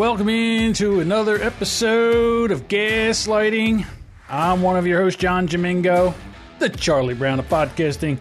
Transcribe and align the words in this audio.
welcome 0.00 0.30
into 0.30 1.00
another 1.00 1.36
episode 1.42 2.50
of 2.50 2.66
Gaslighting. 2.68 3.84
I'm 4.30 4.62
one 4.62 4.78
of 4.78 4.86
your 4.86 5.02
hosts, 5.02 5.20
John 5.20 5.46
Jamingo, 5.46 6.14
the 6.58 6.70
Charlie 6.70 7.12
Brown 7.12 7.38
of 7.38 7.46
podcasting. 7.50 8.18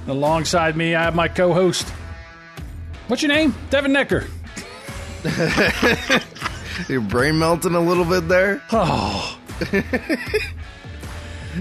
And 0.00 0.08
alongside 0.08 0.76
me, 0.76 0.96
I 0.96 1.04
have 1.04 1.14
my 1.14 1.28
co-host. 1.28 1.88
What's 3.06 3.22
your 3.22 3.28
name? 3.28 3.54
Devin 3.70 3.92
Necker. 3.92 4.26
Your 6.88 7.00
brain 7.00 7.38
melting 7.38 7.76
a 7.76 7.80
little 7.80 8.04
bit 8.04 8.26
there. 8.26 8.60
Oh, 8.72 9.38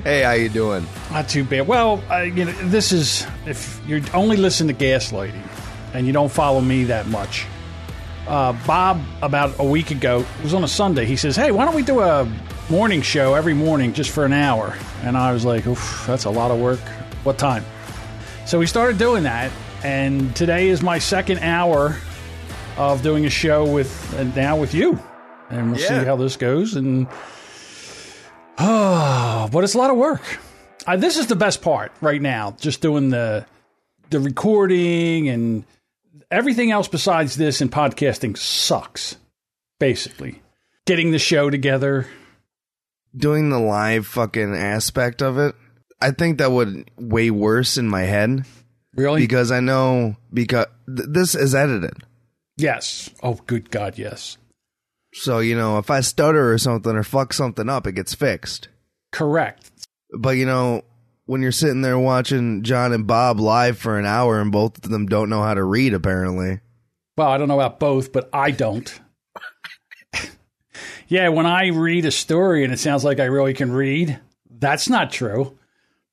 Hey, 0.04 0.24
how 0.24 0.32
you 0.32 0.50
doing? 0.50 0.88
not 1.12 1.30
too 1.30 1.44
bad. 1.44 1.68
Well, 1.68 2.04
I, 2.10 2.24
you 2.24 2.46
know, 2.46 2.52
this 2.64 2.92
is 2.92 3.28
if 3.46 3.80
you're 3.86 4.02
only 4.16 4.38
listening 4.38 4.76
to 4.76 4.84
Gaslighting 4.84 5.48
and 5.94 6.08
you 6.08 6.14
don't 6.14 6.32
follow 6.32 6.62
me 6.62 6.86
that 6.86 7.06
much. 7.10 7.46
Uh, 8.32 8.54
Bob, 8.66 9.02
about 9.22 9.54
a 9.60 9.64
week 9.66 9.92
ago, 9.92 10.22
it 10.22 10.44
was 10.44 10.54
on 10.54 10.64
a 10.64 10.68
Sunday. 10.68 11.04
He 11.04 11.18
says, 11.18 11.36
"Hey, 11.36 11.52
why 11.52 11.66
don't 11.66 11.76
we 11.76 11.84
do 11.84 12.00
a 12.00 12.26
morning 12.70 13.02
show 13.02 13.34
every 13.34 13.54
morning 13.54 13.92
just 13.92 14.10
for 14.10 14.24
an 14.24 14.32
hour?" 14.32 14.74
And 15.04 15.18
I 15.18 15.34
was 15.34 15.44
like, 15.44 15.68
Oof, 15.68 16.06
"That's 16.08 16.24
a 16.24 16.30
lot 16.30 16.50
of 16.50 16.58
work. 16.58 16.80
What 17.24 17.38
time?" 17.38 17.66
So 18.46 18.58
we 18.58 18.68
started 18.68 18.98
doing 18.98 19.24
that, 19.24 19.52
and 19.84 20.34
today 20.34 20.70
is 20.70 20.82
my 20.82 20.98
second 20.98 21.40
hour 21.40 21.98
of 22.78 23.02
doing 23.04 23.26
a 23.26 23.30
show 23.30 23.66
with 23.70 23.92
and 24.18 24.34
now 24.34 24.56
with 24.56 24.74
you, 24.74 24.98
and 25.50 25.72
we'll 25.72 25.82
Yeah. 25.82 26.00
see 26.00 26.06
how 26.06 26.16
this 26.16 26.38
goes. 26.38 26.76
And 26.76 27.08
oh, 28.60 29.50
but 29.52 29.66
it's 29.66 29.74
a 29.74 29.78
lot 29.78 29.90
of 29.92 29.98
work. 29.98 30.22
Uh, 30.88 30.96
this 30.96 31.18
is 31.18 31.28
the 31.28 31.36
best 31.36 31.62
part 31.62 31.92
right 32.00 32.22
now, 32.22 32.56
just 32.62 32.80
doing 32.82 33.10
the 33.10 33.46
the 34.10 34.22
recording 34.22 35.28
and 35.28 35.66
everything 36.32 36.72
else 36.72 36.88
besides 36.88 37.36
this 37.36 37.62
in 37.62 37.70
podcasting 37.70 38.38
sucks. 38.38 39.18
Basically, 39.80 40.42
getting 40.86 41.12
the 41.12 41.20
show 41.20 41.50
together. 41.50 42.08
Doing 43.16 43.50
the 43.50 43.60
live 43.60 44.08
fucking 44.08 44.56
aspect 44.56 45.22
of 45.22 45.38
it. 45.38 45.56
I 46.00 46.12
think 46.12 46.38
that 46.38 46.52
would 46.52 46.90
way 46.98 47.30
worse 47.30 47.78
in 47.78 47.88
my 47.90 48.02
head 48.02 48.46
Really? 48.96 49.22
because 49.22 49.52
I 49.52 49.60
know 49.60 50.16
because 50.34 50.68
th- 50.88 51.10
this 51.12 51.36
is 51.36 51.54
edited. 51.54 51.94
yes. 52.58 53.10
Oh, 53.22 53.36
good 53.48 53.70
God, 53.70 53.98
yes. 53.98 54.38
So, 55.14 55.40
you 55.40 55.56
know, 55.58 55.78
if 55.78 55.92
I 55.92 56.00
stutter 56.02 56.54
or 56.54 56.58
something 56.58 56.96
or 56.96 57.04
fuck 57.04 57.34
something 57.34 57.68
up, 57.70 57.86
it 57.86 57.94
gets 57.94 58.16
fixed. 58.16 58.70
Correct. 59.12 59.70
But, 60.18 60.32
you 60.38 60.46
know, 60.46 60.84
when 61.32 61.42
you're 61.42 61.54
sitting 61.54 61.82
there 61.82 61.98
watching 61.98 62.62
John 62.62 62.92
and 62.92 63.08
Bob 63.08 63.40
live 63.40 63.78
for 63.78 63.98
an 63.98 64.06
hour 64.06 64.42
and 64.42 64.52
both 64.52 64.84
of 64.84 64.92
them 64.92 65.06
don't 65.06 65.30
know 65.30 65.42
how 65.42 65.54
to 65.54 65.64
read, 65.64 65.94
apparently. 65.94 66.60
Well, 67.16 67.30
I 67.30 67.38
don't 67.38 67.48
know 67.48 67.58
about 67.58 67.80
both, 67.80 68.12
but 68.12 68.30
I 68.34 68.52
don't. 68.52 69.00
yeah, 71.08 71.30
when 71.30 71.46
I 71.46 71.68
read 71.68 72.04
a 72.04 72.12
story 72.12 72.66
and 72.66 72.74
it 72.74 72.80
sounds 72.80 73.06
like 73.06 73.22
I 73.22 73.26
really 73.28 73.54
can 73.54 73.72
read, 73.72 74.20
that's 74.50 74.90
not 74.90 75.10
true 75.10 75.58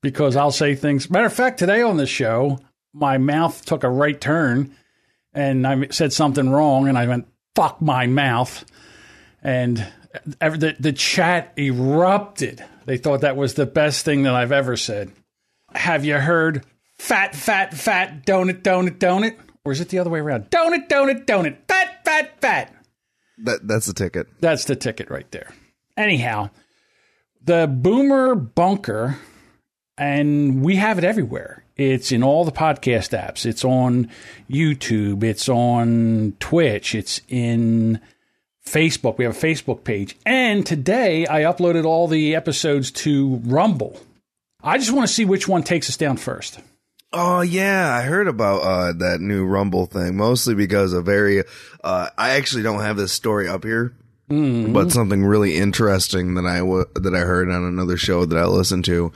because 0.02 0.36
I'll 0.36 0.52
say 0.52 0.76
things. 0.76 1.10
Matter 1.10 1.26
of 1.26 1.32
fact, 1.32 1.58
today 1.58 1.82
on 1.82 1.96
the 1.96 2.06
show, 2.06 2.60
my 2.92 3.18
mouth 3.18 3.64
took 3.64 3.82
a 3.82 3.90
right 3.90 4.20
turn 4.20 4.72
and 5.34 5.66
I 5.66 5.88
said 5.88 6.12
something 6.12 6.48
wrong 6.48 6.86
and 6.86 6.96
I 6.96 7.08
went, 7.08 7.26
fuck 7.56 7.82
my 7.82 8.06
mouth. 8.06 8.64
And 9.42 9.84
the, 10.40 10.76
the 10.78 10.92
chat 10.92 11.52
erupted. 11.58 12.64
They 12.86 12.96
thought 12.96 13.20
that 13.20 13.36
was 13.36 13.54
the 13.54 13.66
best 13.66 14.04
thing 14.04 14.22
that 14.22 14.34
I've 14.34 14.52
ever 14.52 14.76
said. 14.76 15.12
Have 15.74 16.04
you 16.04 16.18
heard 16.18 16.64
fat, 16.98 17.34
fat, 17.34 17.74
fat, 17.74 18.24
donut, 18.24 18.62
donut, 18.62 18.98
donut? 18.98 19.36
Or 19.64 19.72
is 19.72 19.80
it 19.80 19.90
the 19.90 19.98
other 19.98 20.10
way 20.10 20.20
around? 20.20 20.50
Donut, 20.50 20.88
donut, 20.88 21.26
donut, 21.26 21.56
fat, 21.68 22.04
fat, 22.04 22.40
fat. 22.40 22.74
That 23.38 23.66
That's 23.66 23.86
the 23.86 23.92
ticket. 23.92 24.26
That's 24.40 24.64
the 24.64 24.76
ticket 24.76 25.10
right 25.10 25.30
there. 25.30 25.52
Anyhow, 25.96 26.50
the 27.44 27.66
Boomer 27.66 28.34
Bunker, 28.34 29.18
and 29.96 30.62
we 30.62 30.76
have 30.76 30.98
it 30.98 31.04
everywhere. 31.04 31.64
It's 31.76 32.10
in 32.10 32.22
all 32.22 32.44
the 32.44 32.52
podcast 32.52 33.16
apps. 33.16 33.46
It's 33.46 33.64
on 33.64 34.10
YouTube. 34.50 35.22
It's 35.22 35.48
on 35.48 36.34
Twitch. 36.40 36.94
It's 36.94 37.20
in 37.28 38.00
Facebook. 38.68 39.18
We 39.18 39.24
have 39.24 39.36
a 39.36 39.46
Facebook 39.46 39.84
page. 39.84 40.16
And 40.26 40.66
today 40.66 41.26
I 41.26 41.42
uploaded 41.42 41.84
all 41.84 42.08
the 42.08 42.34
episodes 42.34 42.90
to 42.92 43.36
Rumble. 43.44 44.00
I 44.62 44.78
just 44.78 44.92
want 44.92 45.06
to 45.08 45.12
see 45.14 45.24
which 45.24 45.46
one 45.48 45.62
takes 45.62 45.88
us 45.88 45.96
down 45.96 46.16
first. 46.16 46.58
Oh 47.12 47.40
yeah, 47.40 47.94
I 47.94 48.02
heard 48.02 48.28
about 48.28 48.58
uh, 48.62 48.92
that 48.98 49.20
new 49.20 49.46
Rumble 49.46 49.86
thing 49.86 50.16
mostly 50.16 50.54
because 50.54 50.92
a 50.92 51.00
very 51.00 51.42
uh, 51.82 52.08
I 52.18 52.30
actually 52.30 52.62
don't 52.62 52.80
have 52.82 52.96
this 52.98 53.12
story 53.12 53.48
up 53.48 53.64
here, 53.64 53.94
but 54.28 54.92
something 54.92 55.24
really 55.24 55.56
interesting 55.56 56.34
that 56.34 56.44
I 56.44 56.58
w- 56.58 56.84
that 56.96 57.14
I 57.14 57.20
heard 57.20 57.48
on 57.48 57.64
another 57.64 57.96
show 57.96 58.26
that 58.26 58.36
I 58.36 58.44
listened 58.44 58.84
to. 58.86 59.10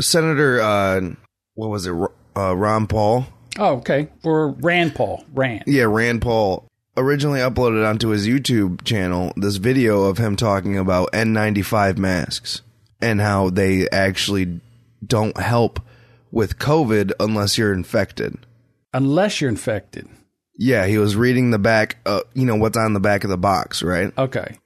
Senator, 0.00 0.60
uh, 0.60 1.00
what 1.54 1.70
was 1.70 1.86
it? 1.86 1.94
Uh, 2.36 2.54
Ron 2.56 2.86
Paul, 2.86 3.24
Oh, 3.58 3.76
okay. 3.76 4.08
Or 4.22 4.50
Rand 4.50 4.94
Paul. 4.94 5.24
Rand. 5.32 5.64
yeah, 5.66 5.84
Rand 5.84 6.20
Paul 6.22 6.66
originally 7.00 7.40
uploaded 7.40 7.88
onto 7.88 8.08
his 8.08 8.26
YouTube 8.26 8.84
channel 8.84 9.32
this 9.36 9.56
video 9.56 10.04
of 10.04 10.18
him 10.18 10.36
talking 10.36 10.76
about 10.78 11.12
N95 11.12 11.98
masks 11.98 12.62
and 13.00 13.20
how 13.20 13.50
they 13.50 13.88
actually 13.90 14.60
don't 15.04 15.36
help 15.38 15.80
with 16.30 16.58
COVID 16.58 17.12
unless 17.18 17.58
you're 17.58 17.72
infected. 17.72 18.36
Unless 18.92 19.40
you're 19.40 19.50
infected. 19.50 20.08
Yeah, 20.56 20.86
he 20.86 20.98
was 20.98 21.16
reading 21.16 21.50
the 21.50 21.58
back, 21.58 21.96
uh, 22.04 22.20
you 22.34 22.44
know, 22.44 22.56
what's 22.56 22.76
on 22.76 22.92
the 22.92 23.00
back 23.00 23.24
of 23.24 23.30
the 23.30 23.38
box, 23.38 23.82
right? 23.82 24.12
Okay. 24.18 24.58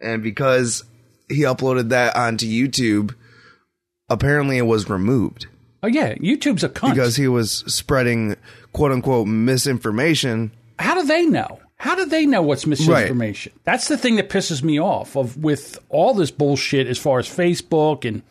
And 0.00 0.22
because 0.22 0.82
he 1.28 1.42
uploaded 1.42 1.90
that 1.90 2.16
onto 2.16 2.46
YouTube, 2.46 3.14
apparently 4.08 4.58
it 4.58 4.62
was 4.62 4.88
removed 4.88 5.46
Oh, 5.82 5.86
yeah. 5.86 6.14
YouTube's 6.14 6.64
a 6.64 6.70
cunt. 6.70 6.90
because 6.94 7.16
he 7.16 7.28
was 7.28 7.52
spreading 7.66 8.36
quote 8.72 8.90
unquote 8.90 9.26
misinformation. 9.28 10.50
how 10.78 10.94
do 10.94 11.06
they 11.06 11.26
know? 11.26 11.60
How 11.84 11.94
do 11.94 12.06
they 12.06 12.24
know 12.24 12.40
what's 12.40 12.66
misinformation? 12.66 13.52
That's 13.64 13.88
the 13.88 13.98
thing 13.98 14.16
that 14.16 14.30
pisses 14.30 14.62
me 14.62 14.80
off 14.80 15.16
of 15.16 15.36
with 15.36 15.78
all 15.90 16.14
this 16.14 16.30
bullshit 16.30 16.86
as 16.86 16.96
far 16.98 17.18
as 17.18 17.28
Facebook 17.28 18.06
and 18.08 18.22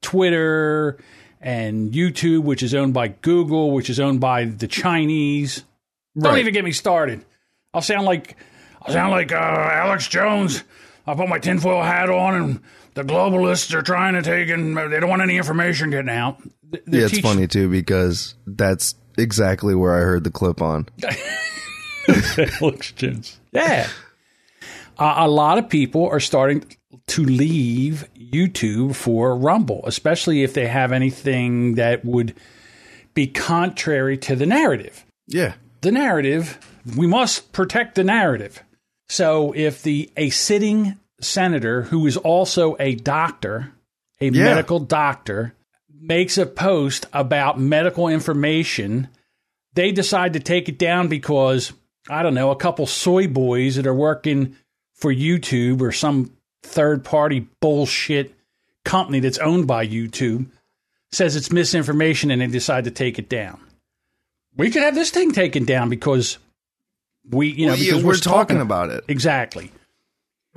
Twitter 0.00 0.96
and 1.40 1.92
YouTube, 1.92 2.42
which 2.44 2.62
is 2.62 2.74
owned 2.74 2.94
by 2.94 3.08
Google, 3.08 3.72
which 3.72 3.90
is 3.90 4.00
owned 4.00 4.20
by 4.20 4.44
the 4.46 4.66
Chinese. 4.66 5.62
Don't 6.18 6.38
even 6.38 6.54
get 6.54 6.64
me 6.64 6.72
started. 6.72 7.22
I'll 7.74 7.82
sound 7.82 8.06
like 8.06 8.36
I'll 8.80 8.94
sound 8.94 9.10
like 9.10 9.30
uh, 9.30 9.36
Alex 9.36 10.08
Jones. 10.08 10.64
I 11.06 11.14
put 11.14 11.28
my 11.28 11.38
tinfoil 11.38 11.82
hat 11.82 12.08
on, 12.08 12.34
and 12.34 12.60
the 12.94 13.02
globalists 13.02 13.74
are 13.74 13.82
trying 13.82 14.14
to 14.14 14.22
take, 14.22 14.48
and 14.48 14.74
they 14.74 14.98
don't 15.00 15.10
want 15.10 15.20
any 15.20 15.36
information 15.36 15.90
getting 15.90 16.08
out. 16.08 16.40
The- 16.70 16.82
the 16.86 16.96
Yeah, 16.98 17.04
it's 17.04 17.12
teach- 17.12 17.22
funny 17.22 17.46
too 17.46 17.68
because 17.68 18.34
that's 18.46 18.94
exactly 19.18 19.74
where 19.74 19.94
I 19.94 20.00
heard 20.00 20.24
the 20.24 20.30
clip 20.30 20.62
on. 20.62 20.88
Alex 22.62 22.92
Jones. 22.92 23.38
Yeah. 23.52 23.88
Uh, 24.98 25.14
a 25.18 25.28
lot 25.28 25.58
of 25.58 25.68
people 25.68 26.08
are 26.08 26.20
starting 26.20 26.64
to 27.08 27.24
leave 27.24 28.08
YouTube 28.18 28.94
for 28.94 29.36
Rumble, 29.36 29.82
especially 29.84 30.42
if 30.42 30.54
they 30.54 30.66
have 30.66 30.92
anything 30.92 31.74
that 31.74 32.04
would 32.04 32.34
be 33.14 33.26
contrary 33.26 34.16
to 34.18 34.36
the 34.36 34.46
narrative. 34.46 35.04
Yeah. 35.26 35.54
The 35.82 35.92
narrative, 35.92 36.58
we 36.96 37.06
must 37.06 37.52
protect 37.52 37.94
the 37.94 38.04
narrative. 38.04 38.62
So 39.08 39.52
if 39.54 39.82
the 39.82 40.10
a 40.16 40.30
sitting 40.30 40.98
senator 41.20 41.82
who 41.82 42.06
is 42.06 42.16
also 42.16 42.76
a 42.80 42.94
doctor, 42.94 43.72
a 44.20 44.26
Yeah. 44.30 44.44
medical 44.44 44.80
doctor, 44.80 45.54
makes 45.98 46.38
a 46.38 46.46
post 46.46 47.06
about 47.12 47.58
medical 47.60 48.08
information, 48.08 49.08
they 49.74 49.92
decide 49.92 50.32
to 50.34 50.40
take 50.40 50.68
it 50.68 50.78
down 50.78 51.08
because 51.08 51.72
I 52.08 52.22
don't 52.22 52.34
know, 52.34 52.50
a 52.50 52.56
couple 52.56 52.86
soy 52.86 53.26
boys 53.26 53.76
that 53.76 53.86
are 53.86 53.94
working 53.94 54.56
for 54.94 55.12
YouTube 55.12 55.80
or 55.80 55.92
some 55.92 56.32
third 56.62 57.04
party 57.04 57.48
bullshit 57.60 58.34
company 58.84 59.20
that's 59.20 59.38
owned 59.38 59.66
by 59.66 59.86
YouTube 59.86 60.46
says 61.12 61.36
it's 61.36 61.50
misinformation 61.52 62.30
and 62.30 62.40
they 62.40 62.46
decide 62.46 62.84
to 62.84 62.90
take 62.90 63.18
it 63.18 63.28
down. 63.28 63.60
We 64.56 64.70
could 64.70 64.82
have 64.82 64.94
this 64.94 65.10
thing 65.10 65.32
taken 65.32 65.64
down 65.64 65.88
because 65.88 66.38
we, 67.30 67.48
you 67.48 67.66
know, 67.66 67.72
Well, 67.72 67.78
yeah, 67.78 67.90
because 67.90 68.04
we're, 68.04 68.12
we're, 68.12 68.16
talking 68.18 68.60
about 68.60 68.90
it. 68.90 69.04
exactly. 69.08 69.70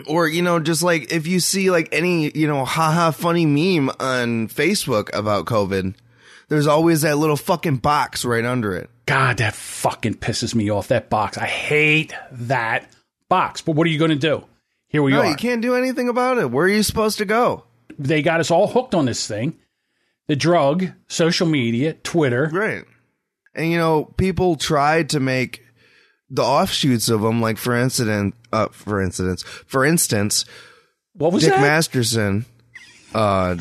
Or, 0.08 0.28
you 0.28 0.42
know, 0.42 0.60
just 0.60 0.82
like 0.82 1.12
if 1.12 1.28
you 1.28 1.40
see 1.40 1.72
like 1.72 1.90
any, 1.92 2.32
you 2.32 2.48
know, 2.48 2.64
haha 2.64 3.12
funny 3.12 3.46
meme 3.46 3.90
on 4.00 4.48
Facebook 4.48 5.10
about 5.14 5.46
COVID, 5.46 5.96
there's 6.50 6.68
always 6.68 7.02
that 7.02 7.18
little 7.18 7.38
fucking 7.38 7.78
box 7.78 8.26
right 8.26 8.44
under 8.46 8.76
it. 8.76 8.90
God, 9.06 9.38
that 9.38 9.56
fucking 9.56 10.16
pisses 10.16 10.54
me 10.54 10.70
off. 10.70 10.90
That 10.90 11.10
box. 11.10 11.38
I 11.38 11.46
hate 11.48 12.14
that 12.32 12.90
box. 13.28 13.62
But 13.62 13.76
what 13.76 13.88
are 13.88 13.90
you 13.90 14.00
going 14.00 14.12
to 14.12 14.16
do? 14.18 14.44
Here 14.88 15.02
we 15.02 15.12
No, 15.12 15.22
are. 15.22 15.26
you 15.30 15.36
can't 15.36 15.62
do 15.62 15.76
anything 15.76 16.10
about 16.10 16.38
it. 16.38 16.52
Where 16.52 16.66
are 16.66 16.70
you 16.70 16.84
supposed 16.84 17.18
to 17.20 17.26
go? 17.26 17.64
They 17.98 18.22
got 18.22 18.40
us 18.40 18.52
all 18.52 18.68
hooked 18.68 18.94
on 18.96 19.06
this 19.06 19.28
thing. 19.28 19.58
The 20.28 20.36
drug, 20.36 20.88
social 21.08 21.48
media, 21.48 21.94
Twitter. 21.94 22.50
Right. 22.52 22.84
And 23.56 23.72
you 23.72 23.78
know, 23.78 24.06
people 24.06 24.56
tried 24.56 25.10
to 25.10 25.20
make 25.20 25.64
the 26.30 26.44
offshoots 26.44 27.10
of 27.10 27.22
them, 27.22 27.42
like 27.42 27.58
for 27.58 27.76
instance, 27.76 28.36
uh, 28.54 28.68
for 28.68 29.02
instance, 29.02 29.42
for 29.44 29.84
instance, 29.84 30.46
What 31.14 31.34
was 31.34 31.44
Dick 31.44 31.54
that? 31.54 31.62
Masterson, 31.62 32.46
uh, 33.16 33.56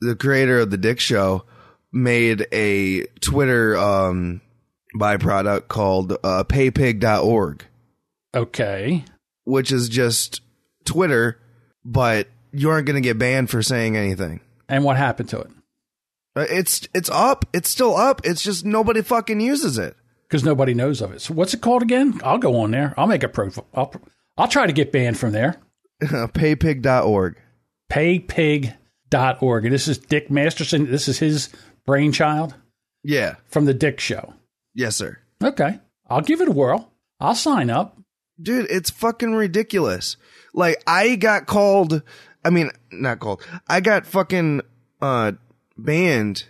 the 0.00 0.14
creator 0.14 0.58
of 0.60 0.70
the 0.70 0.76
Dick 0.76 1.00
Show, 1.00 1.44
made 1.94 2.46
a 2.52 3.06
Twitter 3.20 3.76
um, 3.76 4.40
byproduct 4.98 5.68
called 5.68 6.12
uh, 6.12 6.44
paypig.org, 6.44 7.64
okay. 8.34 9.04
which 9.44 9.72
is 9.72 9.88
just 9.88 10.42
Twitter, 10.84 11.40
but 11.84 12.28
you 12.52 12.68
aren't 12.70 12.86
going 12.86 13.00
to 13.02 13.06
get 13.06 13.18
banned 13.18 13.48
for 13.50 13.62
saying 13.62 13.96
anything. 13.96 14.40
And 14.68 14.84
what 14.84 14.96
happened 14.96 15.28
to 15.30 15.40
it? 15.40 15.50
Uh, 16.36 16.46
It's 16.50 16.88
it's 16.94 17.10
up. 17.10 17.44
It's 17.52 17.68
still 17.70 17.96
up. 17.96 18.20
It's 18.24 18.42
just 18.42 18.64
nobody 18.64 19.02
fucking 19.02 19.40
uses 19.40 19.78
it. 19.78 19.96
Because 20.28 20.44
nobody 20.44 20.74
knows 20.74 21.00
of 21.00 21.12
it. 21.12 21.20
So 21.20 21.32
what's 21.34 21.54
it 21.54 21.60
called 21.60 21.82
again? 21.82 22.20
I'll 22.24 22.38
go 22.38 22.56
on 22.60 22.72
there. 22.72 22.94
I'll 22.96 23.06
make 23.06 23.22
a 23.22 23.28
profile. 23.28 23.66
I'll, 23.74 23.92
I'll 24.36 24.48
try 24.48 24.66
to 24.66 24.72
get 24.72 24.90
banned 24.90 25.18
from 25.18 25.32
there. 25.32 25.60
paypig.org. 26.02 27.36
Paypig.org. 27.92 29.64
And 29.64 29.72
this 29.72 29.86
is 29.86 29.98
Dick 29.98 30.30
Masterson. 30.30 30.90
This 30.90 31.08
is 31.08 31.18
his 31.18 31.50
brainchild 31.86 32.54
Yeah. 33.02 33.36
from 33.48 33.64
the 33.64 33.74
Dick 33.74 34.00
Show. 34.00 34.34
Yes, 34.74 34.96
sir. 34.96 35.18
Okay. 35.42 35.78
I'll 36.08 36.20
give 36.20 36.40
it 36.40 36.48
a 36.48 36.52
whirl. 36.52 36.92
I'll 37.20 37.34
sign 37.34 37.70
up. 37.70 37.96
dude, 38.40 38.66
it's 38.70 38.90
fucking 38.90 39.34
ridiculous. 39.34 40.16
Like 40.52 40.82
I 40.86 41.16
got 41.16 41.46
called, 41.46 42.02
I 42.44 42.50
mean, 42.50 42.70
not 42.92 43.20
called. 43.20 43.42
I 43.68 43.80
got 43.80 44.06
fucking 44.06 44.60
uh 45.00 45.32
banned 45.78 46.44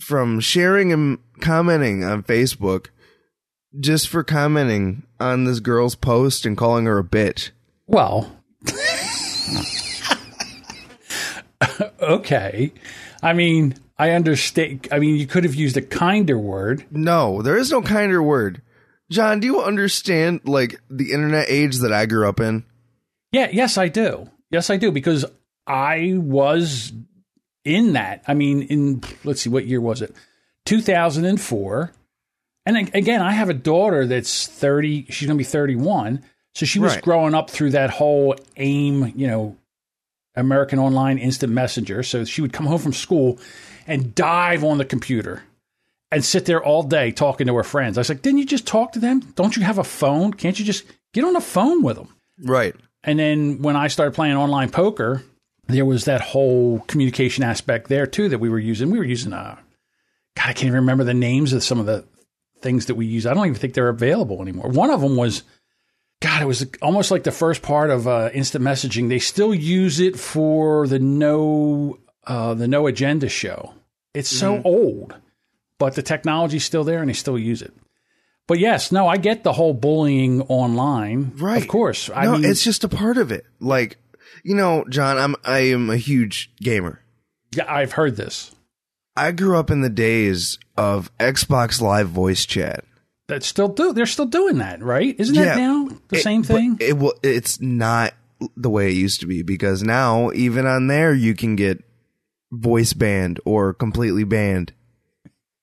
from 0.00 0.40
sharing 0.40 0.92
and 0.92 1.18
commenting 1.40 2.02
on 2.04 2.22
Facebook 2.22 2.86
just 3.78 4.08
for 4.08 4.24
commenting 4.24 5.02
on 5.20 5.44
this 5.44 5.60
girl's 5.60 5.94
post 5.94 6.44
and 6.46 6.56
calling 6.56 6.86
her 6.86 6.98
a 6.98 7.04
bitch. 7.04 7.50
Well, 7.86 8.34
okay. 12.00 12.72
I 13.22 13.32
mean, 13.32 13.74
I 14.02 14.10
understand. 14.10 14.88
I 14.90 14.98
mean, 14.98 15.14
you 15.16 15.26
could 15.28 15.44
have 15.44 15.54
used 15.54 15.76
a 15.76 15.82
kinder 15.82 16.36
word. 16.36 16.84
No, 16.90 17.40
there 17.42 17.56
is 17.56 17.70
no 17.70 17.82
kinder 17.82 18.20
word. 18.22 18.60
John, 19.10 19.38
do 19.40 19.46
you 19.46 19.60
understand 19.62 20.40
like 20.44 20.80
the 20.90 21.12
internet 21.12 21.46
age 21.48 21.76
that 21.78 21.92
I 21.92 22.06
grew 22.06 22.28
up 22.28 22.40
in? 22.40 22.64
Yeah, 23.30 23.48
yes, 23.52 23.78
I 23.78 23.88
do. 23.88 24.28
Yes, 24.50 24.70
I 24.70 24.76
do 24.76 24.90
because 24.90 25.24
I 25.66 26.14
was 26.16 26.92
in 27.64 27.92
that. 27.92 28.24
I 28.26 28.34
mean, 28.34 28.62
in 28.62 29.02
let's 29.22 29.42
see, 29.42 29.50
what 29.50 29.66
year 29.66 29.80
was 29.80 30.02
it? 30.02 30.14
2004. 30.66 31.92
And 32.66 32.76
again, 32.94 33.20
I 33.22 33.32
have 33.32 33.48
a 33.48 33.54
daughter 33.54 34.06
that's 34.06 34.46
30. 34.46 35.06
She's 35.10 35.26
going 35.28 35.36
to 35.36 35.40
be 35.40 35.44
31. 35.44 36.24
So 36.54 36.66
she 36.66 36.78
was 36.78 36.94
Right. 36.94 37.02
growing 37.02 37.34
up 37.34 37.50
through 37.50 37.70
that 37.70 37.90
whole 37.90 38.34
AIM, 38.56 39.12
you 39.16 39.26
know, 39.26 39.56
American 40.34 40.78
Online 40.78 41.18
Instant 41.18 41.52
Messenger. 41.52 42.02
So 42.02 42.24
she 42.24 42.40
would 42.40 42.52
come 42.52 42.66
home 42.66 42.78
from 42.78 42.92
school 42.92 43.38
and 43.86 44.14
dive 44.14 44.64
on 44.64 44.78
the 44.78 44.84
computer 44.84 45.42
and 46.10 46.24
sit 46.24 46.44
there 46.44 46.62
all 46.62 46.82
day 46.82 47.10
talking 47.10 47.46
to 47.46 47.56
her 47.56 47.64
friends. 47.64 47.96
I 47.96 48.00
was 48.00 48.08
like, 48.08 48.22
didn't 48.22 48.38
you 48.38 48.46
just 48.46 48.66
talk 48.66 48.92
to 48.92 48.98
them? 48.98 49.20
Don't 49.34 49.56
you 49.56 49.62
have 49.62 49.78
a 49.78 49.84
phone? 49.84 50.32
Can't 50.32 50.58
you 50.58 50.64
just 50.64 50.84
get 51.12 51.24
on 51.24 51.32
the 51.32 51.40
phone 51.40 51.82
with 51.82 51.96
them? 51.96 52.14
Right. 52.38 52.74
And 53.02 53.18
then 53.18 53.62
when 53.62 53.76
I 53.76 53.88
started 53.88 54.14
playing 54.14 54.36
online 54.36 54.70
poker, 54.70 55.22
there 55.68 55.86
was 55.86 56.04
that 56.04 56.20
whole 56.20 56.80
communication 56.80 57.44
aspect 57.44 57.88
there 57.88 58.06
too 58.06 58.28
that 58.28 58.38
we 58.38 58.48
were 58.48 58.58
using. 58.58 58.90
We 58.90 58.98
were 58.98 59.04
using 59.04 59.32
uh 59.32 59.56
God, 60.36 60.48
I 60.48 60.52
can't 60.52 60.64
even 60.64 60.80
remember 60.80 61.04
the 61.04 61.14
names 61.14 61.52
of 61.52 61.62
some 61.62 61.78
of 61.78 61.86
the 61.86 62.04
things 62.60 62.86
that 62.86 62.94
we 62.94 63.06
use. 63.06 63.26
I 63.26 63.34
don't 63.34 63.46
even 63.46 63.58
think 63.58 63.74
they're 63.74 63.88
available 63.88 64.40
anymore. 64.40 64.68
One 64.68 64.90
of 64.90 65.00
them 65.00 65.16
was 65.16 65.42
God, 66.20 66.40
it 66.40 66.46
was 66.46 66.64
almost 66.80 67.10
like 67.10 67.24
the 67.24 67.32
first 67.32 67.62
part 67.62 67.90
of 67.90 68.06
uh, 68.06 68.30
instant 68.32 68.64
messaging. 68.64 69.08
They 69.08 69.18
still 69.18 69.52
use 69.52 69.98
it 69.98 70.18
for 70.18 70.86
the 70.86 71.00
no 71.00 71.98
uh, 72.26 72.54
the 72.54 72.68
no 72.68 72.86
agenda 72.86 73.28
show. 73.28 73.74
It's 74.14 74.28
so 74.30 74.60
old, 74.64 75.16
but 75.78 75.94
the 75.94 76.02
technology's 76.02 76.64
still 76.64 76.84
there 76.84 77.00
and 77.00 77.08
they 77.08 77.14
still 77.14 77.38
use 77.38 77.62
it. 77.62 77.72
But 78.46 78.58
yes, 78.58 78.92
no, 78.92 79.08
I 79.08 79.16
get 79.16 79.44
the 79.44 79.52
whole 79.52 79.72
bullying 79.72 80.42
online. 80.42 81.32
Right. 81.36 81.62
Of 81.62 81.68
course. 81.68 82.10
I 82.14 82.24
no, 82.24 82.32
mean, 82.32 82.44
it's 82.44 82.64
just 82.64 82.84
a 82.84 82.88
part 82.88 83.16
of 83.16 83.32
it. 83.32 83.46
Like, 83.60 83.96
you 84.42 84.54
know, 84.54 84.84
John, 84.90 85.16
I'm 85.16 85.36
I 85.44 85.60
am 85.60 85.88
a 85.90 85.96
huge 85.96 86.50
gamer. 86.56 87.00
Yeah, 87.54 87.72
I've 87.72 87.92
heard 87.92 88.16
this. 88.16 88.54
I 89.16 89.30
grew 89.32 89.56
up 89.58 89.70
in 89.70 89.80
the 89.82 89.90
days 89.90 90.58
of 90.76 91.10
Xbox 91.18 91.80
Live 91.80 92.08
voice 92.08 92.44
chat. 92.44 92.84
That 93.28 93.42
still 93.44 93.68
do. 93.68 93.92
They're 93.92 94.06
still 94.06 94.26
doing 94.26 94.58
that, 94.58 94.82
right? 94.82 95.14
Isn't 95.18 95.34
Yeah. 95.34 95.44
that 95.44 95.56
now 95.58 95.88
the 96.08 96.16
It- 96.18 96.22
same 96.22 96.42
thing? 96.42 96.76
It 96.80 96.98
will. 96.98 97.14
It's 97.22 97.60
not 97.60 98.12
the 98.56 98.70
way 98.70 98.90
it 98.90 98.96
used 98.96 99.20
to 99.20 99.26
be 99.26 99.42
because 99.42 99.82
now 99.82 100.30
even 100.32 100.66
on 100.66 100.88
there 100.88 101.14
you 101.14 101.34
can 101.34 101.54
get 101.56 101.82
voice 102.52 102.92
banned 102.92 103.40
or 103.44 103.74
completely 103.74 104.24
banned 104.24 104.72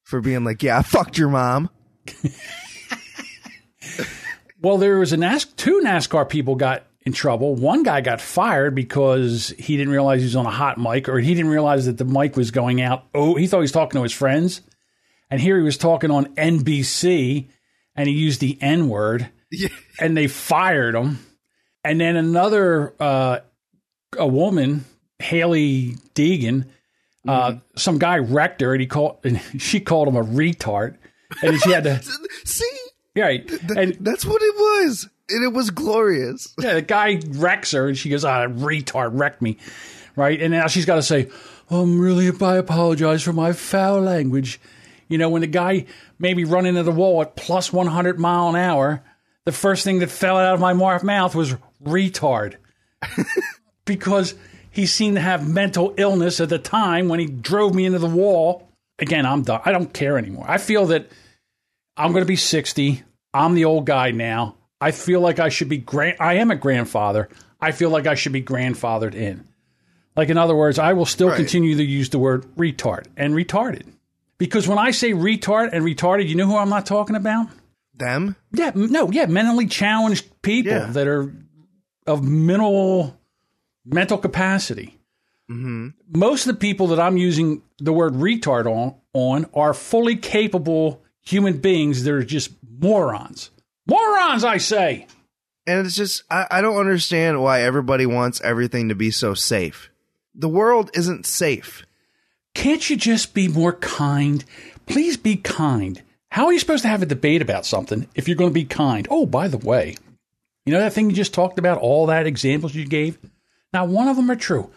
for 0.03 0.19
being 0.19 0.43
like, 0.43 0.61
"Yeah, 0.63 0.79
I 0.79 0.81
fucked 0.81 1.17
your 1.17 1.29
mom." 1.29 1.69
well, 4.61 4.77
there 4.77 4.97
was 4.97 5.13
a 5.13 5.17
NAS. 5.17 5.45
Two 5.45 5.79
NASCAR 5.83 6.27
people 6.27 6.55
got 6.55 6.85
in 7.05 7.13
trouble. 7.13 7.55
One 7.55 7.83
guy 7.83 8.01
got 8.01 8.19
fired 8.19 8.75
because 8.75 9.53
he 9.57 9.77
didn't 9.77 9.93
realize 9.93 10.19
he 10.21 10.25
was 10.25 10.35
on 10.35 10.45
a 10.45 10.51
hot 10.51 10.77
mic, 10.77 11.07
or 11.07 11.19
he 11.19 11.33
didn't 11.33 11.51
realize 11.51 11.85
that 11.85 11.97
the 11.97 12.05
mic 12.05 12.35
was 12.35 12.51
going 12.51 12.81
out. 12.81 13.05
Oh, 13.13 13.35
he 13.35 13.47
thought 13.47 13.57
he 13.59 13.61
was 13.61 13.71
talking 13.71 13.97
to 13.99 14.03
his 14.03 14.13
friends, 14.13 14.61
and 15.29 15.39
here 15.39 15.57
he 15.57 15.63
was 15.63 15.77
talking 15.77 16.11
on 16.11 16.33
NBC, 16.35 17.47
and 17.95 18.09
he 18.09 18.15
used 18.15 18.41
the 18.41 18.57
N 18.61 18.89
word, 18.89 19.29
Yeah. 19.51 19.69
and 19.99 20.17
they 20.17 20.27
fired 20.27 20.95
him. 20.95 21.19
And 21.83 22.01
then 22.01 22.17
another, 22.17 22.93
uh, 22.99 23.39
a 24.17 24.27
woman, 24.27 24.83
Hailie 25.19 25.95
Deegan, 26.13 26.65
uh, 27.27 27.55
some 27.75 27.97
guy 27.97 28.17
wrecked 28.17 28.61
her, 28.61 28.73
and 28.73 28.81
he 28.81 28.87
called, 28.87 29.17
and 29.23 29.41
she 29.57 29.79
called 29.79 30.07
him 30.07 30.15
a 30.15 30.23
retard, 30.23 30.97
and 31.43 31.59
she 31.61 31.71
had 31.71 31.83
to, 31.83 32.01
See, 32.45 32.77
right, 33.15 33.49
and 33.75 33.97
that's 33.99 34.25
what 34.25 34.41
it 34.41 34.55
was, 34.55 35.09
and 35.29 35.43
it 35.43 35.53
was 35.53 35.69
glorious. 35.69 36.53
yeah, 36.59 36.75
the 36.75 36.81
guy 36.81 37.19
wrecks 37.29 37.71
her, 37.71 37.87
and 37.87 37.97
she 37.97 38.09
goes, 38.09 38.23
"Ah, 38.23 38.47
retard 38.47 39.11
wrecked 39.13 39.41
me," 39.41 39.57
right? 40.15 40.39
And 40.41 40.51
now 40.51 40.67
she's 40.67 40.85
got 40.85 40.95
to 40.95 41.03
say, 41.03 41.29
"I'm 41.69 41.99
really, 41.99 42.31
I 42.41 42.57
apologize 42.57 43.23
for 43.23 43.33
my 43.33 43.53
foul 43.53 44.01
language." 44.01 44.59
You 45.07 45.17
know, 45.17 45.29
when 45.29 45.41
the 45.41 45.47
guy 45.47 45.85
made 46.19 46.37
me 46.37 46.43
run 46.43 46.67
into 46.67 46.83
the 46.83 46.91
wall 46.91 47.21
at 47.23 47.35
plus 47.35 47.73
100 47.73 48.19
mile 48.19 48.49
an 48.49 48.55
hour, 48.55 49.03
the 49.43 49.51
first 49.51 49.83
thing 49.83 49.99
that 49.99 50.11
fell 50.11 50.37
out 50.37 50.53
of 50.53 50.59
my 50.59 50.73
mouth 50.73 51.33
was 51.33 51.55
retard, 51.83 52.57
because 53.85 54.35
he 54.79 54.85
seemed 54.85 55.15
to 55.15 55.21
have 55.21 55.47
mental 55.47 55.93
illness 55.97 56.39
at 56.39 56.49
the 56.49 56.57
time 56.59 57.07
when 57.09 57.19
he 57.19 57.25
drove 57.27 57.75
me 57.75 57.85
into 57.85 57.99
the 57.99 58.07
wall. 58.07 58.69
Again, 58.97 59.25
I'm 59.25 59.43
done. 59.43 59.61
I 59.65 59.71
don't 59.71 59.93
care 59.93 60.17
anymore. 60.17 60.45
I 60.47 60.57
feel 60.57 60.87
that 60.87 61.09
I'm 61.97 62.11
going 62.11 62.23
to 62.23 62.27
be 62.27 62.35
60. 62.35 63.03
I'm 63.33 63.53
the 63.53 63.65
old 63.65 63.85
guy 63.85 64.11
now. 64.11 64.55
I 64.81 64.91
feel 64.91 65.21
like 65.21 65.39
I 65.39 65.49
should 65.49 65.69
be 65.69 65.77
grand. 65.77 66.17
I 66.19 66.35
am 66.35 66.51
a 66.51 66.55
grandfather. 66.55 67.29
I 67.61 67.71
feel 67.73 67.89
like 67.89 68.07
I 68.07 68.15
should 68.15 68.31
be 68.31 68.41
grandfathered 68.41 69.13
in. 69.13 69.45
Like 70.15 70.29
in 70.29 70.37
other 70.37 70.55
words, 70.55 70.79
I 70.79 70.93
will 70.93 71.05
still 71.05 71.27
Right. 71.29 71.37
continue 71.37 71.75
to 71.75 71.83
use 71.83 72.09
the 72.09 72.19
word 72.19 72.45
retard 72.57 73.05
and 73.17 73.33
retarded. 73.33 73.83
Because 74.37 74.67
when 74.67 74.77
I 74.77 74.91
say 74.91 75.11
retard 75.11 75.69
and 75.73 75.83
retarded, 75.85 76.27
you 76.29 76.35
know 76.35 76.47
who 76.47 76.55
I'm 76.57 76.69
not 76.69 76.85
talking 76.85 77.15
about? 77.17 77.47
Them, 77.93 78.37
Yeah, 78.53 78.71
no, 78.73 79.11
yeah, 79.11 79.25
mentally 79.25 79.67
challenged 79.67 80.25
people 80.41 80.71
Yeah. 80.71 80.85
that 80.91 81.07
are 81.07 81.33
of 82.07 82.23
mental 82.23 83.18
mental 83.85 84.17
capacity. 84.17 84.97
Mm-hmm. 85.49 85.89
Most 86.15 86.45
of 86.45 86.53
the 86.53 86.59
people 86.59 86.87
that 86.87 86.99
I'm 86.99 87.17
using 87.17 87.63
the 87.79 87.93
word 87.93 88.13
retard 88.13 88.65
on 88.65 88.95
on 89.13 89.47
are 89.53 89.73
fully 89.73 90.15
capable 90.15 91.01
human 91.21 91.57
beings 91.57 92.03
They're 92.03 92.23
just 92.23 92.51
morons. 92.79 93.49
Morons, 93.87 94.43
I 94.43 94.57
say. 94.57 95.07
and 95.65 95.85
it's 95.85 95.95
just 95.95 96.23
I, 96.29 96.45
I 96.51 96.61
don't 96.61 96.77
understand 96.79 97.41
why 97.41 97.61
everybody 97.61 98.05
wants 98.05 98.39
everything 98.41 98.89
to 98.89 98.95
be 98.95 99.09
so 99.11 99.33
safe. 99.33 99.89
The 100.35 100.49
world 100.49 100.91
isn't 100.93 101.25
safe. 101.25 101.83
Can't 102.53 102.87
you 102.89 102.95
just 102.95 103.33
be 103.33 103.47
more 103.47 103.73
kind? 103.73 104.45
Please 104.85 105.17
be 105.17 105.35
kind. 105.35 106.01
How 106.31 106.45
are 106.45 106.53
you 106.53 106.59
supposed 106.59 106.83
to 106.83 106.89
have 106.89 107.01
a 107.01 107.07
debate 107.07 107.41
about 107.41 107.65
something 107.65 108.07
if 108.13 108.27
you're 108.27 108.37
going 108.37 108.51
to 108.51 108.53
be 108.53 108.65
kind? 108.65 109.07
Oh, 109.09 109.25
by 109.25 109.47
the 109.47 109.57
way, 109.57 109.95
you 110.65 110.73
know 110.73 110.79
that 110.79 110.93
thing 110.93 111.09
you 111.09 111.15
just 111.15 111.33
talked 111.33 111.57
about, 111.57 111.79
all 111.79 112.05
that 112.07 112.27
examples 112.27 112.75
you 112.75 112.85
gave? 112.85 113.17
Now, 113.73 113.85
one 113.85 114.07
of 114.07 114.15
them 114.15 114.31
are 114.31 114.35
true, 114.35 114.71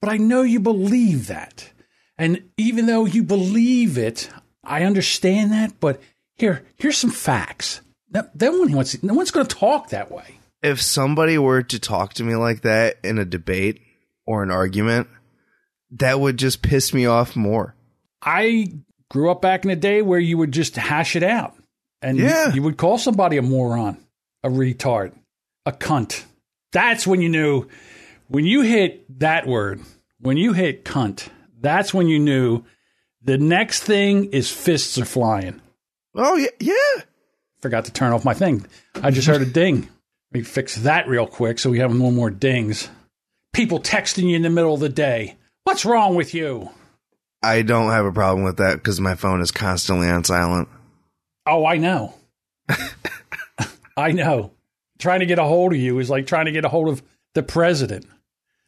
but 0.00 0.10
I 0.10 0.16
know 0.18 0.42
you 0.42 0.60
believe 0.60 1.26
that. 1.28 1.70
And 2.18 2.50
even 2.56 2.86
though 2.86 3.04
you 3.06 3.22
believe 3.22 3.98
it, 3.98 4.28
I 4.62 4.84
understand 4.84 5.52
that, 5.52 5.80
but 5.80 6.00
here, 6.36 6.64
here's 6.76 6.98
some 6.98 7.10
facts. 7.10 7.80
No, 8.12 8.28
no 8.40 8.58
one 8.58 8.72
wants, 8.72 9.02
no 9.02 9.14
one's 9.14 9.30
going 9.30 9.46
to 9.46 9.56
talk 9.56 9.88
that 9.90 10.10
way. 10.10 10.38
If 10.62 10.80
somebody 10.80 11.36
were 11.38 11.62
to 11.62 11.78
talk 11.78 12.14
to 12.14 12.24
me 12.24 12.36
like 12.36 12.62
that 12.62 12.96
in 13.02 13.18
a 13.18 13.24
debate 13.24 13.80
or 14.26 14.42
an 14.42 14.50
argument, 14.50 15.08
that 15.92 16.20
would 16.20 16.38
just 16.38 16.62
piss 16.62 16.94
me 16.94 17.06
off 17.06 17.34
more. 17.36 17.74
I 18.22 18.72
grew 19.10 19.30
up 19.30 19.42
back 19.42 19.64
in 19.64 19.68
the 19.70 19.76
day 19.76 20.00
where 20.02 20.18
you 20.18 20.38
would 20.38 20.52
just 20.52 20.76
hash 20.76 21.14
it 21.16 21.22
out 21.22 21.54
And 22.00 22.18
Yeah. 22.18 22.48
you, 22.48 22.54
you 22.56 22.62
would 22.62 22.76
call 22.76 22.98
somebody 22.98 23.36
a 23.36 23.42
moron, 23.42 23.98
a 24.42 24.48
retard, 24.48 25.12
a 25.66 25.72
cunt. 25.72 26.24
That's 26.72 27.06
when 27.06 27.20
you 27.20 27.28
knew, 27.28 27.68
when 28.34 28.44
you 28.44 28.62
hit 28.62 29.20
that 29.20 29.46
word, 29.46 29.80
when 30.18 30.36
you 30.36 30.52
hit 30.52 30.84
cunt, 30.84 31.28
that's 31.60 31.94
when 31.94 32.08
you 32.08 32.18
knew 32.18 32.64
the 33.22 33.38
next 33.38 33.84
thing 33.84 34.24
is 34.32 34.50
fists 34.50 34.98
are 34.98 35.04
flying. 35.04 35.60
Oh 36.16 36.34
yeah, 36.34 36.48
yeah. 36.58 37.02
Forgot 37.62 37.84
to 37.84 37.92
turn 37.92 38.12
off 38.12 38.24
my 38.24 38.34
thing. 38.34 38.66
I 39.00 39.12
just 39.12 39.28
heard 39.28 39.40
a 39.40 39.46
ding. 39.46 39.82
Let 40.32 40.32
me 40.32 40.42
fix 40.42 40.74
that 40.78 41.06
real 41.06 41.28
quick 41.28 41.60
so 41.60 41.70
we 41.70 41.78
have 41.78 41.94
no 41.94 42.10
more 42.10 42.28
dings. 42.28 42.88
People 43.52 43.78
texting 43.78 44.28
you 44.28 44.34
in 44.34 44.42
the 44.42 44.50
middle 44.50 44.74
of 44.74 44.80
the 44.80 44.88
day. 44.88 45.36
What's 45.62 45.84
wrong 45.84 46.16
with 46.16 46.34
you? 46.34 46.70
I 47.40 47.62
don't 47.62 47.92
have 47.92 48.04
a 48.04 48.10
problem 48.10 48.44
with 48.44 48.56
that 48.56 48.78
because 48.78 49.00
my 49.00 49.14
phone 49.14 49.42
is 49.42 49.52
constantly 49.52 50.08
on 50.08 50.24
silent. 50.24 50.68
Oh, 51.46 51.64
I 51.64 51.76
know. 51.76 52.14
I 53.96 54.10
know. 54.10 54.50
Trying 54.98 55.20
to 55.20 55.26
get 55.26 55.38
a 55.38 55.44
hold 55.44 55.72
of 55.72 55.78
you 55.78 56.00
is 56.00 56.10
like 56.10 56.26
trying 56.26 56.46
to 56.46 56.52
get 56.52 56.64
a 56.64 56.68
hold 56.68 56.88
of 56.88 57.00
the 57.34 57.44
president. 57.44 58.06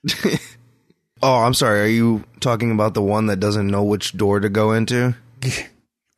Oh, 1.22 1.38
I'm 1.38 1.54
sorry. 1.54 1.80
Are 1.80 1.86
you 1.86 2.24
talking 2.40 2.70
about 2.70 2.92
the 2.94 3.02
one 3.02 3.26
that 3.26 3.40
doesn't 3.40 3.66
know 3.66 3.82
which 3.82 4.16
door 4.16 4.40
to 4.40 4.48
go 4.48 4.72
into? 4.72 5.14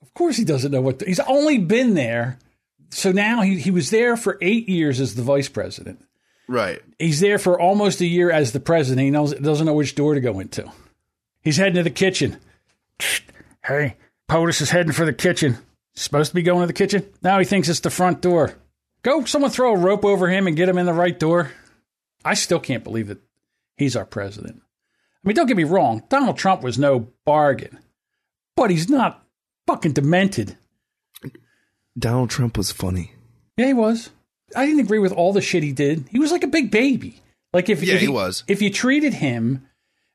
Of 0.02 0.14
course, 0.14 0.36
he 0.36 0.44
doesn't 0.44 0.72
know 0.72 0.80
what. 0.80 1.00
he's 1.02 1.20
only 1.20 1.58
been 1.58 1.94
there. 1.94 2.40
So 2.90 3.12
now 3.12 3.42
he, 3.42 3.56
he 3.60 3.70
was 3.70 3.90
there 3.90 4.16
for 4.16 4.36
eight 4.40 4.68
years 4.68 4.98
as 4.98 5.14
the 5.14 5.22
vice 5.22 5.48
president. 5.48 6.04
Right. 6.48 6.80
He's 6.98 7.20
there 7.20 7.38
for 7.38 7.60
almost 7.60 8.00
a 8.00 8.04
year 8.06 8.28
as 8.32 8.50
the 8.50 8.58
president. 8.58 9.04
He 9.04 9.10
knows 9.12 9.32
doesn't 9.34 9.64
know 9.64 9.74
which 9.74 9.94
door 9.94 10.14
to 10.14 10.20
go 10.20 10.40
into. 10.40 10.68
He's 11.42 11.56
heading 11.56 11.74
to 11.76 11.84
the 11.84 11.90
kitchen. 11.90 12.38
Hey, 13.64 13.94
POTUS 14.28 14.60
is 14.60 14.70
heading 14.70 14.90
for 14.90 15.04
the 15.04 15.12
kitchen. 15.12 15.58
Supposed 15.94 16.32
to 16.32 16.34
be 16.34 16.42
going 16.42 16.62
to 16.62 16.66
the 16.66 16.72
kitchen. 16.72 17.08
Now 17.22 17.38
he 17.38 17.44
thinks 17.44 17.68
it's 17.68 17.78
the 17.78 17.88
front 17.88 18.20
door. 18.20 18.54
Go, 19.02 19.24
someone 19.24 19.52
throw 19.52 19.74
a 19.74 19.78
rope 19.78 20.04
over 20.04 20.26
him 20.28 20.48
and 20.48 20.56
get 20.56 20.68
him 20.68 20.78
in 20.78 20.86
the 20.86 20.92
right 20.92 21.16
door. 21.16 21.52
I 22.24 22.34
still 22.34 22.58
can't 22.58 22.82
believe 22.82 23.06
that 23.06 23.20
he's 23.78 23.96
our 23.96 24.04
president. 24.04 24.60
I 25.24 25.28
mean, 25.28 25.34
don't 25.36 25.46
get 25.46 25.56
me 25.56 25.64
wrong. 25.64 26.02
Donald 26.08 26.36
Trump 26.36 26.62
was 26.62 26.78
no 26.78 27.08
bargain, 27.24 27.78
but 28.56 28.70
he's 28.70 28.88
not 28.88 29.24
fucking 29.66 29.92
demented. 29.92 30.56
Donald 31.98 32.30
Trump 32.30 32.56
was 32.56 32.70
funny. 32.70 33.12
Yeah, 33.56 33.66
he 33.66 33.74
was. 33.74 34.10
I 34.56 34.64
didn't 34.66 34.80
agree 34.80 34.98
with 35.00 35.12
all 35.12 35.32
the 35.32 35.40
shit 35.40 35.62
he 35.62 35.72
did. 35.72 36.06
He 36.10 36.18
was 36.18 36.30
like 36.32 36.44
a 36.44 36.48
big 36.48 36.70
baby. 36.70 37.20
Like 37.52 37.68
if 37.68 37.82
Yeah, 37.82 37.94
if 37.94 38.00
he 38.00 38.06
you- 38.06 38.12
was. 38.12 38.44
If 38.46 38.62
you 38.62 38.70
treated 38.70 39.14
him, 39.14 39.66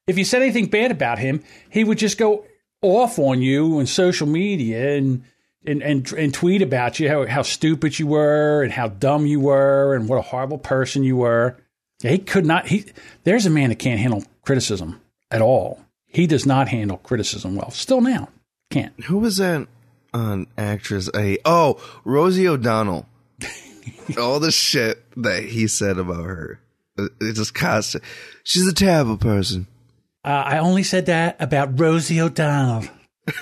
if 0.08 0.17
you 0.17 0.24
said 0.24 0.41
anything 0.41 0.67
bad 0.67 0.91
about 0.91 1.20
him, 1.20 1.43
he 1.70 1.84
would 1.84 1.98
just 1.98 2.17
go 2.17 2.46
off 2.82 3.20
on 3.20 3.41
you 3.41 3.79
on 3.79 3.86
social 3.86 4.27
media 4.27 4.96
and 4.98 5.24
and 5.65 5.82
and, 5.82 6.12
and 6.13 6.34
tweet 6.34 6.62
about 6.62 7.00
you 7.00 7.08
how 7.10 7.25
how 7.25 7.41
stupid 7.41 7.98
you 8.00 8.08
were 8.08 8.63
and 8.63 8.72
how 8.74 8.88
dumb 8.88 9.25
you 9.25 9.39
were 9.39 9.93
and 9.96 10.10
what 10.10 10.17
a 10.17 10.22
horrible 10.22 10.58
person 10.58 11.03
you 11.03 11.17
were. 11.17 11.58
Yeah, 12.03 12.12
he 12.12 12.17
could 12.17 12.45
not. 12.45 12.67
He 12.67 12.86
there's 13.24 13.45
a 13.45 13.50
man 13.50 13.69
that 13.69 13.79
can't 13.79 14.00
handle 14.00 14.24
criticism 14.41 15.01
at 15.31 15.41
all. 15.41 15.79
He 16.05 16.27
does 16.27 16.45
not 16.45 16.67
handle 16.67 16.98
criticism 16.98 17.55
well. 17.55 17.72
Still 17.72 18.01
now, 18.01 18.27
can't. 18.69 18.93
Who 19.05 19.19
was 19.19 19.38
that 19.38 19.67
on 20.13 20.48
actress? 20.57 21.10
A 21.15 21.38
oh, 21.45 21.81
Rosie 22.03 22.48
O'Donnell. 22.48 23.07
All 24.19 24.39
the 24.39 24.51
shit 24.51 25.01
that 25.15 25.43
he 25.43 25.67
said 25.67 25.98
about 25.98 26.25
her. 26.25 26.60
It 26.98 27.12
it 27.22 27.33
just 27.33 27.53
constant. 27.53 28.03
She's 28.43 28.67
a 28.67 28.74
terrible 28.74 29.17
person. 29.17 29.67
Uh, 30.25 30.43
I 30.45 30.57
only 30.60 30.83
said 30.83 31.05
that 31.05 31.38
about 31.39 31.79
Rosie 31.79 32.19
O'Donnell. 32.19 32.88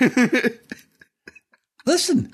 Listen, 1.86 2.32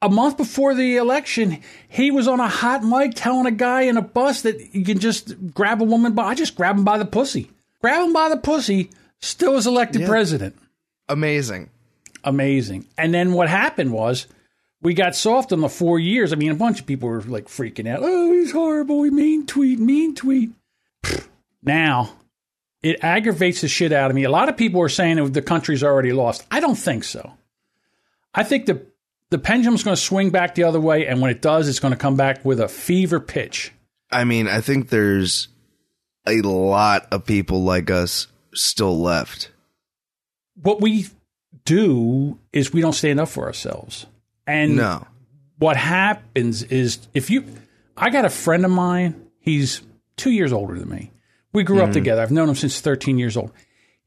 a 0.00 0.08
month 0.08 0.36
before 0.36 0.74
the 0.74 0.96
election, 0.96 1.60
he 1.88 2.10
was 2.10 2.28
on 2.28 2.40
a 2.40 2.48
hot 2.48 2.84
mic 2.84 3.14
telling 3.14 3.46
a 3.46 3.50
guy 3.50 3.82
in 3.82 3.96
a 3.96 4.02
bus 4.02 4.42
that 4.42 4.74
you 4.74 4.84
can 4.84 4.98
just 4.98 5.52
grab 5.52 5.82
a 5.82 5.84
woman 5.84 6.12
by. 6.14 6.24
I 6.24 6.34
just 6.34 6.54
grab 6.54 6.76
him 6.76 6.84
by 6.84 6.98
the 6.98 7.04
pussy. 7.04 7.50
Grab 7.80 8.06
him 8.06 8.12
by 8.12 8.28
the 8.28 8.36
pussy. 8.36 8.90
Still 9.20 9.54
was 9.54 9.66
elected 9.66 10.06
president. 10.06 10.56
Amazing. 11.08 11.70
Amazing. 12.22 12.86
And 12.96 13.12
then 13.12 13.32
what 13.32 13.48
happened 13.48 13.92
was 13.92 14.26
we 14.80 14.94
got 14.94 15.16
soft 15.16 15.52
on 15.52 15.60
the 15.60 15.68
four 15.68 15.98
years. 15.98 16.32
I 16.32 16.36
mean, 16.36 16.52
a 16.52 16.56
bunch 16.56 16.80
of 16.80 16.86
people 16.86 17.08
were 17.08 17.22
like 17.22 17.46
freaking 17.46 17.88
out. 17.88 18.00
Oh, 18.02 18.32
he's 18.32 18.52
horrible. 18.52 19.02
He 19.02 19.10
mean 19.10 19.46
tweet, 19.46 19.80
mean 19.80 20.14
tweet. 20.14 20.50
Now, 21.62 22.12
it 22.82 23.02
aggravates 23.02 23.62
the 23.62 23.68
shit 23.68 23.92
out 23.92 24.10
of 24.10 24.14
me. 24.14 24.24
A 24.24 24.30
lot 24.30 24.48
of 24.48 24.56
people 24.56 24.80
are 24.80 24.88
saying 24.88 25.32
the 25.32 25.42
country's 25.42 25.82
already 25.82 26.12
lost. 26.12 26.46
I 26.50 26.60
don't 26.60 26.76
think 26.76 27.02
so. 27.02 27.32
I 28.34 28.44
think 28.44 28.66
the 28.66 28.86
the 29.30 29.38
pendulum's 29.38 29.82
going 29.82 29.94
to 29.94 30.00
swing 30.00 30.30
back 30.30 30.54
the 30.54 30.64
other 30.64 30.80
way, 30.80 31.06
and 31.06 31.20
when 31.20 31.30
it 31.30 31.42
does, 31.42 31.68
it's 31.68 31.80
going 31.80 31.92
to 31.92 31.98
come 31.98 32.16
back 32.16 32.44
with 32.44 32.60
a 32.60 32.68
fever 32.68 33.20
pitch. 33.20 33.72
I 34.10 34.24
mean, 34.24 34.48
I 34.48 34.60
think 34.60 34.88
there's 34.88 35.48
a 36.26 36.40
lot 36.40 37.06
of 37.10 37.24
people 37.24 37.62
like 37.62 37.90
us 37.90 38.26
still 38.54 38.98
left. 38.98 39.50
What 40.54 40.80
we 40.80 41.06
do 41.64 42.38
is 42.52 42.72
we 42.72 42.80
don't 42.80 42.94
stand 42.94 43.20
up 43.20 43.28
for 43.28 43.44
ourselves. 43.44 44.06
And 44.46 44.76
No. 44.76 45.06
what 45.58 45.76
happens 45.76 46.62
is 46.62 46.98
if 47.12 47.28
you 47.30 47.44
I 47.96 48.10
got 48.10 48.24
a 48.24 48.30
friend 48.30 48.64
of 48.64 48.70
mine, 48.70 49.28
he's 49.40 49.82
2 50.16 50.30
years 50.30 50.52
older 50.52 50.78
than 50.78 50.88
me. 50.88 51.10
We 51.52 51.64
grew 51.64 51.82
up 51.82 51.90
mm. 51.90 51.94
together. 51.94 52.22
I've 52.22 52.30
known 52.30 52.48
him 52.48 52.54
since 52.54 52.80
13 52.80 53.18
years 53.18 53.36
old. 53.36 53.52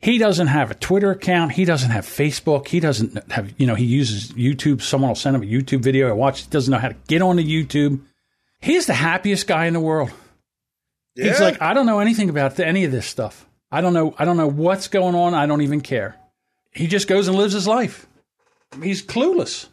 He 0.02 0.18
doesn't 0.18 0.48
have 0.48 0.72
a 0.72 0.76
Twitter 0.76 1.12
account, 1.12 1.52
he 1.52 1.64
doesn't 1.64 1.92
have 1.92 2.06
Facebook, 2.06 2.68
he 2.68 2.80
doesn't 2.80 3.32
have, 3.32 3.54
you 3.58 3.68
know, 3.68 3.76
he 3.76 3.86
uses 3.86 4.32
YouTube. 4.32 4.82
Someone 4.82 5.10
will 5.10 5.16
send 5.16 5.36
him 5.36 5.44
a 5.44 5.46
YouTube 5.46 5.82
video 5.82 6.10
I 6.10 6.14
watch, 6.14 6.44
he 6.44 6.50
doesn't 6.50 6.72
know 6.72 6.80
how 6.80 6.90
to 6.90 6.96
get 7.08 7.22
onto 7.22 7.44
YouTube. 7.44 8.02
He's 8.60 8.88
the 8.88 8.94
happiest 8.94 9.48
guy 9.48 9.66
in 9.66 9.74
the 9.74 9.80
world. 9.80 10.12
He's 11.16 11.40
like, 11.40 11.62
I 11.62 11.74
don't 11.74 11.86
know 11.86 12.00
anything 12.00 12.30
about 12.30 12.60
any 12.60 12.84
of 12.86 12.92
this 12.92 13.06
stuff. 13.06 13.46
I 13.72 13.82
don't 13.82 13.94
know. 13.94 14.16
I 14.18 14.26
don't 14.26 14.38
know 14.38 14.48
what's 14.48 14.88
going 14.88 15.16
on. 15.16 15.34
I 15.34 15.46
don't 15.46 15.62
even 15.62 15.82
care. 15.82 16.16
He 16.72 16.88
just 16.88 17.08
goes 17.08 17.28
and 17.28 17.38
lives 17.38 17.54
his 17.54 17.68
life. 17.68 18.08
He's 18.82 19.04
clueless. 19.04 19.68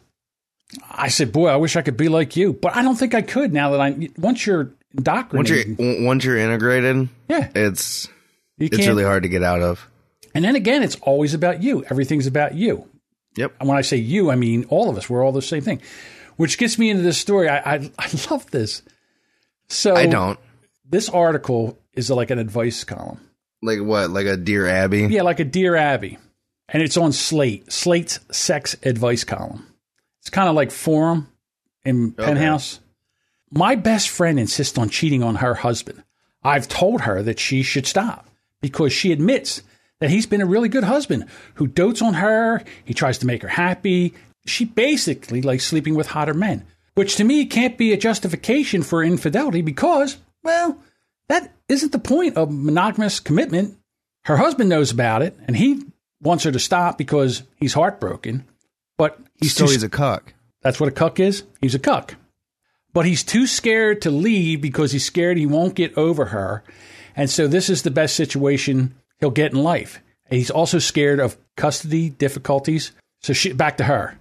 I 0.91 1.07
said, 1.07 1.31
boy, 1.31 1.47
I 1.47 1.55
wish 1.55 1.75
I 1.75 1.81
could 1.81 1.97
be 1.97 2.09
like 2.09 2.35
you, 2.35 2.53
but 2.53 2.75
I 2.75 2.83
don't 2.83 2.95
think 2.95 3.15
I 3.15 3.21
could. 3.21 3.51
Now 3.53 3.71
that 3.71 3.81
I 3.81 4.09
once 4.17 4.45
you're 4.45 4.65
Once 4.65 4.73
indoctrinated, 4.97 5.79
you're 5.79 6.05
once 6.05 6.23
you're 6.23 6.37
integrated, 6.37 7.09
yeah, 7.27 7.49
it's 7.55 8.07
it's 8.59 8.77
really 8.77 9.03
hard 9.03 9.23
to 9.23 9.29
get 9.29 9.43
out 9.43 9.61
of. 9.61 9.87
And 10.33 10.43
then 10.43 10.55
again, 10.55 10.83
it's 10.83 10.95
always 10.97 11.33
about 11.33 11.61
you. 11.63 11.83
Everything's 11.85 12.27
about 12.27 12.55
you. 12.55 12.87
Yep. 13.35 13.55
And 13.59 13.69
when 13.69 13.77
I 13.77 13.81
say 13.81 13.97
you, 13.97 14.31
I 14.31 14.35
mean 14.35 14.65
all 14.69 14.89
of 14.89 14.97
us. 14.97 15.09
We're 15.09 15.23
all 15.23 15.31
the 15.31 15.41
same 15.41 15.61
thing. 15.61 15.81
Which 16.35 16.57
gets 16.57 16.77
me 16.77 16.89
into 16.89 17.03
this 17.03 17.17
story. 17.17 17.49
I 17.49 17.57
I, 17.57 17.91
I 17.99 18.09
love 18.29 18.49
this. 18.51 18.81
So 19.67 19.95
I 19.95 20.07
don't. 20.07 20.39
This 20.87 21.09
article 21.09 21.77
is 21.93 22.09
like 22.09 22.31
an 22.31 22.39
advice 22.39 22.83
column. 22.83 23.19
Like 23.61 23.79
what? 23.79 24.09
Like 24.09 24.25
a 24.25 24.37
Dear 24.37 24.67
Abby? 24.67 25.07
Yeah, 25.09 25.23
like 25.23 25.39
a 25.39 25.45
Dear 25.45 25.75
Abby. 25.75 26.17
And 26.69 26.83
it's 26.83 26.97
on 26.97 27.11
Slate, 27.11 27.71
Slate's 27.71 28.19
sex 28.31 28.75
advice 28.83 29.23
column. 29.23 29.65
It's 30.21 30.29
kind 30.29 30.49
of 30.49 30.55
like 30.55 30.71
Forum 30.71 31.27
in 31.83 32.11
Penthouse. 32.11 32.79
My 33.51 33.75
best 33.75 34.09
friend 34.09 34.39
insists 34.39 34.77
on 34.77 34.89
cheating 34.89 35.23
on 35.23 35.35
her 35.35 35.55
husband. 35.55 36.03
I've 36.43 36.67
told 36.67 37.01
her 37.01 37.23
that 37.23 37.39
she 37.39 37.63
should 37.63 37.87
stop 37.87 38.27
because 38.61 38.93
she 38.93 39.11
admits 39.11 39.63
that 39.99 40.09
he's 40.09 40.25
been 40.25 40.41
a 40.41 40.45
really 40.45 40.69
good 40.69 40.83
husband 40.83 41.25
who 41.55 41.67
dotes 41.67 42.01
on 42.01 42.15
her. 42.15 42.63
He 42.85 42.93
tries 42.93 43.17
to 43.19 43.25
make 43.25 43.41
her 43.41 43.47
happy. 43.47 44.13
She 44.45 44.65
basically 44.65 45.41
likes 45.41 45.65
sleeping 45.65 45.95
with 45.95 46.07
hotter 46.07 46.33
men, 46.33 46.65
which 46.95 47.15
to 47.17 47.23
me 47.23 47.45
can't 47.45 47.77
be 47.77 47.93
a 47.93 47.97
justification 47.97 48.81
for 48.81 49.03
infidelity 49.03 49.61
because, 49.61 50.17
well, 50.43 50.81
that 51.27 51.53
isn't 51.67 51.91
the 51.91 51.99
point 51.99 52.37
of 52.37 52.51
monogamous 52.51 53.19
commitment. 53.19 53.77
Her 54.25 54.37
husband 54.37 54.69
knows 54.69 54.91
about 54.91 55.21
it 55.21 55.37
and 55.47 55.55
he 55.55 55.83
wants 56.21 56.43
her 56.43 56.51
to 56.51 56.59
stop 56.59 56.97
because 56.97 57.43
he's 57.57 57.73
heartbroken, 57.73 58.45
but 58.97 59.19
he's 59.35 59.55
so 59.55 59.65
too 59.65 59.71
he's 59.71 59.83
a 59.83 59.89
cuck. 59.89 60.33
that's 60.61 60.79
what 60.79 60.89
a 60.89 60.93
cuck 60.93 61.19
is. 61.19 61.43
He's 61.61 61.75
a 61.75 61.79
cuck. 61.79 62.15
But 62.91 63.05
he's 63.05 63.23
too 63.23 63.45
scared 63.45 64.01
to 64.01 64.11
leave 64.11 64.61
because 64.61 64.91
he's 64.91 65.05
scared 65.05 65.37
he 65.37 65.45
won't 65.45 65.75
get 65.75 65.97
over 65.97 66.25
her. 66.25 66.63
And 67.15 67.29
so 67.29 67.47
this 67.47 67.69
is 67.69 67.83
the 67.83 67.91
best 67.91 68.15
situation 68.15 68.95
he'll 69.19 69.31
get 69.31 69.51
in 69.51 69.63
life. 69.63 70.01
And 70.29 70.37
he's 70.37 70.51
also 70.51 70.79
scared 70.79 71.19
of 71.19 71.37
custody 71.57 72.09
difficulties. 72.09 72.91
So 73.21 73.33
she, 73.33 73.53
back 73.53 73.77
to 73.77 73.83
her. 73.83 74.17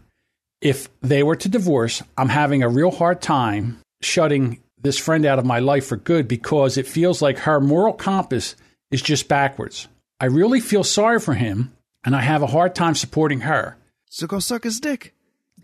If 0.61 0.88
they 1.00 1.23
were 1.23 1.37
to 1.37 1.49
divorce, 1.49 2.02
I'm 2.17 2.28
having 2.28 2.62
a 2.62 2.69
real 2.69 2.90
hard 2.90 3.23
time 3.23 3.78
shutting 4.02 4.61
this 4.81 4.99
friend 4.99 5.25
out 5.25 5.38
of 5.38 5.45
my 5.45 5.59
life 5.59 5.87
for 5.87 5.97
good 5.97 6.28
because 6.28 6.76
it 6.76 6.87
feels 6.87 7.23
like 7.23 7.38
her 7.38 7.61
moral 7.61 7.93
compass 7.93 8.57
is 8.90 9.02
just 9.02 9.28
backwards. 9.28 9.88
I 10.21 10.26
really 10.26 10.61
feel 10.61 10.85
sorry 10.85 11.21
for 11.21 11.35
him 11.35 11.73
and 12.05 12.14
I 12.17 12.23
have 12.23 12.43
a 12.43 12.47
hard 12.47 12.75
time 12.75 12.95
supporting 12.95 13.40
her. 13.40 13.76
So 14.11 14.26
go 14.26 14.38
suck 14.38 14.64
his 14.64 14.81
dick. 14.81 15.14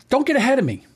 Don't 0.09 0.27
get 0.27 0.37
ahead 0.37 0.59
of 0.59 0.65
me. 0.65 0.87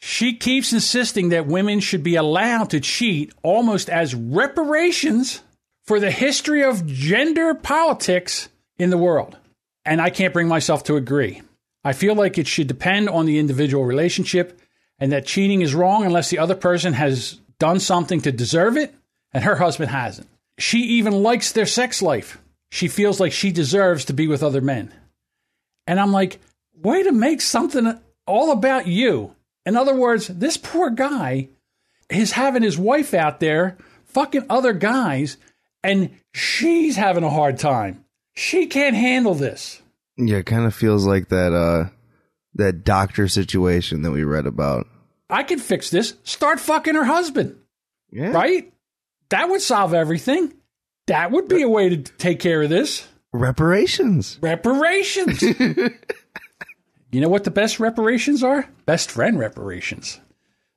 She 0.00 0.34
keeps 0.34 0.72
insisting 0.72 1.28
that 1.28 1.46
women 1.46 1.80
should 1.80 2.02
be 2.02 2.16
allowed 2.16 2.70
to 2.70 2.80
cheat 2.80 3.32
almost 3.42 3.88
as 3.88 4.14
reparations 4.14 5.40
for 5.84 6.00
the 6.00 6.10
history 6.10 6.62
of 6.62 6.86
gender 6.86 7.54
politics 7.54 8.48
in 8.78 8.90
the 8.90 8.98
world. 8.98 9.36
And 9.84 10.00
I 10.00 10.10
can't 10.10 10.32
bring 10.32 10.48
myself 10.48 10.84
to 10.84 10.96
agree. 10.96 11.42
I 11.84 11.92
feel 11.92 12.14
like 12.14 12.38
it 12.38 12.46
should 12.46 12.68
depend 12.68 13.08
on 13.08 13.26
the 13.26 13.38
individual 13.38 13.84
relationship 13.84 14.60
and 14.98 15.10
that 15.10 15.26
cheating 15.26 15.62
is 15.62 15.74
wrong 15.74 16.04
unless 16.04 16.30
the 16.30 16.38
other 16.38 16.54
person 16.54 16.92
has 16.92 17.40
done 17.58 17.80
something 17.80 18.20
to 18.20 18.32
deserve 18.32 18.76
it, 18.76 18.94
and 19.32 19.44
her 19.44 19.56
husband 19.56 19.90
hasn't. 19.90 20.28
She 20.58 20.78
even 20.78 21.12
likes 21.12 21.52
their 21.52 21.66
sex 21.66 22.02
life. 22.02 22.38
She 22.70 22.88
feels 22.88 23.18
like 23.18 23.32
she 23.32 23.50
deserves 23.50 24.04
to 24.06 24.12
be 24.12 24.28
with 24.28 24.42
other 24.42 24.60
men. 24.60 24.92
And 25.86 25.98
I'm 25.98 26.12
like, 26.12 26.40
way 26.74 27.02
to 27.02 27.12
make 27.12 27.40
something 27.40 27.98
all 28.26 28.52
about 28.52 28.86
you. 28.86 29.34
In 29.66 29.76
other 29.76 29.94
words, 29.94 30.28
this 30.28 30.56
poor 30.56 30.90
guy 30.90 31.48
is 32.08 32.32
having 32.32 32.62
his 32.62 32.78
wife 32.78 33.14
out 33.14 33.40
there 33.40 33.76
fucking 34.04 34.46
other 34.50 34.72
guys, 34.72 35.36
and 35.82 36.10
she's 36.34 36.96
having 36.96 37.24
a 37.24 37.30
hard 37.30 37.58
time. 37.58 38.04
She 38.34 38.66
can't 38.66 38.96
handle 38.96 39.34
this. 39.34 39.82
Yeah, 40.16 40.38
it 40.38 40.46
kind 40.46 40.66
of 40.66 40.74
feels 40.74 41.06
like 41.06 41.28
that 41.28 41.52
uh 41.52 41.90
that 42.54 42.84
doctor 42.84 43.28
situation 43.28 44.02
that 44.02 44.10
we 44.10 44.24
read 44.24 44.46
about. 44.46 44.86
I 45.30 45.42
could 45.42 45.60
fix 45.60 45.90
this. 45.90 46.14
Start 46.24 46.60
fucking 46.60 46.94
her 46.94 47.04
husband. 47.04 47.56
Yeah. 48.10 48.30
Right? 48.32 48.72
That 49.30 49.48
would 49.48 49.62
solve 49.62 49.94
everything. 49.94 50.52
That 51.06 51.30
would 51.30 51.48
be 51.48 51.62
a 51.62 51.68
way 51.68 51.88
to 51.88 51.96
take 51.96 52.38
care 52.38 52.62
of 52.62 52.68
this. 52.68 53.06
Reparations. 53.32 54.38
Reparations. 54.42 55.42
you 57.10 57.20
know 57.20 57.30
what 57.30 57.44
the 57.44 57.50
best 57.50 57.80
reparations 57.80 58.42
are? 58.42 58.68
Best 58.84 59.10
friend 59.10 59.38
reparations. 59.38 60.20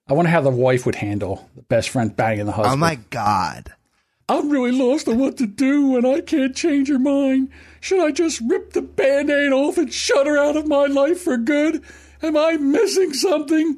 I 0.08 0.14
wonder 0.14 0.32
how 0.32 0.42
the 0.42 0.50
wife 0.50 0.86
would 0.86 0.96
handle 0.96 1.50
the 1.56 1.64
best 1.64 1.90
friend 1.90 2.16
banging 2.16 2.46
the 2.46 2.54
husband. 2.54 2.74
Oh 2.74 2.78
my 2.78 2.96
god. 3.10 3.74
I'm 4.28 4.50
really 4.50 4.72
lost 4.72 5.08
on 5.08 5.20
what 5.20 5.38
to 5.38 5.46
do 5.46 5.96
and 5.98 6.06
I 6.06 6.22
can't 6.22 6.56
change 6.56 6.90
her 6.90 6.98
mind. 6.98 7.50
Should 7.80 8.04
I 8.04 8.12
just 8.12 8.42
rip 8.42 8.74
the 8.74 8.82
band 8.82 9.30
aid 9.30 9.52
off 9.52 9.78
and 9.78 9.94
shut 9.94 10.26
her 10.26 10.38
out 10.38 10.58
of 10.58 10.68
my 10.68 10.86
life 10.86 11.22
for 11.22 11.38
good? 11.38 11.84
Am 12.24 12.36
I 12.36 12.58
missing 12.58 13.14
something? 13.14 13.78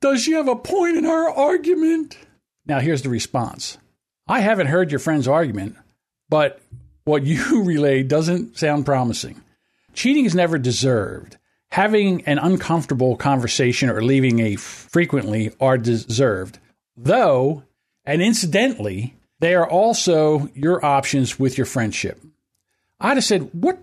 Does 0.00 0.22
she 0.22 0.32
have 0.32 0.48
a 0.48 0.56
point 0.56 0.96
in 0.96 1.04
her 1.04 1.30
argument? 1.30 2.16
Now, 2.64 2.80
here's 2.80 3.02
the 3.02 3.10
response 3.10 3.76
I 4.26 4.40
haven't 4.40 4.68
heard 4.68 4.90
your 4.90 4.98
friend's 4.98 5.28
argument, 5.28 5.76
but 6.28 6.60
what 7.04 7.24
you 7.24 7.62
relayed 7.64 8.08
doesn't 8.08 8.56
sound 8.56 8.86
promising. 8.86 9.42
Cheating 9.92 10.24
is 10.24 10.34
never 10.34 10.58
deserved. 10.58 11.36
Having 11.70 12.24
an 12.24 12.38
uncomfortable 12.38 13.16
conversation 13.16 13.90
or 13.90 14.02
leaving 14.02 14.40
a 14.40 14.56
frequently 14.56 15.52
are 15.60 15.78
deserved. 15.78 16.58
Though, 16.96 17.64
and 18.04 18.22
incidentally, 18.22 19.14
they 19.42 19.56
are 19.56 19.68
also 19.68 20.48
your 20.54 20.82
options 20.84 21.36
with 21.36 21.58
your 21.58 21.64
friendship. 21.64 22.22
I'd 23.00 23.16
have 23.16 23.24
said, 23.24 23.50
what? 23.52 23.76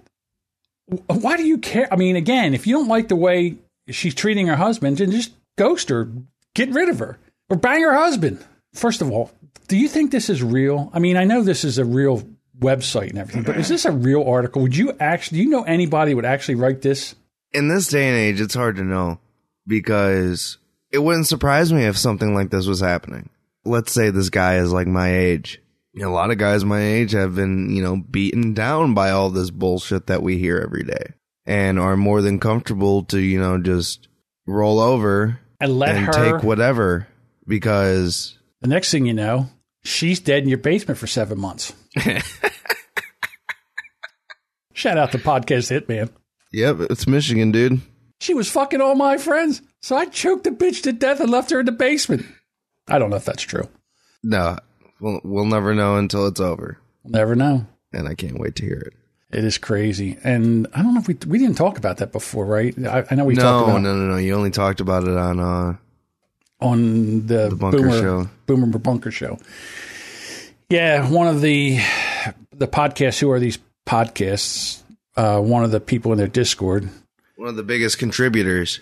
Why 1.08 1.36
do 1.36 1.46
you 1.46 1.58
care? 1.58 1.88
I 1.92 1.98
mean, 1.98 2.16
again, 2.16 2.54
if 2.54 2.66
you 2.66 2.76
don't 2.76 2.88
like 2.88 3.10
the 3.10 3.18
way 3.18 3.58
she's 3.90 4.16
treating 4.16 4.48
her 4.48 4.56
husband, 4.56 4.98
then 4.98 5.12
just 5.12 5.34
ghost 5.58 5.90
her, 5.90 6.10
get 6.56 6.70
rid 6.72 6.88
of 6.88 7.00
her, 7.00 7.20
or 7.50 7.58
bang 7.58 7.82
her 7.84 7.94
husband. 7.94 8.44
First 8.74 9.02
of 9.02 9.12
all, 9.12 9.32
do 9.68 9.78
you 9.78 9.90
think 9.90 10.12
this 10.12 10.30
is 10.30 10.42
real? 10.42 10.90
I 10.94 11.00
mean, 11.00 11.18
I 11.18 11.26
know 11.26 11.44
this 11.44 11.66
is 11.66 11.78
a 11.78 11.84
real 11.84 12.24
website 12.58 13.10
and 13.10 13.20
everything, 13.20 13.44
but 13.44 13.58
is 13.58 13.68
this 13.68 13.84
a 13.84 13.92
real 13.92 14.24
article? 14.24 14.62
Would 14.62 14.78
you 14.78 14.94
actually, 15.00 15.40
do 15.40 15.44
you 15.44 15.50
know 15.50 15.64
anybody 15.64 16.14
would 16.14 16.26
actually 16.26 16.56
write 16.56 16.82
this? 16.82 17.16
In 17.52 17.68
this 17.68 17.88
day 17.88 18.08
and 18.08 18.18
age, 18.18 18.40
it's 18.40 18.56
hard 18.56 18.78
to 18.78 18.84
know 18.84 19.20
because 19.68 20.58
it 20.90 21.00
wouldn't 21.00 21.28
surprise 21.28 21.74
me 21.74 21.84
if 21.84 21.98
something 21.98 22.34
like 22.34 22.50
this 22.50 22.66
was 22.66 22.80
happening. 22.80 23.30
Let's 23.66 23.92
say 23.92 24.10
this 24.10 24.30
guy 24.30 24.58
is 24.58 24.72
like 24.72 24.88
my 24.88 25.14
age. 25.16 25.62
You 25.94 26.04
know, 26.04 26.12
a 26.12 26.14
lot 26.14 26.32
of 26.32 26.38
guys 26.38 26.64
my 26.64 26.82
age 26.82 27.12
have 27.12 27.36
been, 27.36 27.76
you 27.76 27.82
know, 27.84 27.98
beaten 27.98 28.54
down 28.54 28.94
by 28.94 29.12
all 29.12 29.30
this 29.30 29.50
bullshit 29.50 30.08
that 30.08 30.22
we 30.22 30.38
hear 30.38 30.58
every 30.58 30.84
day 30.84 31.14
and 31.46 31.80
are 31.80 31.98
more 31.98 32.22
than 32.22 32.40
comfortable 32.40 33.04
to, 33.06 33.20
you 33.20 33.40
know, 33.40 33.58
just 33.58 34.08
roll 34.46 34.80
over 34.80 35.40
And 35.60 35.78
let 35.80 35.96
and 35.96 36.06
her, 36.06 36.12
take 36.12 36.44
whatever 36.44 37.08
because 37.48 38.38
the 38.62 38.68
next 38.68 38.92
thing 38.92 39.06
you 39.08 39.14
know, 39.14 39.50
she's 39.84 40.20
dead 40.20 40.44
in 40.44 40.50
your 40.50 40.60
basement 40.60 41.00
for 41.00 41.08
seven 41.08 41.40
months. 41.40 41.74
Shout 44.74 44.98
out 44.98 45.12
to 45.12 45.18
Podcast 45.18 45.70
Hitman. 45.72 46.10
Yep, 46.54 46.82
it's 46.92 47.08
Michigan, 47.08 47.52
dude. 47.52 47.82
She 48.22 48.34
was 48.34 48.50
fucking 48.50 48.82
all 48.82 48.96
my 48.96 49.18
friends, 49.18 49.62
so 49.82 49.96
I 49.96 50.06
choked 50.06 50.44
the 50.44 50.52
bitch 50.52 50.84
to 50.84 50.94
death 50.94 51.20
and 51.20 51.30
left 51.30 51.52
her 51.52 51.60
in 51.62 51.66
the 51.66 51.72
basement. 51.72 52.26
I 52.90 53.00
don't 53.00 53.10
know 53.10 53.16
if 53.16 53.26
that's 53.26 53.44
true. 53.44 53.68
No, 54.24 54.58
we'll, 55.00 55.22
we'll 55.24 55.46
never 55.46 55.74
know 55.74 55.98
until 55.98 56.28
it's 56.28 56.40
over. 56.40 56.78
Never 57.06 57.36
know. 57.36 57.66
And 57.94 58.08
I 58.08 58.16
can't 58.16 58.40
wait 58.40 58.56
to 58.58 58.66
hear 58.66 58.80
it. 58.80 58.94
It 59.32 59.44
is 59.44 59.58
crazy, 59.60 60.18
and 60.24 60.68
I 60.74 60.82
don't 60.82 60.96
know 60.96 61.00
if 61.00 61.08
we 61.08 61.16
we 61.28 61.38
didn't 61.38 61.56
talk 61.58 61.78
about 61.78 61.98
that 61.98 62.12
before, 62.12 62.46
right? 62.46 62.74
I, 62.86 63.06
I 63.12 63.16
know 63.16 63.26
we 63.26 63.36
no, 63.36 63.42
talked 63.44 63.70
about 63.70 63.78
it. 63.78 63.82
no, 63.82 63.96
no, 63.96 64.12
no. 64.14 64.18
You 64.18 64.34
only 64.34 64.50
talked 64.50 64.82
about 64.82 65.04
it 65.04 65.16
on 65.16 65.40
uh 65.40 65.76
on 66.60 67.28
the, 67.28 67.50
The 67.50 67.56
Bunker 67.56 67.78
Boomer, 67.78 68.02
Show. 68.02 68.30
Boomer 68.48 68.78
Bunker 68.80 69.12
Show. 69.12 69.38
Yeah, 70.70 71.08
one 71.10 71.28
of 71.28 71.42
the 71.42 71.80
the 72.52 72.68
podcasts. 72.68 73.20
Who 73.20 73.30
are 73.32 73.40
these 73.40 73.60
podcasts? 73.86 74.82
Uh, 75.16 75.40
one 75.40 75.64
of 75.64 75.72
the 75.72 75.80
people 75.80 76.12
in 76.12 76.18
their 76.18 76.28
Discord. 76.28 76.90
one 77.36 77.50
of 77.50 77.56
the 77.56 77.64
biggest 77.64 78.00
contributors. 78.00 78.80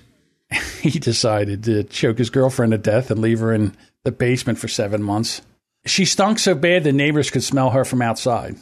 He 0.82 1.00
decided 1.00 1.64
to 1.64 1.84
choke 1.84 2.18
his 2.18 2.30
girlfriend 2.30 2.72
to 2.72 2.78
death 2.78 3.12
and 3.12 3.20
leave 3.20 3.40
her 3.40 3.54
in 3.54 3.76
the 4.04 4.12
basement 4.12 4.58
for 4.58 4.70
seven 4.70 5.04
months. 5.04 5.42
She 5.86 6.06
stunk 6.06 6.40
so 6.40 6.56
bad 6.56 6.84
the 6.84 6.94
neighbors 6.94 7.30
could 7.30 7.44
smell 7.44 7.72
her 7.72 7.84
from 7.84 8.02
outside. 8.02 8.56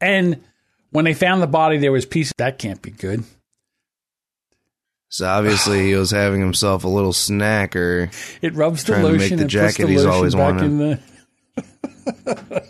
And 0.00 0.42
when 0.90 1.04
they 1.04 1.14
found 1.14 1.40
the 1.40 1.46
body, 1.46 1.78
there 1.78 1.92
was 1.92 2.04
pieces. 2.06 2.32
That 2.38 2.58
can't 2.58 2.82
be 2.82 2.90
good. 2.90 3.22
So 5.08 5.26
obviously 5.26 5.86
he 5.86 5.94
was 5.94 6.10
having 6.10 6.40
himself 6.40 6.84
a 6.84 6.88
little 6.88 7.12
snack 7.12 7.76
or 7.76 8.10
It 8.42 8.54
rubs 8.54 8.84
the 8.84 8.94
Trying 8.94 9.04
to 9.04 9.12
make 9.12 9.20
lotion 9.20 9.36
the 9.36 9.42
and 9.44 9.52
puts 9.52 9.54
the 9.54 9.84
jacket 9.84 9.88
he's 9.88 10.04
lotion 10.04 10.16
always 10.16 10.36
wanted. 10.36 11.00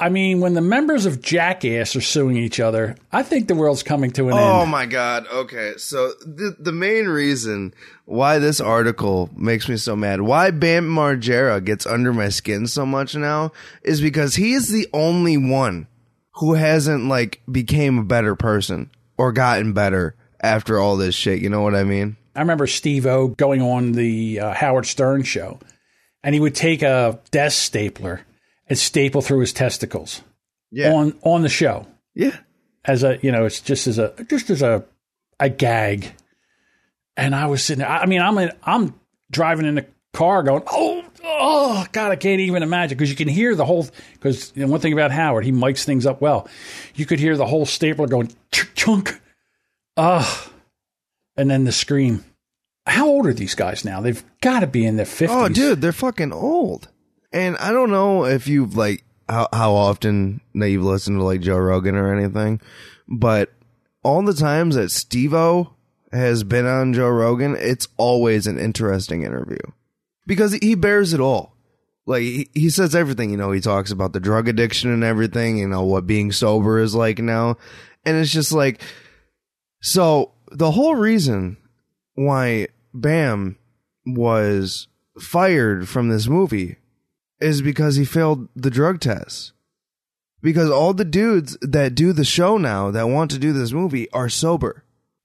I 0.00 0.10
mean, 0.10 0.38
when 0.40 0.54
the 0.54 0.60
members 0.60 1.06
of 1.06 1.20
Jackass 1.20 1.96
are 1.96 2.00
suing 2.00 2.36
each 2.36 2.60
other, 2.60 2.94
I 3.10 3.24
think 3.24 3.48
the 3.48 3.56
world's 3.56 3.82
coming 3.82 4.12
to 4.12 4.28
an 4.28 4.34
Oh 4.34 4.36
end. 4.36 4.46
Oh 4.46 4.66
my 4.66 4.86
god. 4.86 5.26
Okay. 5.26 5.74
So 5.76 6.12
the 6.24 6.54
the 6.58 6.72
main 6.72 7.06
reason 7.06 7.74
why 8.04 8.38
this 8.38 8.60
article 8.60 9.28
makes 9.36 9.68
me 9.68 9.76
so 9.76 9.96
mad, 9.96 10.20
why 10.20 10.52
Bam 10.52 10.88
Margera 10.88 11.64
gets 11.64 11.84
under 11.84 12.12
my 12.12 12.28
skin 12.28 12.68
so 12.68 12.86
much 12.86 13.16
now 13.16 13.50
is 13.82 14.00
because 14.00 14.36
he 14.36 14.52
is 14.52 14.68
the 14.68 14.86
only 14.92 15.36
one 15.36 15.88
who 16.34 16.54
hasn't 16.54 17.06
like 17.06 17.42
became 17.50 17.98
a 17.98 18.04
better 18.04 18.36
person 18.36 18.90
or 19.16 19.32
gotten 19.32 19.72
better 19.72 20.14
after 20.40 20.78
all 20.78 20.96
this 20.96 21.16
shit. 21.16 21.40
You 21.40 21.50
know 21.50 21.62
what 21.62 21.74
I 21.74 21.82
mean? 21.82 22.16
I 22.36 22.40
remember 22.40 22.68
Steve-O 22.68 23.28
going 23.28 23.60
on 23.60 23.92
the 23.92 24.38
uh, 24.38 24.54
Howard 24.54 24.86
Stern 24.86 25.24
show, 25.24 25.58
and 26.22 26.36
he 26.36 26.40
would 26.40 26.54
take 26.54 26.82
a 26.82 27.18
desk 27.32 27.60
stapler 27.60 28.20
and 28.68 28.78
staple 28.78 29.22
through 29.22 29.40
his 29.40 29.52
testicles 29.52 30.22
Yeah. 30.70 30.92
on 30.94 31.18
on 31.22 31.42
the 31.42 31.48
show. 31.48 31.86
yeah. 32.14 32.36
as 32.84 33.02
a 33.04 33.18
you 33.22 33.32
know 33.32 33.44
it's 33.46 33.60
just 33.60 33.86
as 33.86 33.98
a 33.98 34.12
just 34.28 34.50
as 34.50 34.62
a 34.62 34.84
a 35.40 35.48
gag 35.48 36.12
and 37.16 37.34
i 37.34 37.46
was 37.46 37.62
sitting 37.62 37.80
there 37.80 37.88
i 37.90 38.06
mean 38.06 38.20
i'm 38.20 38.36
in, 38.38 38.50
i'm 38.64 38.94
driving 39.30 39.66
in 39.66 39.74
the 39.76 39.86
car 40.12 40.42
going 40.42 40.62
oh 40.68 41.04
oh 41.24 41.86
god 41.92 42.10
i 42.12 42.16
can't 42.16 42.40
even 42.40 42.62
imagine 42.62 42.96
because 42.96 43.10
you 43.10 43.16
can 43.16 43.28
hear 43.28 43.54
the 43.54 43.64
whole 43.64 43.86
because 44.14 44.52
you 44.56 44.64
know, 44.64 44.70
one 44.72 44.80
thing 44.80 44.92
about 44.92 45.10
howard 45.12 45.44
he 45.44 45.52
mics 45.52 45.84
things 45.84 46.06
up 46.06 46.20
well 46.20 46.48
you 46.94 47.06
could 47.06 47.18
hear 47.20 47.36
the 47.36 47.46
whole 47.46 47.66
stapler 47.66 48.06
going 48.08 48.30
chunk 48.50 48.74
chunk 48.74 49.20
ah 49.96 50.50
and 51.36 51.50
then 51.50 51.64
the 51.64 51.72
scream 51.72 52.24
how 52.86 53.06
old 53.06 53.26
are 53.26 53.34
these 53.34 53.54
guys 53.54 53.84
now 53.84 54.00
they've 54.00 54.24
got 54.40 54.60
to 54.60 54.66
be 54.66 54.84
in 54.86 54.96
their 54.96 55.06
50s 55.06 55.26
Oh, 55.30 55.48
dude, 55.48 55.80
they're 55.82 55.92
fucking 55.92 56.32
old. 56.32 56.88
And 57.32 57.56
I 57.58 57.72
don't 57.72 57.90
know 57.90 58.24
if 58.24 58.48
you've 58.48 58.76
like 58.76 59.04
how 59.28 59.48
how 59.52 59.74
often 59.74 60.40
that 60.54 60.70
you've 60.70 60.84
listened 60.84 61.18
to 61.18 61.24
like 61.24 61.40
Joe 61.40 61.58
Rogan 61.58 61.94
or 61.94 62.14
anything, 62.14 62.60
but 63.06 63.52
all 64.02 64.22
the 64.22 64.34
times 64.34 64.76
that 64.76 64.90
Steve-O 64.90 65.74
has 66.12 66.44
been 66.44 66.66
on 66.66 66.94
Joe 66.94 67.08
Rogan, 67.08 67.56
it's 67.58 67.88
always 67.96 68.46
an 68.46 68.58
interesting 68.58 69.22
interview 69.22 69.58
because 70.26 70.54
he 70.54 70.74
bears 70.74 71.12
it 71.12 71.20
all. 71.20 71.54
Like 72.06 72.22
he, 72.22 72.48
he 72.54 72.70
says 72.70 72.94
everything, 72.94 73.30
you 73.30 73.36
know, 73.36 73.52
he 73.52 73.60
talks 73.60 73.90
about 73.90 74.14
the 74.14 74.20
drug 74.20 74.48
addiction 74.48 74.90
and 74.90 75.04
everything, 75.04 75.58
you 75.58 75.68
know, 75.68 75.82
what 75.82 76.06
being 76.06 76.32
sober 76.32 76.78
is 76.78 76.94
like 76.94 77.18
now. 77.18 77.58
And 78.06 78.16
it's 78.16 78.32
just 78.32 78.52
like, 78.52 78.80
so 79.82 80.32
the 80.50 80.70
whole 80.70 80.94
reason 80.94 81.58
why 82.14 82.68
Bam 82.94 83.58
was 84.06 84.88
fired 85.20 85.86
from 85.86 86.08
this 86.08 86.28
movie 86.28 86.76
is 87.40 87.62
because 87.62 87.96
he 87.96 88.04
failed 88.04 88.48
the 88.54 88.70
drug 88.70 89.00
test. 89.00 89.52
Because 90.40 90.70
all 90.70 90.94
the 90.94 91.04
dudes 91.04 91.56
that 91.60 91.94
do 91.94 92.12
the 92.12 92.24
show 92.24 92.58
now 92.58 92.90
that 92.92 93.08
want 93.08 93.30
to 93.32 93.38
do 93.38 93.52
this 93.52 93.72
movie 93.72 94.10
are 94.12 94.28
sober. 94.28 94.84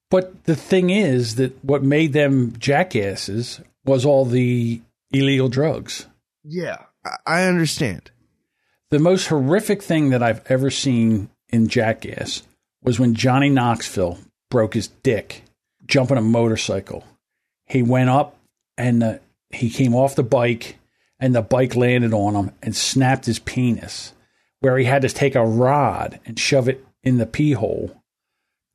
But 0.10 0.44
the 0.46 0.56
thing 0.56 0.90
is 0.90 1.36
that 1.36 1.64
what 1.64 1.84
made 1.84 2.14
them 2.14 2.54
jackasses 2.58 3.62
was 3.86 4.06
all 4.06 4.26
the 4.26 4.82
illegal 5.12 5.50
drugs. 5.50 6.08
Yeah, 6.44 6.84
I- 7.26 7.44
understand. 7.46 8.12
The 8.90 9.00
most 9.00 9.28
horrific 9.28 9.82
thing 9.82 10.10
that 10.12 10.22
I've 10.22 10.42
ever 10.52 10.70
seen 10.70 11.30
in 11.50 11.68
Jackass 11.68 12.44
was 12.84 13.00
when 13.00 13.16
Johnny 13.16 13.50
Knoxville 13.50 14.20
broke 14.52 14.76
his 14.76 14.88
dick 14.88 15.44
jumping 15.88 16.18
a 16.18 16.22
motorcycle. 16.22 17.04
He 17.66 17.82
went 17.82 18.10
up 18.10 18.38
and 18.78 19.04
uh, 19.04 19.18
he 19.50 19.70
came 19.70 19.96
off 19.96 20.16
the 20.16 20.24
bike 20.24 20.78
and 21.24 21.34
the 21.34 21.42
bike 21.42 21.74
landed 21.74 22.14
on 22.14 22.36
him 22.36 22.52
and 22.62 22.76
snapped 22.76 23.26
his 23.28 23.40
penis, 23.40 24.12
where 24.60 24.78
he 24.78 24.84
had 24.84 25.04
to 25.04 25.08
take 25.10 25.36
a 25.36 25.46
rod 25.46 26.20
and 26.26 26.38
shove 26.38 26.68
it 26.68 26.86
in 27.02 27.18
the 27.18 27.26
pee 27.26 27.54
hole 27.54 28.04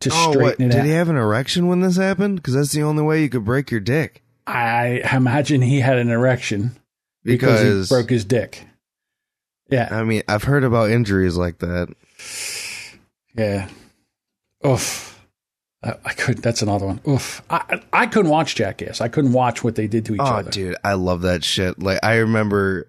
to 0.00 0.08
Oh, 0.10 0.32
straighten 0.32 0.42
what? 0.42 0.60
it 0.60 0.68
Did 0.70 0.76
out. 0.80 0.84
he 0.86 0.92
have 0.92 1.10
an 1.10 1.16
erection 1.16 1.66
when 1.66 1.80
this 1.80 1.96
happened? 1.96 2.36
Because 2.36 2.54
that's 2.54 2.72
the 2.72 2.82
only 2.82 3.02
way 3.02 3.20
you 3.22 3.28
could 3.28 3.44
break 3.44 3.70
your 3.70 3.80
dick. 3.80 4.22
I 4.46 5.02
imagine 5.12 5.60
he 5.60 5.80
had 5.80 5.98
an 5.98 6.08
erection 6.08 6.74
because, 7.22 7.60
Because 7.60 7.88
he 7.90 7.94
broke 7.94 8.08
his 8.08 8.24
dick. 8.24 8.64
Yeah, 9.68 9.88
I 9.90 10.04
mean, 10.04 10.22
I've 10.26 10.44
heard 10.44 10.64
about 10.64 10.90
injuries 10.90 11.36
like 11.36 11.58
that. 11.58 11.88
yeah. 13.36 13.68
Oof. 14.66 15.17
I, 15.82 15.94
I 16.04 16.12
could. 16.12 16.38
That's 16.38 16.62
another 16.62 16.86
one. 16.86 17.00
Oof. 17.08 17.40
I 17.50 17.80
I 17.92 18.06
couldn't 18.06 18.30
watch 18.30 18.54
Jackass. 18.56 19.00
I 19.00 19.08
couldn't 19.08 19.32
watch 19.32 19.62
what 19.62 19.74
they 19.76 19.86
did 19.86 20.04
to 20.06 20.14
each 20.14 20.20
other. 20.20 20.30
Oh, 20.30 20.36
other. 20.38 20.50
dude, 20.50 20.76
I 20.82 20.94
love 20.94 21.22
that 21.22 21.44
shit. 21.44 21.78
Like, 21.78 22.00
I 22.02 22.16
remember, 22.16 22.88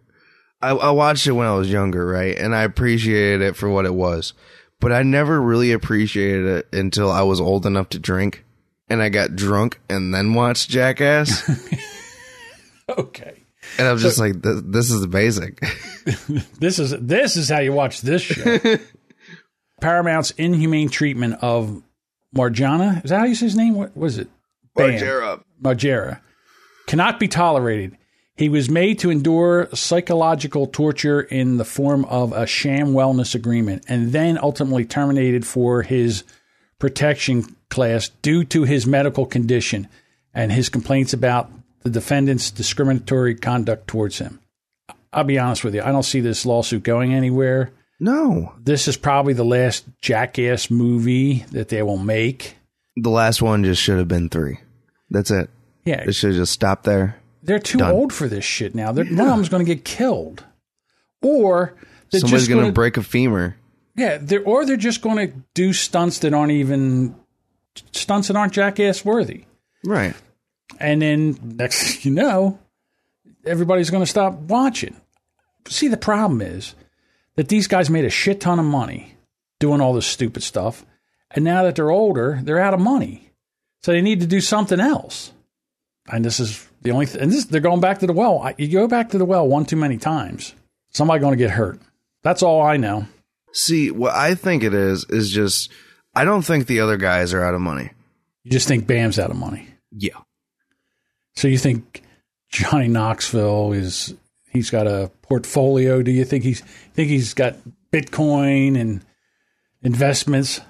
I, 0.62 0.70
I 0.72 0.90
watched 0.92 1.28
it 1.28 1.34
when 1.34 1.46
I 1.48 1.54
was 1.54 1.72
younger, 1.72 2.06
right? 2.06 2.36
And 2.38 2.56
I 2.56 2.64
appreciated 2.64 3.42
it 3.42 3.56
for 3.56 3.70
what 3.70 3.86
it 3.86 3.94
was, 3.94 4.34
but 4.80 4.92
I 4.92 5.04
never 5.04 5.40
really 5.40 5.72
appreciated 5.72 6.46
it 6.48 6.68
until 6.74 7.12
I 7.12 7.22
was 7.22 7.40
old 7.40 7.66
enough 7.68 7.90
to 7.90 8.00
drink, 8.00 8.44
and 8.90 9.02
I 9.04 9.10
got 9.10 9.36
drunk 9.36 9.80
and 9.90 10.12
then 10.14 10.34
watched 10.34 10.70
Jackass, 10.70 11.48
Okay. 12.90 13.44
and 13.78 13.88
I 13.88 13.94
was 13.94 14.02
just 14.02 14.18
like, 14.18 14.42
this, 14.42 14.62
"This 14.66 14.90
is 14.92 15.02
the 15.02 15.08
basic." 15.08 15.60
This 16.60 16.80
is 16.80 16.90
this 17.00 17.38
is 17.38 17.50
how 17.50 17.60
you 17.60 17.72
watch 17.72 18.02
this 18.02 18.24
show. 18.24 18.58
Paramount's 19.82 20.32
inhumane 20.32 20.90
treatment 20.90 21.36
of 21.44 21.84
Marjana. 22.36 23.04
Is 23.04 23.10
that 23.10 23.20
how 23.20 23.26
you 23.26 23.36
say 23.36 23.46
his 23.46 23.56
name? 23.56 23.76
What 23.76 23.96
was 23.96 24.18
it? 24.18 24.30
Bam. 24.76 24.92
Margera. 24.92 25.44
Margera 25.62 26.22
cannot 26.88 27.20
be 27.20 27.28
tolerated. 27.28 27.98
He 28.36 28.50
was 28.50 28.70
made 28.70 29.00
to 29.00 29.10
endure 29.10 29.68
psychological 29.74 30.66
torture 30.66 31.22
in 31.22 31.58
the 31.58 31.66
form 31.66 32.06
of 32.06 32.32
a 32.32 32.48
sham 32.48 32.94
wellness 32.94 33.36
agreement 33.36 33.84
and 33.88 34.14
then 34.14 34.40
ultimately 34.42 34.86
terminated 34.86 35.46
for 35.46 35.82
his 35.84 36.24
protection 36.80 37.56
class 37.70 38.10
due 38.22 38.44
to 38.46 38.64
his 38.64 38.88
medical 38.88 39.26
condition 39.26 39.88
and 40.34 40.52
his 40.52 40.70
complaints 40.70 41.14
about 41.14 41.52
the 41.82 41.90
defendant's 41.90 42.50
discriminatory 42.50 43.36
conduct 43.36 43.88
towards 43.88 44.20
him. 44.20 44.40
I'll 45.12 45.24
be 45.24 45.38
honest 45.38 45.64
with 45.64 45.76
you, 45.76 45.82
I 45.82 45.92
don't 45.92 46.04
see 46.04 46.22
this 46.22 46.46
lawsuit 46.46 46.84
going 46.84 47.14
anywhere. 47.14 47.72
No, 48.00 48.54
This 48.64 48.88
is 48.88 48.96
probably 48.98 49.34
the 49.34 49.44
last 49.44 49.86
jackass 50.02 50.72
movie 50.72 51.46
that 51.52 51.68
they 51.70 51.82
will 51.84 51.98
make. 51.98 52.56
the 52.96 53.10
last 53.10 53.42
one 53.42 53.64
just 53.64 53.82
should 53.82 53.98
have 53.98 54.08
been 54.08 54.30
three. 54.30 54.60
That's 55.10 55.32
it. 55.32 55.50
Yeah, 55.86 56.02
It 56.08 56.14
should 56.14 56.30
have 56.32 56.38
just 56.40 56.54
stopped 56.54 56.84
there. 56.86 57.18
They're 57.44 57.60
too 57.60 57.78
Done. 57.80 57.92
old 57.92 58.14
for 58.14 58.28
this 58.28 58.46
shit 58.46 58.76
now. 58.76 58.92
They're, 58.92 59.06
One 59.06 59.20
of 59.22 59.28
them's 59.28 59.50
going 59.50 59.66
to 59.66 59.76
get 59.76 59.84
killed, 59.86 60.44
or 61.22 61.74
they're 62.12 62.20
Somebody's 62.22 62.48
gonna 62.48 62.62
going 62.62 62.72
to 62.72 62.76
break 62.76 62.98
a 62.98 63.04
femur. 63.04 63.56
yeah, 63.96 64.18
they're, 64.22 64.44
or 64.44 64.66
they're 64.66 64.78
just 64.78 65.02
going 65.02 65.18
to 65.18 65.34
do 65.54 65.74
stunts 65.74 66.20
that 66.20 66.34
aren't 66.34 66.52
even 66.52 67.16
stunts 67.92 68.28
that 68.28 68.38
aren't 68.38 68.54
jackass 68.54 69.04
worthy. 69.06 69.46
Right. 69.86 70.14
And 70.80 71.02
then 71.02 71.38
next 71.58 71.84
thing 71.84 72.00
you 72.04 72.12
know, 72.12 72.60
everybody's 73.46 73.90
going 73.90 74.04
to 74.04 74.10
stop 74.10 74.34
watching. 74.34 74.96
See, 75.68 75.88
the 75.88 75.98
problem 75.98 76.42
is 76.42 76.76
that 77.40 77.48
these 77.48 77.68
guys 77.68 77.90
made 77.90 78.04
a 78.04 78.10
shit 78.10 78.42
ton 78.42 78.60
of 78.60 78.66
money 78.66 79.16
doing 79.62 79.80
all 79.80 79.94
this 79.94 80.06
stupid 80.06 80.44
stuff, 80.44 80.86
and 81.32 81.46
now 81.46 81.64
that 81.64 81.76
they're 81.78 81.90
older, 81.90 82.42
they're 82.44 82.60
out 82.60 82.74
of 82.74 82.82
money, 82.82 83.32
so 83.82 83.94
they 83.94 84.02
need 84.02 84.20
to 84.20 84.28
do 84.28 84.42
something 84.42 84.82
else. 84.82 85.32
And 86.12 86.26
this 86.26 86.42
is 86.42 86.68
the 86.82 86.92
only, 86.92 87.06
th- 87.06 87.24
and 87.24 87.32
this 87.32 87.46
they're 87.46 87.62
going 87.62 87.80
back 87.80 88.00
to 88.00 88.08
the 88.08 88.12
well. 88.14 88.40
I- 88.40 88.56
You 88.58 88.68
go 88.68 88.88
back 88.90 89.12
to 89.12 89.18
the 89.18 89.24
well 89.24 89.48
one 89.48 89.64
too 89.66 89.78
many 89.78 89.96
times, 89.98 90.54
somebody 90.90 91.22
going 91.22 91.32
to 91.32 91.42
get 91.42 91.52
hurt. 91.52 91.80
That's 92.24 92.44
all 92.44 92.62
I 92.62 92.76
know. 92.76 93.06
See, 93.54 93.90
what 93.90 94.14
I 94.14 94.36
think 94.36 94.64
it 94.64 94.74
is 94.74 95.06
is 95.10 95.32
just 95.32 95.72
I 96.14 96.26
don't 96.26 96.42
think 96.42 96.68
the 96.68 96.82
other 96.82 96.98
guys 96.98 97.34
are 97.34 97.42
out 97.46 97.54
of 97.54 97.62
money. 97.62 97.92
You 98.44 98.52
just 98.52 98.68
think 98.68 98.86
Bam's 98.86 99.18
out 99.18 99.32
of 99.32 99.38
money. 99.38 99.66
Yeah. 99.92 100.18
So 101.38 101.48
you 101.48 101.58
think 101.58 102.02
Johnny 102.50 102.90
Knoxville 102.90 103.72
is 103.72 104.14
he's 104.52 104.70
got 104.70 104.88
a 104.88 105.12
portfolio? 105.22 106.02
Do 106.02 106.12
you 106.12 106.26
think 106.26 106.44
he's 106.44 106.62
think 106.94 107.10
he's 107.10 107.34
got 107.34 107.56
Bitcoin 107.92 108.80
and 108.80 109.06
investments? 109.82 110.62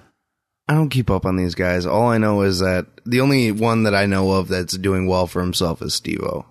I 0.67 0.73
don't 0.73 0.89
keep 0.89 1.09
up 1.09 1.25
on 1.25 1.35
these 1.35 1.55
guys. 1.55 1.85
All 1.85 2.07
I 2.09 2.19
know 2.19 2.41
is 2.41 2.59
that 2.59 2.85
the 3.05 3.21
only 3.21 3.51
one 3.51 3.83
that 3.83 3.95
I 3.95 4.05
know 4.05 4.33
of 4.33 4.49
that's 4.49 4.77
doing 4.77 5.07
well 5.07 5.25
for 5.25 5.41
himself 5.41 5.81
is 5.81 5.95
Steve-O, 5.95 6.45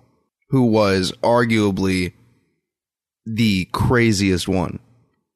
who 0.49 0.65
was 0.65 1.13
arguably 1.23 2.13
the 3.25 3.65
craziest 3.71 4.47
one 4.47 4.79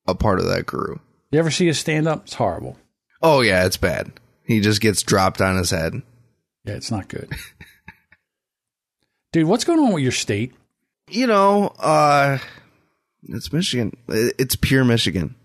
a 0.05 0.15
part 0.15 0.39
of 0.39 0.47
that 0.47 0.65
crew. 0.65 0.99
You 1.31 1.39
ever 1.39 1.51
see 1.51 1.67
his 1.67 1.79
stand 1.79 2.07
up? 2.07 2.25
It's 2.25 2.33
horrible. 2.33 2.77
Oh 3.21 3.41
yeah, 3.41 3.65
it's 3.65 3.77
bad. 3.77 4.11
He 4.43 4.59
just 4.59 4.81
gets 4.81 5.01
dropped 5.01 5.39
on 5.41 5.57
his 5.57 5.69
head. 5.71 6.01
Yeah, 6.65 6.73
it's 6.73 6.91
not 6.91 7.07
good. 7.07 7.31
Dude, 9.31 9.47
what's 9.47 9.63
going 9.63 9.79
on 9.79 9.93
with 9.93 10.03
your 10.03 10.11
state? 10.11 10.53
You 11.13 11.27
know, 11.27 11.67
uh 11.77 12.39
it's 13.29 13.53
Michigan. 13.53 13.95
It's 14.07 14.55
pure 14.55 14.83
Michigan. 14.83 15.35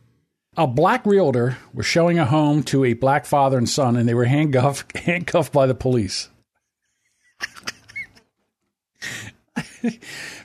A 0.57 0.67
black 0.67 1.05
realtor 1.05 1.59
was 1.75 1.85
showing 1.85 2.19
a 2.19 2.25
home 2.25 2.63
to 2.65 2.87
a 2.87 2.95
black 2.95 3.27
father 3.27 3.59
and 3.59 3.69
son, 3.69 3.97
and 3.97 4.09
they 4.09 4.15
were 4.15 4.25
handcuffed 4.25 4.97
handcuffed 4.97 5.53
by 5.53 5.67
the 5.67 5.75
police. 5.75 6.31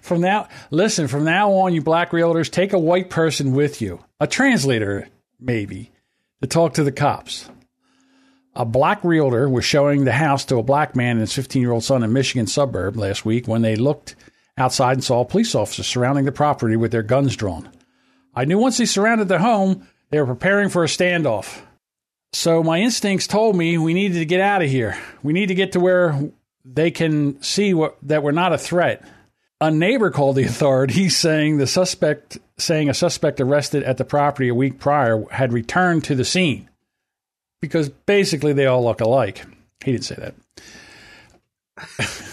from 0.02 0.20
now, 0.20 0.50
listen. 0.72 1.08
From 1.08 1.24
now 1.24 1.54
on, 1.54 1.74
you 1.74 1.82
black 1.82 2.12
realtors 2.12 2.52
take 2.52 2.74
a 2.74 2.80
white 2.80 3.10
person 3.10 3.54
with 3.54 3.82
you, 3.82 4.04
a 4.20 4.28
translator 4.28 5.08
maybe, 5.40 5.94
to 6.42 6.48
talk 6.48 6.74
to 6.74 6.84
the 6.84 6.92
cops. 6.92 7.50
A 8.56 8.66
black 8.66 9.02
realtor 9.06 9.48
was 9.48 9.64
showing 9.64 10.04
the 10.04 10.12
house 10.12 10.44
to 10.46 10.58
a 10.58 10.64
black 10.64 10.98
man 10.98 11.12
and 11.12 11.22
his 11.22 11.34
15 11.34 11.62
year 11.62 11.72
old 11.72 11.86
son 11.86 12.04
in 12.04 12.12
Michigan 12.12 12.46
suburb 12.46 12.98
last 12.98 13.24
week 13.24 13.48
when 13.48 13.62
they 13.62 13.78
looked 13.78 14.16
outside 14.58 14.94
and 14.94 15.04
saw 15.04 15.24
police 15.24 15.56
officers 15.56 15.88
surrounding 15.88 16.26
the 16.26 16.32
property 16.32 16.76
with 16.76 16.92
their 16.92 17.04
guns 17.04 17.36
drawn. 17.36 17.70
I 18.36 18.46
knew 18.46 18.58
once 18.58 18.78
they 18.78 18.86
surrounded 18.86 19.28
the 19.28 19.40
home, 19.40 19.88
they 20.10 20.20
were 20.20 20.28
preparing 20.28 20.70
for 20.70 20.84
a 20.84 20.88
standoff. 20.88 21.62
So 22.34 22.64
my 22.64 22.80
instincts 22.80 23.28
told 23.28 23.56
me 23.56 23.78
we 23.78 23.94
needed 23.94 24.20
to 24.20 24.26
get 24.26 24.42
out 24.42 24.64
of 24.64 24.70
here. 24.70 24.98
We 25.22 25.34
need 25.34 25.48
to 25.48 25.56
get 25.56 25.74
to 25.74 25.80
where 25.80 26.32
they 26.66 26.92
can 26.92 27.42
see 27.44 27.74
what, 27.74 27.98
that 28.04 28.24
we're 28.24 28.32
not 28.32 28.54
a 28.54 28.58
threat. 28.58 29.06
A 29.62 29.70
neighbor 29.70 30.10
called 30.10 30.36
the 30.36 30.44
authorities 30.46 31.16
saying 31.16 31.58
the 31.58 31.68
suspect 31.68 32.40
saying 32.58 32.90
a 32.90 32.94
suspect 32.94 33.42
arrested 33.42 33.84
at 33.84 33.98
the 33.98 34.06
property 34.06 34.48
a 34.48 34.56
week 34.56 34.80
prior 34.80 35.26
had 35.32 35.54
returned 35.54 36.04
to 36.06 36.16
the 36.16 36.26
scene. 36.26 36.70
Because 37.62 37.90
basically 37.90 38.54
they 38.54 38.66
all 38.66 38.84
look 38.84 39.02
alike. 39.02 39.46
He 39.84 39.92
didn't 39.92 40.06
say 40.06 40.16
that. 40.16 40.36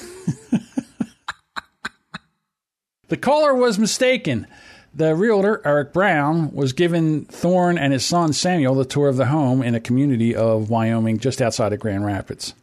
the 3.10 3.16
caller 3.16 3.54
was 3.54 3.78
mistaken. 3.78 4.46
The 4.94 5.14
realtor, 5.14 5.60
Eric 5.64 5.92
Brown, 5.92 6.52
was 6.52 6.72
given 6.72 7.24
Thorne 7.26 7.76
and 7.76 7.92
his 7.92 8.04
son 8.04 8.32
Samuel 8.32 8.74
the 8.74 8.84
tour 8.84 9.08
of 9.08 9.16
the 9.16 9.26
home 9.26 9.62
in 9.62 9.74
a 9.74 9.80
community 9.80 10.34
of 10.34 10.70
Wyoming 10.70 11.18
just 11.18 11.42
outside 11.42 11.72
of 11.72 11.80
Grand 11.80 12.04
Rapids. 12.04 12.54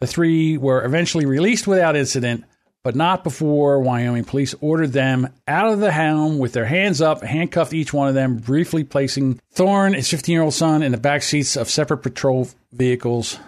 The 0.00 0.06
three 0.06 0.58
were 0.58 0.84
eventually 0.84 1.24
released 1.24 1.66
without 1.66 1.96
incident, 1.96 2.44
but 2.82 2.94
not 2.94 3.24
before 3.24 3.80
Wyoming 3.80 4.24
police 4.24 4.54
ordered 4.60 4.92
them 4.92 5.28
out 5.48 5.72
of 5.72 5.80
the 5.80 5.92
home 5.92 6.38
with 6.38 6.52
their 6.52 6.66
hands 6.66 7.00
up, 7.00 7.22
handcuffed 7.22 7.72
each 7.72 7.92
one 7.92 8.08
of 8.08 8.14
them, 8.14 8.36
briefly 8.36 8.84
placing 8.84 9.40
Thorne, 9.50 9.94
his 9.94 10.10
15 10.10 10.32
year 10.32 10.42
old 10.42 10.54
son, 10.54 10.82
in 10.82 10.92
the 10.92 10.98
back 10.98 11.22
seats 11.22 11.56
of 11.56 11.70
separate 11.70 11.98
patrol 11.98 12.48
vehicles. 12.72 13.38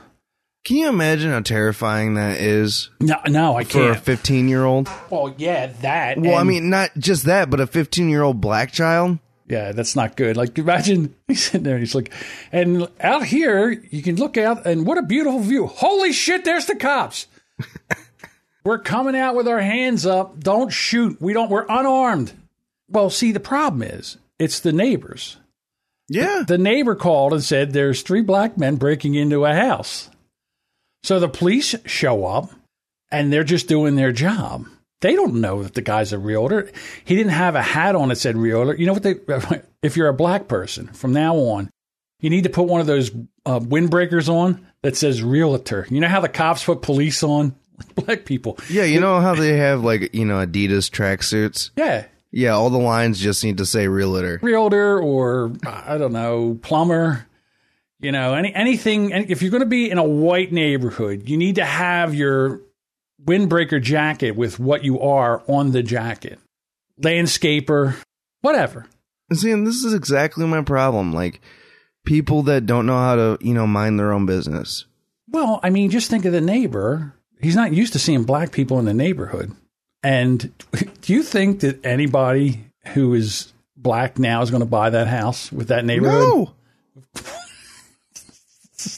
Can 0.65 0.77
you 0.77 0.89
imagine 0.89 1.31
how 1.31 1.41
terrifying 1.41 2.15
that 2.15 2.39
is 2.41 2.91
No, 3.01 3.17
no, 3.27 3.57
I 3.57 3.65
can't. 3.65 3.73
for 3.73 3.91
a 3.93 3.97
15 4.03 4.49
year 4.49 4.65
old? 4.65 4.89
well, 5.11 5.35
yeah, 5.39 5.69
that. 5.83 6.19
Well, 6.19 6.35
I 6.35 6.41
and- 6.41 6.49
mean, 6.49 6.69
not 6.71 6.91
just 6.99 7.25
that, 7.25 7.49
but 7.49 7.61
a 7.61 7.67
15 7.67 8.09
year 8.09 8.23
old 8.23 8.41
black 8.41 8.73
child. 8.73 9.19
Yeah, 9.47 9.73
that's 9.73 9.97
not 9.97 10.15
good. 10.17 10.37
Like 10.37 10.59
imagine 10.59 11.15
he's 11.29 11.43
sitting 11.45 11.63
there 11.63 11.75
and 11.77 11.83
he's 11.83 11.95
like, 11.95 12.13
and 12.53 12.87
out 13.01 13.25
here 13.25 13.71
you 13.91 14.03
can 14.03 14.17
look 14.17 14.37
out 14.37 14.67
and 14.67 14.87
what 14.87 14.99
a 14.99 15.03
beautiful 15.03 15.41
view. 15.41 15.67
Holy 15.67 16.13
shit, 16.13 16.45
there's 16.45 16.67
the 16.67 16.77
cops. 16.77 17.27
we're 18.65 18.79
coming 18.79 19.17
out 19.17 19.35
with 19.35 19.49
our 19.49 19.61
hands 19.61 20.05
up. 20.05 20.39
Don't 20.41 20.71
shoot. 20.71 21.17
We 21.21 21.33
don't 21.33 21.51
we're 21.51 21.65
unarmed. 21.67 22.33
Well, 22.91 23.09
see, 23.09 23.33
the 23.33 23.41
problem 23.41 23.83
is 23.83 24.19
it's 24.39 24.61
the 24.61 24.73
neighbors. 24.73 25.39
Yeah. 26.11 26.43
The 26.47 26.59
neighbor 26.59 26.95
called 26.95 27.33
and 27.33 27.43
said 27.45 27.73
there's 27.73 28.03
three 28.03 28.23
black 28.23 28.59
men 28.59 28.77
breaking 28.77 29.15
into 29.15 29.45
a 29.47 29.55
house. 29.55 30.11
So 31.03 31.21
the 31.21 31.29
police 31.29 31.75
show 31.87 32.25
up 32.27 32.51
and 33.11 33.33
they're 33.33 33.45
just 33.45 33.69
doing 33.69 33.97
their 33.97 34.13
job. 34.13 34.67
They 35.01 35.15
don't 35.15 35.41
know 35.41 35.63
that 35.63 35.75
the 35.75 35.83
guy's 35.83 36.13
a 36.13 36.19
realtor. 36.19 36.71
He 37.05 37.15
didn't 37.15 37.33
have 37.33 37.55
a 37.55 37.63
hat 37.63 37.95
on 37.95 38.09
that 38.09 38.17
said 38.17 38.37
realtor. 38.37 38.75
You 38.75 38.87
know 38.87 38.93
what 38.93 39.05
they 39.05 39.15
if 39.83 39.97
you're 39.97 40.09
a 40.09 40.15
black 40.15 40.49
person 40.49 40.89
from 40.89 41.13
now 41.13 41.37
on, 41.37 41.71
You 42.21 42.31
need 42.31 42.45
to 42.45 42.51
put 42.51 42.65
one 42.65 42.81
of 42.81 42.89
those 42.89 43.11
uh, 43.47 43.61
windbreakers 43.61 44.29
on 44.29 44.67
that 44.83 44.97
says 44.97 45.23
realtor. 45.23 45.87
You 45.89 46.01
know 46.01 46.09
how 46.09 46.21
the 46.21 46.29
cops 46.29 46.65
put 46.65 46.83
police 46.83 47.23
on 47.23 47.55
black 47.95 48.25
people? 48.25 48.59
Yeah, 48.69 48.85
you 48.85 49.01
know 49.01 49.21
how 49.21 49.37
they 49.37 49.57
have 49.57 49.85
like 49.85 50.13
you 50.15 50.25
know 50.25 50.45
Adidas 50.45 50.91
tracksuits. 50.91 51.71
Yeah, 51.77 52.07
Yeah, 52.33 52.51
all 52.51 52.71
the 52.71 52.79
lines 52.79 53.21
just 53.21 53.45
need 53.45 53.59
to 53.59 53.67
say 53.67 53.87
realtor. 53.87 54.41
realtor 54.43 54.99
or 55.01 55.53
I 55.65 55.97
don't 55.97 56.13
know 56.13 56.59
plumber. 56.61 57.28
You 58.01 58.13
know, 58.13 58.35
any 58.35 58.55
anything. 58.55 59.11
If 59.11 59.43
you're 59.43 59.51
going 59.51 59.63
to 59.63 59.67
be 59.67 59.91
in 59.91 59.99
a 59.99 60.05
white 60.05 60.53
neighborhood, 60.53 61.29
you 61.29 61.37
need 61.37 61.57
to 61.57 61.65
have 61.65 62.15
your 62.15 62.61
windbreaker 63.25 63.83
jacket 63.83 64.33
with 64.33 64.61
what 64.61 64.85
you 64.85 65.01
are 65.01 65.43
on 65.49 65.73
the 65.73 65.83
jacket. 65.83 66.39
Landscaper, 67.03 67.97
whatever. 68.41 68.87
See, 69.33 69.51
and 69.51 69.67
this 69.67 69.85
is 69.85 69.95
exactly 69.95 70.47
my 70.47 70.63
problem. 70.63 71.13
Like 71.13 71.41
people 72.05 72.43
that 72.45 72.67
don't 72.67 72.87
know 72.87 72.99
how 72.99 73.17
to 73.17 73.39
you 73.41 73.53
know 73.53 73.67
mind 73.67 73.99
their 73.99 74.13
own 74.13 74.27
business. 74.27 74.85
Well, 75.31 75.61
I 75.63 75.71
mean, 75.71 75.91
just 75.91 76.09
think 76.09 76.25
of 76.25 76.33
the 76.33 76.41
neighbor. 76.41 77.15
He's 77.41 77.57
not 77.57 77.73
used 77.73 77.93
to 77.93 77.99
seeing 77.99 78.25
black 78.25 78.53
people 78.53 78.79
in 78.79 78.85
the 78.85 78.95
neighborhood. 78.95 79.53
And 80.03 80.53
do 81.01 81.13
you 81.13 81.23
think 81.23 81.61
that 81.61 81.85
anybody 81.85 82.65
who 82.95 83.15
is 83.15 83.53
black 83.77 84.19
now 84.19 84.43
is 84.43 84.51
going 84.51 84.63
to 84.63 84.67
buy 84.67 84.91
that 84.91 85.07
house 85.07 85.53
with 85.53 85.69
that 85.69 85.85
neighborhood? 85.85 86.23
No. 86.23 86.53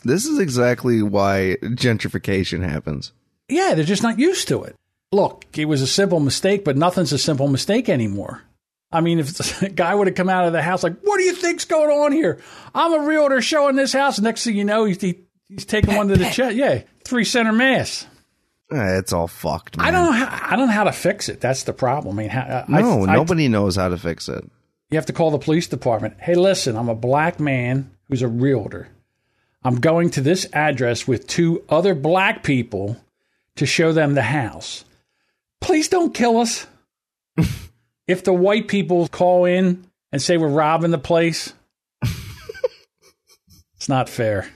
this 0.04 0.26
is 0.26 0.38
exactly 0.38 1.02
why 1.02 1.56
gentrification 1.62 2.62
happens. 2.68 3.12
Yeah, 3.48 3.74
they're 3.74 3.84
just 3.84 4.02
not 4.02 4.18
used 4.18 4.48
to 4.48 4.62
it. 4.64 4.76
Look, 5.12 5.44
it 5.56 5.64
was 5.64 5.82
a 5.82 5.86
simple 5.86 6.20
mistake, 6.20 6.64
but 6.64 6.76
nothing's 6.76 7.12
a 7.12 7.18
simple 7.18 7.48
mistake 7.48 7.88
anymore. 7.88 8.42
I 8.92 9.00
mean, 9.00 9.18
if 9.18 9.62
a 9.62 9.68
guy 9.68 9.94
would 9.94 10.06
have 10.06 10.16
come 10.16 10.28
out 10.28 10.46
of 10.46 10.52
the 10.52 10.62
house 10.62 10.82
like, 10.82 11.00
"What 11.02 11.18
do 11.18 11.24
you 11.24 11.32
think's 11.34 11.64
going 11.64 11.90
on 11.90 12.12
here? 12.12 12.38
I'm 12.74 12.92
a 12.92 13.06
realtor 13.06 13.40
showing 13.42 13.76
this 13.76 13.92
house." 13.92 14.20
Next 14.20 14.44
thing 14.44 14.56
you 14.56 14.64
know, 14.64 14.84
he's 14.84 15.00
he, 15.00 15.20
he's 15.48 15.64
taking 15.64 15.96
one 15.96 16.08
to 16.08 16.16
the 16.16 16.28
chest. 16.30 16.54
Yeah, 16.56 16.82
three 17.04 17.24
center 17.24 17.52
mass. 17.52 18.06
Eh, 18.72 18.98
It's 18.98 19.12
all 19.12 19.26
fucked. 19.26 19.76
Man. 19.76 19.86
I 19.86 19.90
don't 19.90 20.06
know. 20.06 20.12
How, 20.12 20.48
I 20.52 20.56
don't 20.56 20.68
know 20.68 20.72
how 20.72 20.84
to 20.84 20.92
fix 20.92 21.28
it. 21.28 21.40
That's 21.40 21.64
the 21.64 21.72
problem. 21.72 22.16
I 22.18 22.22
mean, 22.22 22.30
how, 22.30 22.64
No, 22.68 23.04
I, 23.04 23.10
I, 23.12 23.14
nobody 23.16 23.48
knows 23.48 23.74
how 23.74 23.88
to 23.88 23.98
fix 23.98 24.28
it. 24.28 24.44
you 24.90 24.96
have 24.96 25.06
to 25.06 25.12
call 25.12 25.32
the 25.32 25.38
police 25.38 25.66
department. 25.66 26.14
Hey, 26.20 26.36
listen, 26.36 26.76
I'm 26.76 26.88
a 26.88 26.94
black 26.94 27.40
man 27.40 27.90
who's 28.08 28.22
a 28.22 28.28
realtor. 28.28 28.86
I'm 29.62 29.76
going 29.80 30.10
to 30.10 30.20
this 30.20 30.46
address 30.52 31.06
with 31.06 31.26
two 31.26 31.62
other 31.68 31.94
black 31.94 32.42
people 32.42 32.96
to 33.56 33.66
show 33.66 33.92
them 33.92 34.14
the 34.14 34.22
house. 34.22 34.84
Please 35.60 35.88
don't 35.88 36.14
kill 36.14 36.38
us. 36.38 36.66
if 38.06 38.24
the 38.24 38.32
white 38.32 38.68
people 38.68 39.06
call 39.08 39.44
in 39.44 39.84
and 40.12 40.22
say 40.22 40.38
we're 40.38 40.48
robbing 40.48 40.90
the 40.90 40.98
place, 40.98 41.52
it's 43.76 43.88
not 43.88 44.08
fair. 44.08 44.48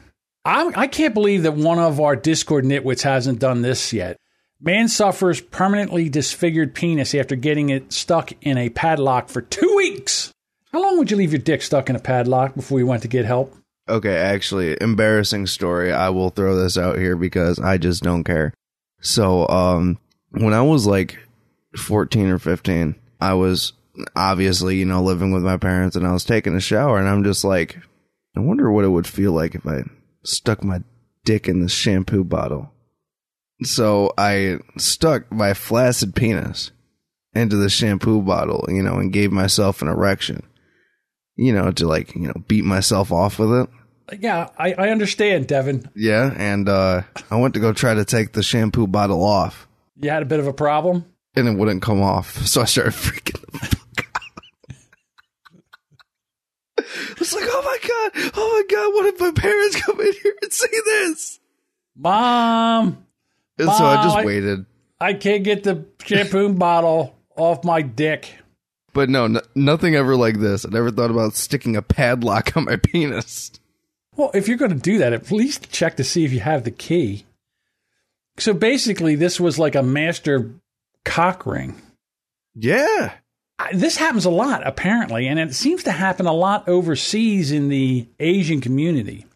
I, 0.45 0.73
I 0.75 0.87
can't 0.87 1.15
believe 1.15 1.43
that 1.43 1.55
one 1.55 1.79
of 1.79 2.01
our 2.01 2.17
Discord 2.17 2.65
nitwits 2.65 3.03
hasn't 3.03 3.39
done 3.39 3.63
this 3.63 3.93
yet. 3.93 4.19
Man 4.61 4.89
suffers 4.89 5.41
permanently 5.43 6.09
disfigured 6.09 6.75
penis 6.75 7.15
after 7.15 7.37
getting 7.37 7.69
it 7.69 7.93
stuck 7.93 8.33
in 8.41 8.57
a 8.57 8.71
padlock 8.71 9.29
for 9.29 9.43
two 9.43 9.75
weeks. 9.77 10.33
How 10.73 10.83
long 10.83 10.97
would 10.97 11.11
you 11.11 11.19
leave 11.19 11.33
your 11.33 11.43
dick 11.43 11.61
stuck 11.61 11.91
in 11.91 11.97
a 11.97 12.01
padlock 12.01 12.55
before 12.55 12.79
you 12.79 12.87
went 12.87 13.03
to 13.03 13.09
get 13.09 13.27
help? 13.27 13.55
Okay, 13.89 14.17
actually, 14.17 14.77
embarrassing 14.81 15.47
story. 15.47 15.93
I 15.93 16.09
will 16.09 16.31
throw 16.31 16.57
this 16.57 16.79
out 16.79 16.99
here 16.99 17.17
because 17.17 17.59
I 17.59 17.77
just 17.77 18.03
don't 18.03 18.25
care. 18.25 18.55
So, 19.01 19.47
um, 19.49 19.99
when 20.31 20.55
I 20.55 20.63
was 20.63 20.87
like 20.87 21.19
14 21.77 22.29
or 22.29 22.39
15, 22.39 22.95
I 23.21 23.35
was 23.35 23.75
obviously, 24.17 24.77
you 24.77 24.85
know, 24.85 25.03
living 25.03 25.33
with 25.33 25.43
my 25.43 25.57
parents 25.57 25.97
and 25.97 26.07
I 26.07 26.13
was 26.13 26.25
taking 26.25 26.55
a 26.55 26.61
shower 26.61 26.99
and 26.99 27.09
I'm 27.09 27.25
just 27.25 27.45
like, 27.45 27.79
I 28.37 28.41
wonder 28.41 28.71
what 28.71 28.85
it 28.85 28.89
would 28.89 29.07
feel 29.07 29.33
like 29.33 29.55
if 29.55 29.67
I 29.67 29.83
stuck 30.25 30.65
my 30.65 30.83
dick 31.25 31.49
in 31.49 31.61
the 31.61 31.69
shampoo 31.69 32.25
bottle. 32.25 32.73
So 33.63 34.13
I 34.19 34.59
stuck 34.77 35.31
my 35.31 35.55
flaccid 35.55 36.15
penis 36.15 36.73
into 37.35 37.57
the 37.57 37.71
shampoo 37.71 38.23
bottle, 38.23 38.67
you 38.69 38.83
know, 38.83 38.99
and 38.99 39.13
gave 39.13 39.31
myself 39.31 39.83
an 39.83 39.89
erection, 39.89 40.43
you 41.37 41.53
know, 41.53 41.71
to 41.73 41.87
like, 41.87 42.15
you 42.15 42.29
know, 42.29 42.35
beat 42.49 42.65
myself 42.65 43.11
off 43.13 43.39
with 43.39 43.53
it. 43.53 43.69
Yeah, 44.21 44.51
I, 44.59 44.75
I 44.75 44.89
understand, 44.91 45.47
Devin. 45.47 45.89
Yeah, 45.95 46.33
and 46.37 46.69
uh, 46.69 47.03
I 47.31 47.37
went 47.37 47.55
to 47.55 47.61
go 47.61 47.73
try 47.73 47.95
to 47.95 48.05
take 48.05 48.33
the 48.33 48.43
shampoo 48.43 48.87
bottle 48.87 49.25
off, 49.25 49.67
You 49.99 50.11
had 50.11 50.23
a 50.23 50.27
bit 50.27 50.41
of 50.41 50.47
a 50.47 50.53
problem. 50.53 51.07
and 51.35 51.49
it 51.49 51.57
wouldn't 51.57 51.83
come 51.83 52.03
off. 52.03 52.37
So 52.47 52.61
I 52.61 52.65
started 52.67 52.93
freaking 52.93 53.41
the 53.41 53.59
fuck 53.59 54.07
out. 54.15 54.21
It's 57.21 57.35
like, 57.35 57.45
oh 57.47 57.63
my 57.65 57.79
god, 57.89 58.33
oh 58.37 58.65
my 58.69 58.77
god, 58.77 58.95
what 58.95 59.07
if 59.07 59.21
my 59.21 59.31
parents 59.33 59.81
come 59.83 60.01
in 60.01 60.13
here 60.23 60.35
and 60.43 60.53
see 60.53 60.67
this? 60.85 61.41
Mom, 61.97 63.07
And 63.59 63.69
so 63.71 63.85
I 63.85 64.03
just 64.05 64.17
I- 64.17 64.25
waited. 64.25 64.67
I 65.01 65.13
can't 65.15 65.43
get 65.45 65.65
the 65.65 65.87
shampoo 66.05 66.53
bottle 66.55 67.15
off 67.37 67.65
my 67.65 67.83
dick. 67.83 68.33
But 68.95 69.11
no, 69.11 69.25
n- 69.25 69.41
nothing 69.55 69.95
ever 69.95 70.17
like 70.17 70.39
this. 70.41 70.65
I 70.65 70.71
never 70.71 70.91
thought 70.91 71.11
about 71.11 71.35
sticking 71.35 71.77
a 71.77 71.83
padlock 71.83 72.57
on 72.57 72.65
my 72.65 72.77
penis. 72.83 73.51
Well, 74.17 74.31
if 74.33 74.49
you're 74.49 74.57
going 74.57 74.71
to 74.73 74.79
do 74.79 74.99
that, 74.99 75.13
at 75.13 75.31
least 75.31 75.71
check 75.71 75.97
to 75.99 76.05
see 76.05 76.25
if 76.25 76.33
you 76.33 76.41
have 76.41 76.65
the 76.65 76.71
key. 76.71 77.27
So 78.39 78.55
basically, 78.55 79.15
this 79.17 79.39
was 79.39 79.59
like 79.59 79.75
a 79.75 79.83
master 79.83 80.51
cock 81.05 81.45
ring. 81.45 81.75
Yeah. 82.55 83.13
I- 83.59 83.73
This 83.75 83.97
happens 83.97 84.25
a 84.25 84.31
lot, 84.31 84.67
apparently, 84.67 85.27
and 85.29 85.39
it 85.39 85.55
seems 85.55 85.83
to 85.85 85.93
happen 85.93 86.27
a 86.27 86.33
lot 86.33 86.69
overseas 86.69 87.53
in 87.53 87.69
the 87.69 88.07
Asian 88.21 88.61
community. 88.61 89.27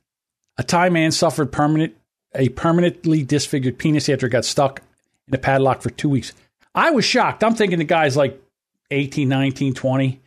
A 0.56 0.62
Thai 0.64 0.88
man 0.88 1.10
suffered 1.12 1.52
permanent 1.52 1.94
a 2.34 2.48
permanently 2.50 3.22
disfigured 3.24 3.78
penis 3.78 4.08
after 4.08 4.26
it 4.26 4.30
got 4.30 4.44
stuck 4.44 4.82
in 5.26 5.34
a 5.34 5.38
padlock 5.38 5.80
for 5.82 5.90
two 5.90 6.08
weeks. 6.10 6.32
I 6.74 6.90
was 6.90 7.04
shocked. 7.04 7.42
I'm 7.42 7.54
thinking 7.54 7.78
the 7.78 7.84
guy's 7.84 8.16
like 8.16 8.40
18, 8.90 9.28
19, 9.28 9.74
20. 9.74 10.20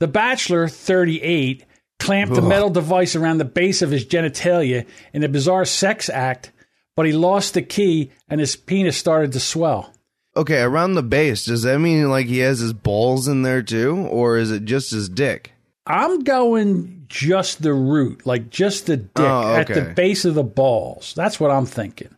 The 0.00 0.08
Bachelor, 0.08 0.68
38, 0.68 1.64
clamped 1.98 2.36
Ugh. 2.36 2.44
metal 2.44 2.70
device 2.70 3.16
around 3.16 3.38
the 3.38 3.44
base 3.44 3.82
of 3.82 3.90
his 3.90 4.04
genitalia 4.04 4.86
in 5.12 5.24
a 5.24 5.28
bizarre 5.28 5.64
sex 5.64 6.08
act, 6.08 6.52
but 6.96 7.06
he 7.06 7.12
lost 7.12 7.54
the 7.54 7.62
key 7.62 8.10
and 8.28 8.40
his 8.40 8.56
penis 8.56 8.96
started 8.96 9.32
to 9.32 9.40
swell. 9.40 9.92
Okay, 10.36 10.60
around 10.60 10.94
the 10.94 11.02
base, 11.02 11.44
does 11.44 11.62
that 11.62 11.80
mean 11.80 12.08
like 12.10 12.26
he 12.26 12.38
has 12.38 12.60
his 12.60 12.72
balls 12.72 13.26
in 13.26 13.42
there 13.42 13.62
too? 13.62 13.96
Or 13.96 14.36
is 14.36 14.52
it 14.52 14.64
just 14.64 14.92
his 14.92 15.08
dick? 15.08 15.52
I'm 15.84 16.20
going 16.22 17.06
just 17.08 17.62
the 17.62 17.72
root, 17.72 18.26
like 18.26 18.50
just 18.50 18.86
the 18.86 18.98
dick 18.98 19.10
Oh, 19.16 19.56
at 19.56 19.66
the 19.66 19.92
base 19.96 20.24
of 20.24 20.34
the 20.34 20.44
balls. 20.44 21.14
That's 21.16 21.40
what 21.40 21.50
I'm 21.50 21.66
thinking. 21.66 22.14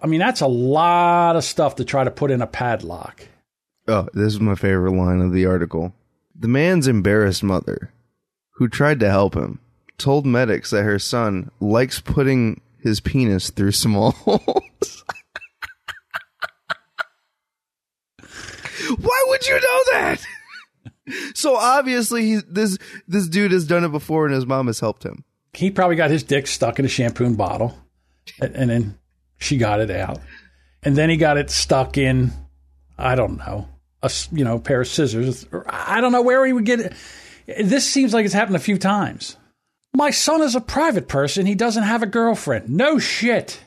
I 0.00 0.06
mean, 0.06 0.20
that's 0.20 0.40
a 0.40 0.46
lot 0.46 1.36
of 1.36 1.44
stuff 1.44 1.76
to 1.76 1.84
try 1.84 2.04
to 2.04 2.10
put 2.10 2.30
in 2.30 2.40
a 2.40 2.46
padlock. 2.46 3.26
Oh, 3.86 4.08
this 4.14 4.34
is 4.34 4.40
my 4.40 4.54
favorite 4.54 4.92
line 4.92 5.20
of 5.20 5.32
the 5.32 5.46
article. 5.46 5.94
The 6.34 6.48
man's 6.48 6.88
embarrassed 6.88 7.42
mother, 7.42 7.92
who 8.52 8.68
tried 8.68 9.00
to 9.00 9.10
help 9.10 9.34
him, 9.34 9.60
told 9.98 10.24
medics 10.26 10.70
that 10.70 10.84
her 10.84 10.98
son 10.98 11.50
likes 11.60 12.00
putting 12.00 12.60
his 12.82 13.00
penis 13.00 13.50
through 13.50 13.72
small 13.72 14.10
holes. 14.12 15.04
Why 18.98 19.24
would 19.28 19.46
you 19.46 19.54
know 19.54 19.82
that? 19.92 20.24
so 21.34 21.56
obviously, 21.56 22.24
he, 22.26 22.40
this 22.48 22.78
this 23.06 23.28
dude 23.28 23.52
has 23.52 23.66
done 23.66 23.84
it 23.84 23.92
before, 23.92 24.26
and 24.26 24.34
his 24.34 24.46
mom 24.46 24.66
has 24.66 24.80
helped 24.80 25.04
him. 25.04 25.24
He 25.52 25.70
probably 25.70 25.96
got 25.96 26.10
his 26.10 26.22
dick 26.22 26.46
stuck 26.46 26.78
in 26.78 26.84
a 26.84 26.88
shampoo 26.88 27.34
bottle, 27.36 27.78
and 28.40 28.70
then 28.70 28.98
she 29.38 29.56
got 29.56 29.80
it 29.80 29.90
out, 29.90 30.18
and 30.82 30.96
then 30.96 31.10
he 31.10 31.16
got 31.16 31.36
it 31.36 31.50
stuck 31.50 31.96
in, 31.96 32.32
I 32.98 33.14
don't 33.14 33.38
know, 33.38 33.68
a 34.04 34.10
you 34.32 34.44
know 34.44 34.58
pair 34.58 34.82
of 34.82 34.88
scissors. 34.88 35.46
I 35.66 36.00
don't 36.00 36.12
know 36.12 36.22
where 36.22 36.44
he 36.44 36.52
would 36.52 36.66
get 36.66 36.80
it. 36.80 36.92
This 37.46 37.86
seems 37.86 38.14
like 38.14 38.24
it's 38.24 38.34
happened 38.34 38.56
a 38.56 38.60
few 38.60 38.78
times. 38.78 39.36
My 39.96 40.10
son 40.10 40.42
is 40.42 40.54
a 40.54 40.60
private 40.60 41.08
person. 41.08 41.46
He 41.46 41.54
doesn't 41.54 41.82
have 41.82 42.02
a 42.02 42.06
girlfriend. 42.06 42.68
No 42.68 42.98
shit. 42.98 43.60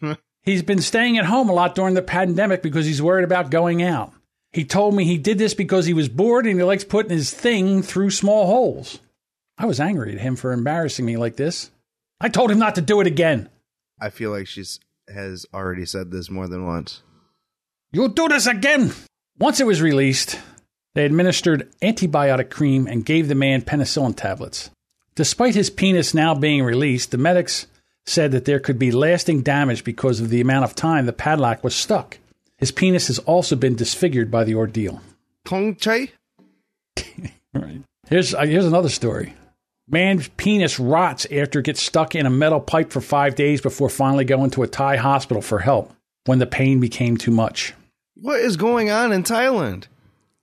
He's 0.42 0.62
been 0.62 0.80
staying 0.80 1.18
at 1.18 1.26
home 1.26 1.48
a 1.48 1.52
lot 1.52 1.74
during 1.74 1.94
the 1.94 2.02
pandemic 2.02 2.62
because 2.62 2.86
he's 2.86 3.02
worried 3.02 3.24
about 3.24 3.50
going 3.50 3.82
out. 3.82 4.14
He 4.50 4.64
told 4.64 4.94
me 4.94 5.04
he 5.04 5.18
did 5.18 5.36
this 5.36 5.52
because 5.52 5.84
he 5.84 5.92
was 5.92 6.08
bored 6.08 6.46
and 6.46 6.58
he 6.58 6.64
likes 6.64 6.84
putting 6.84 7.10
his 7.10 7.30
thing 7.30 7.82
through 7.82 8.10
small 8.10 8.46
holes. 8.46 8.98
I 9.58 9.66
was 9.66 9.78
angry 9.78 10.14
at 10.14 10.20
him 10.20 10.36
for 10.36 10.52
embarrassing 10.52 11.04
me 11.04 11.18
like 11.18 11.36
this. 11.36 11.70
I 12.18 12.30
told 12.30 12.50
him 12.50 12.58
not 12.58 12.76
to 12.76 12.80
do 12.80 13.00
it 13.02 13.06
again. 13.06 13.50
I 14.00 14.08
feel 14.08 14.30
like 14.30 14.46
she's 14.46 14.80
has 15.12 15.44
already 15.52 15.84
said 15.84 16.10
this 16.10 16.30
more 16.30 16.48
than 16.48 16.66
once. 16.66 17.02
You'll 17.92 18.08
do 18.08 18.28
this 18.28 18.46
again. 18.46 18.92
Once 19.38 19.60
it 19.60 19.66
was 19.66 19.80
released, 19.80 20.38
they 20.94 21.04
administered 21.04 21.70
antibiotic 21.80 22.50
cream 22.50 22.88
and 22.88 23.04
gave 23.04 23.28
the 23.28 23.34
man 23.36 23.62
penicillin 23.62 24.16
tablets. 24.16 24.70
Despite 25.14 25.54
his 25.54 25.70
penis 25.70 26.12
now 26.12 26.34
being 26.34 26.64
released, 26.64 27.12
the 27.12 27.18
medics 27.18 27.66
said 28.04 28.32
that 28.32 28.46
there 28.46 28.58
could 28.58 28.78
be 28.78 28.90
lasting 28.90 29.42
damage 29.42 29.84
because 29.84 30.20
of 30.20 30.30
the 30.30 30.40
amount 30.40 30.64
of 30.64 30.74
time 30.74 31.06
the 31.06 31.12
padlock 31.12 31.62
was 31.62 31.74
stuck. 31.74 32.18
His 32.56 32.72
penis 32.72 33.06
has 33.06 33.20
also 33.20 33.54
been 33.54 33.76
disfigured 33.76 34.30
by 34.30 34.42
the 34.42 34.54
ordeal. 34.54 35.00
Tong 35.44 35.76
Chai? 35.76 36.12
Right. 37.54 37.80
Here's 38.08 38.34
uh, 38.34 38.42
here's 38.42 38.66
another 38.66 38.90
story. 38.90 39.34
Man's 39.88 40.28
penis 40.36 40.78
rots 40.78 41.26
after 41.32 41.60
it 41.60 41.64
gets 41.64 41.82
stuck 41.82 42.14
in 42.14 42.26
a 42.26 42.30
metal 42.30 42.60
pipe 42.60 42.92
for 42.92 43.00
five 43.00 43.36
days 43.36 43.62
before 43.62 43.88
finally 43.88 44.26
going 44.26 44.50
to 44.50 44.62
a 44.62 44.68
Thai 44.68 44.96
hospital 44.96 45.40
for 45.40 45.58
help 45.58 45.92
when 46.26 46.38
the 46.38 46.46
pain 46.46 46.78
became 46.78 47.16
too 47.16 47.30
much. 47.30 47.72
What 48.20 48.40
is 48.40 48.56
going 48.56 48.90
on 48.90 49.12
in 49.12 49.22
Thailand? 49.22 49.86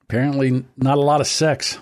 Apparently, 0.03 0.63
not 0.77 0.97
a 0.97 1.01
lot 1.01 1.19
of 1.19 1.27
sex. 1.27 1.77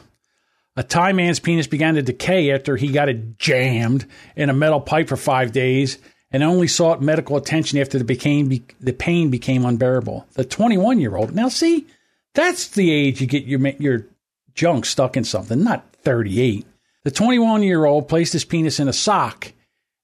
A 0.76 0.82
Thai 0.82 1.12
man's 1.14 1.40
penis 1.40 1.68
began 1.68 1.96
to 1.96 2.02
decay 2.02 2.52
after 2.52 2.76
he 2.76 2.92
got 2.92 3.10
it 3.10 3.38
jammed 3.38 4.08
in 4.36 4.50
a 4.50 4.54
metal 4.54 4.82
pipe 4.82 5.08
for 5.08 5.18
five 5.18 5.52
days 5.52 6.00
and 6.32 6.42
only 6.42 6.68
sought 6.68 7.00
medical 7.00 7.38
attention 7.38 7.78
after 7.78 8.00
the, 8.00 8.04
became, 8.04 8.50
the 8.80 8.94
pain 8.94 9.30
became 9.30 9.66
unbearable. 9.66 10.26
The 10.34 10.46
21 10.46 11.00
year 11.00 11.16
old, 11.16 11.36
now 11.36 11.48
see, 11.48 11.86
that's 12.34 12.70
the 12.70 12.92
age 12.92 13.22
you 13.22 13.28
get 13.28 13.46
your, 13.46 13.60
your 13.78 14.08
junk 14.56 14.86
stuck 14.86 15.16
in 15.16 15.24
something, 15.24 15.64
not 15.64 15.94
38. 15.98 16.66
The 17.04 17.12
21 17.12 17.62
year 17.62 17.86
old 17.86 18.08
placed 18.08 18.34
his 18.34 18.46
penis 18.46 18.80
in 18.80 18.88
a 18.88 18.94
sock 18.94 19.54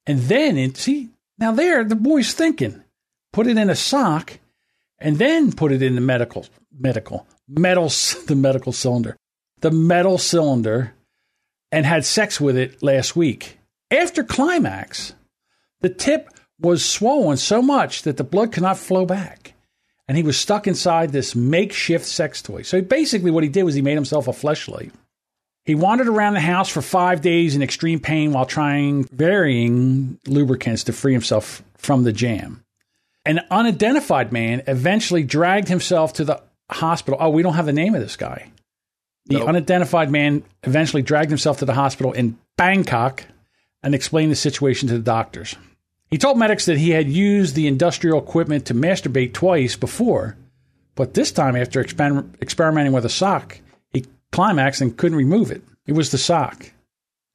and 0.05 0.19
then, 0.19 0.55
in, 0.55 0.75
see, 0.75 1.09
now 1.39 1.51
there, 1.51 1.83
the 1.83 1.95
boy's 1.95 2.33
thinking, 2.33 2.83
put 3.33 3.47
it 3.47 3.57
in 3.57 3.71
a 3.71 3.75
sock 3.75 4.37
and 4.99 5.17
then 5.17 5.51
put 5.51 5.71
it 5.71 5.81
in 5.81 5.95
the 5.95 6.01
medical, 6.01 6.45
medical, 6.77 7.27
metal, 7.47 7.87
the 8.27 8.35
medical 8.35 8.71
cylinder 8.71 9.15
the 9.61 9.71
metal 9.71 10.17
cylinder 10.17 10.93
and 11.71 11.85
had 11.85 12.05
sex 12.05 12.39
with 12.39 12.57
it 12.57 12.81
last 12.81 13.15
week. 13.15 13.59
After 13.91 14.23
climax, 14.23 15.13
the 15.81 15.89
tip 15.89 16.29
was 16.59 16.83
swollen 16.83 17.37
so 17.37 17.61
much 17.61 18.03
that 18.03 18.17
the 18.17 18.23
blood 18.23 18.51
could 18.51 18.63
not 18.63 18.77
flow 18.77 19.05
back. 19.05 19.53
And 20.07 20.17
he 20.17 20.23
was 20.23 20.37
stuck 20.37 20.65
inside 20.65 21.11
this 21.11 21.35
makeshift 21.35 22.05
sex 22.05 22.41
toy. 22.41 22.63
So 22.63 22.81
basically, 22.81 23.29
what 23.29 23.43
he 23.43 23.49
did 23.49 23.63
was 23.63 23.75
he 23.75 23.83
made 23.83 23.95
himself 23.95 24.27
a 24.27 24.31
fleshlight. 24.31 24.91
He 25.65 25.75
wandered 25.75 26.07
around 26.07 26.33
the 26.33 26.39
house 26.39 26.67
for 26.67 26.81
five 26.81 27.21
days 27.21 27.55
in 27.55 27.61
extreme 27.61 27.99
pain 27.99 28.31
while 28.31 28.45
trying 28.45 29.03
varying 29.03 30.19
lubricants 30.25 30.85
to 30.85 30.93
free 30.93 31.13
himself 31.13 31.61
from 31.77 32.03
the 32.03 32.13
jam. 32.13 32.63
An 33.29 33.41
unidentified 33.51 34.31
man 34.31 34.63
eventually 34.65 35.21
dragged 35.21 35.67
himself 35.67 36.13
to 36.13 36.25
the 36.25 36.41
hospital. 36.67 37.19
Oh, 37.21 37.29
we 37.29 37.43
don't 37.43 37.53
have 37.53 37.67
the 37.67 37.71
name 37.71 37.93
of 37.93 38.01
this 38.01 38.15
guy. 38.15 38.49
The 39.27 39.37
nope. 39.37 39.49
unidentified 39.49 40.09
man 40.09 40.41
eventually 40.63 41.03
dragged 41.03 41.29
himself 41.29 41.59
to 41.59 41.65
the 41.65 41.75
hospital 41.75 42.11
in 42.11 42.39
Bangkok 42.57 43.25
and 43.83 43.93
explained 43.93 44.31
the 44.31 44.35
situation 44.35 44.87
to 44.87 44.95
the 44.95 45.03
doctors. 45.03 45.55
He 46.09 46.17
told 46.17 46.39
medics 46.39 46.65
that 46.65 46.79
he 46.79 46.89
had 46.89 47.07
used 47.07 47.53
the 47.53 47.67
industrial 47.67 48.17
equipment 48.17 48.65
to 48.65 48.73
masturbate 48.73 49.33
twice 49.33 49.75
before, 49.75 50.35
but 50.95 51.13
this 51.13 51.31
time, 51.31 51.55
after 51.55 51.83
exper- 51.83 52.27
experimenting 52.41 52.93
with 52.93 53.05
a 53.05 53.09
sock, 53.09 53.59
he 53.93 54.05
climaxed 54.31 54.81
and 54.81 54.97
couldn't 54.97 55.19
remove 55.19 55.51
it. 55.51 55.61
It 55.85 55.93
was 55.93 56.09
the 56.09 56.17
sock. 56.17 56.71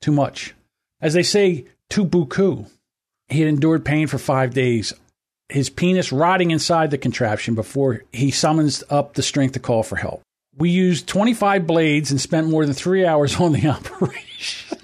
Too 0.01 0.11
much. 0.11 0.57
As 1.01 1.15
they 1.15 1.23
say, 1.23 1.67
too 1.89 2.05
buku. 2.05 2.69
He 3.29 3.39
had 3.39 3.49
endured 3.49 3.85
pain 3.85 4.09
for 4.09 4.19
five 4.19 4.55
days, 4.55 4.93
his 5.49 5.71
penis 5.71 6.13
rotting 6.13 6.51
inside 6.51 6.91
the 6.91 6.99
contraption 6.99 7.55
before 7.55 8.03
he 8.13 8.31
summons 8.31 8.83
up 8.91 9.15
the 9.15 9.23
strength 9.23 9.53
to 9.53 9.61
call 9.61 9.83
for 9.83 9.97
help. 9.97 10.23
We 10.57 10.71
used 10.71 11.07
25 11.09 11.67
blades 11.67 12.11
and 12.11 12.21
spent 12.21 12.49
more 12.49 12.65
than 12.65 12.75
three 12.75 13.05
hours 13.05 13.37
on 13.41 13.53
the 13.53 13.69
operation. 13.69 14.79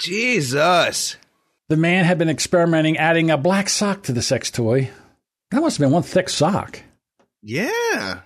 Jesus. 0.00 1.16
The 1.68 1.76
man 1.76 2.04
had 2.04 2.18
been 2.18 2.28
experimenting 2.28 2.98
adding 2.98 3.30
a 3.30 3.38
black 3.38 3.68
sock 3.68 4.02
to 4.04 4.12
the 4.12 4.22
sex 4.22 4.50
toy. 4.50 4.90
That 5.50 5.60
must 5.60 5.78
have 5.78 5.84
been 5.84 5.92
one 5.92 6.02
thick 6.02 6.28
sock. 6.28 6.80
Yeah. 7.42 8.20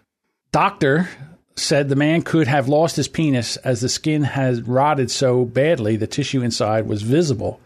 Doctor 0.53 1.09
said 1.57 1.89
the 1.89 1.97
man 1.97 2.23
could 2.23 2.47
have 2.49 2.69
lost 2.69 2.97
his 2.97 3.09
penis 3.09 3.57
as 3.59 3.81
the 3.81 3.89
skin 3.89 4.23
had 4.23 4.69
rotted 4.69 5.11
so 5.11 5.45
badly 5.45 5.97
the 5.97 6.07
tissue 6.07 6.43
inside 6.43 6.87
was 6.87 7.03
visible. 7.03 7.61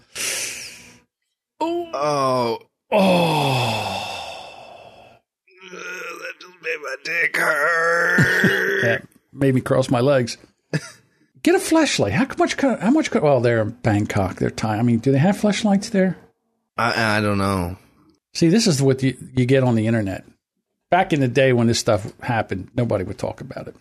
Oh. 1.60 1.90
Oh. 1.92 2.58
Oh. 2.92 4.86
that 5.70 6.34
just 6.40 6.62
made 6.62 6.78
my 6.82 6.96
dick 7.04 7.36
hurt 7.36 8.82
that 8.82 9.06
made 9.32 9.54
me 9.54 9.60
cross 9.60 9.90
my 9.90 10.00
legs. 10.00 10.36
Get 11.42 11.54
a 11.54 11.58
fleshlight. 11.58 12.10
How 12.10 12.26
much? 12.38 12.60
How 12.60 12.90
much? 12.90 13.12
Well, 13.12 13.40
they're 13.40 13.62
in 13.62 13.70
Bangkok. 13.70 14.36
They're 14.36 14.50
Thai. 14.50 14.78
I 14.78 14.82
mean, 14.82 14.98
do 14.98 15.12
they 15.12 15.18
have 15.18 15.36
fleshlights 15.36 15.90
there? 15.90 16.18
I, 16.76 17.18
I 17.18 17.20
don't 17.20 17.38
know. 17.38 17.76
See, 18.34 18.48
this 18.48 18.66
is 18.66 18.80
what 18.82 19.02
you, 19.02 19.16
you 19.36 19.46
get 19.46 19.64
on 19.64 19.74
the 19.74 19.86
internet. 19.86 20.24
Back 20.90 21.12
in 21.12 21.20
the 21.20 21.28
day 21.28 21.52
when 21.52 21.66
this 21.66 21.78
stuff 21.78 22.12
happened, 22.20 22.70
nobody 22.74 23.04
would 23.04 23.18
talk 23.18 23.40
about 23.40 23.68
it. 23.68 23.76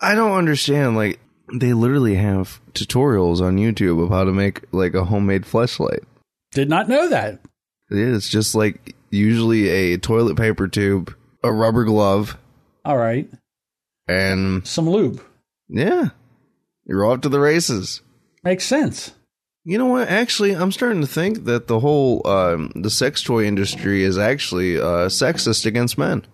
I 0.00 0.14
don't 0.14 0.32
understand. 0.32 0.96
Like, 0.96 1.20
they 1.52 1.72
literally 1.72 2.14
have 2.16 2.60
tutorials 2.72 3.40
on 3.40 3.56
YouTube 3.56 4.02
of 4.02 4.10
how 4.10 4.24
to 4.24 4.32
make 4.32 4.62
like 4.72 4.94
a 4.94 5.04
homemade 5.04 5.44
fleshlight. 5.44 6.04
Did 6.52 6.68
not 6.68 6.88
know 6.88 7.08
that. 7.08 7.40
It 7.90 7.98
is 7.98 8.28
just 8.28 8.54
like 8.54 8.94
usually 9.10 9.68
a 9.68 9.98
toilet 9.98 10.36
paper 10.36 10.68
tube, 10.68 11.14
a 11.42 11.52
rubber 11.52 11.84
glove. 11.84 12.36
All 12.84 12.96
right 12.96 13.28
and 14.08 14.66
some 14.66 14.88
lube. 14.88 15.22
Yeah, 15.68 16.08
you're 16.86 17.04
off 17.04 17.20
to 17.20 17.28
the 17.28 17.38
races. 17.38 18.00
Makes 18.42 18.64
sense. 18.64 19.12
You 19.64 19.76
know 19.76 19.86
what? 19.86 20.08
Actually, 20.08 20.52
I'm 20.52 20.72
starting 20.72 21.02
to 21.02 21.06
think 21.06 21.44
that 21.44 21.66
the 21.66 21.80
whole 21.80 22.26
um, 22.26 22.72
the 22.74 22.90
sex 22.90 23.22
toy 23.22 23.44
industry 23.44 24.02
is 24.02 24.16
actually 24.16 24.78
uh, 24.78 25.08
sexist 25.08 25.66
against 25.66 25.98
men. 25.98 26.24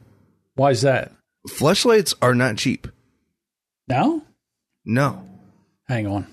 Why 0.54 0.70
is 0.70 0.82
that? 0.82 1.12
Fleshlights 1.48 2.14
are 2.22 2.34
not 2.34 2.56
cheap. 2.56 2.86
No. 3.88 4.22
No. 4.84 5.28
Hang 5.88 6.06
on. 6.06 6.26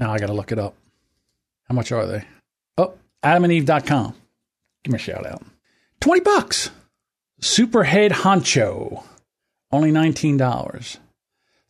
Now 0.00 0.12
I 0.12 0.18
got 0.18 0.26
to 0.26 0.32
look 0.32 0.52
it 0.52 0.58
up. 0.58 0.74
How 1.68 1.74
much 1.74 1.92
are 1.92 2.06
they? 2.06 2.24
Oh, 2.76 2.94
adamandeve.com. 3.22 4.14
Give 4.84 4.92
me 4.92 4.96
a 4.96 4.98
shout 4.98 5.26
out. 5.26 5.42
20 6.00 6.20
bucks. 6.20 6.70
Superhead 7.40 8.10
Honcho 8.10 9.04
only 9.72 9.90
$19. 9.90 10.98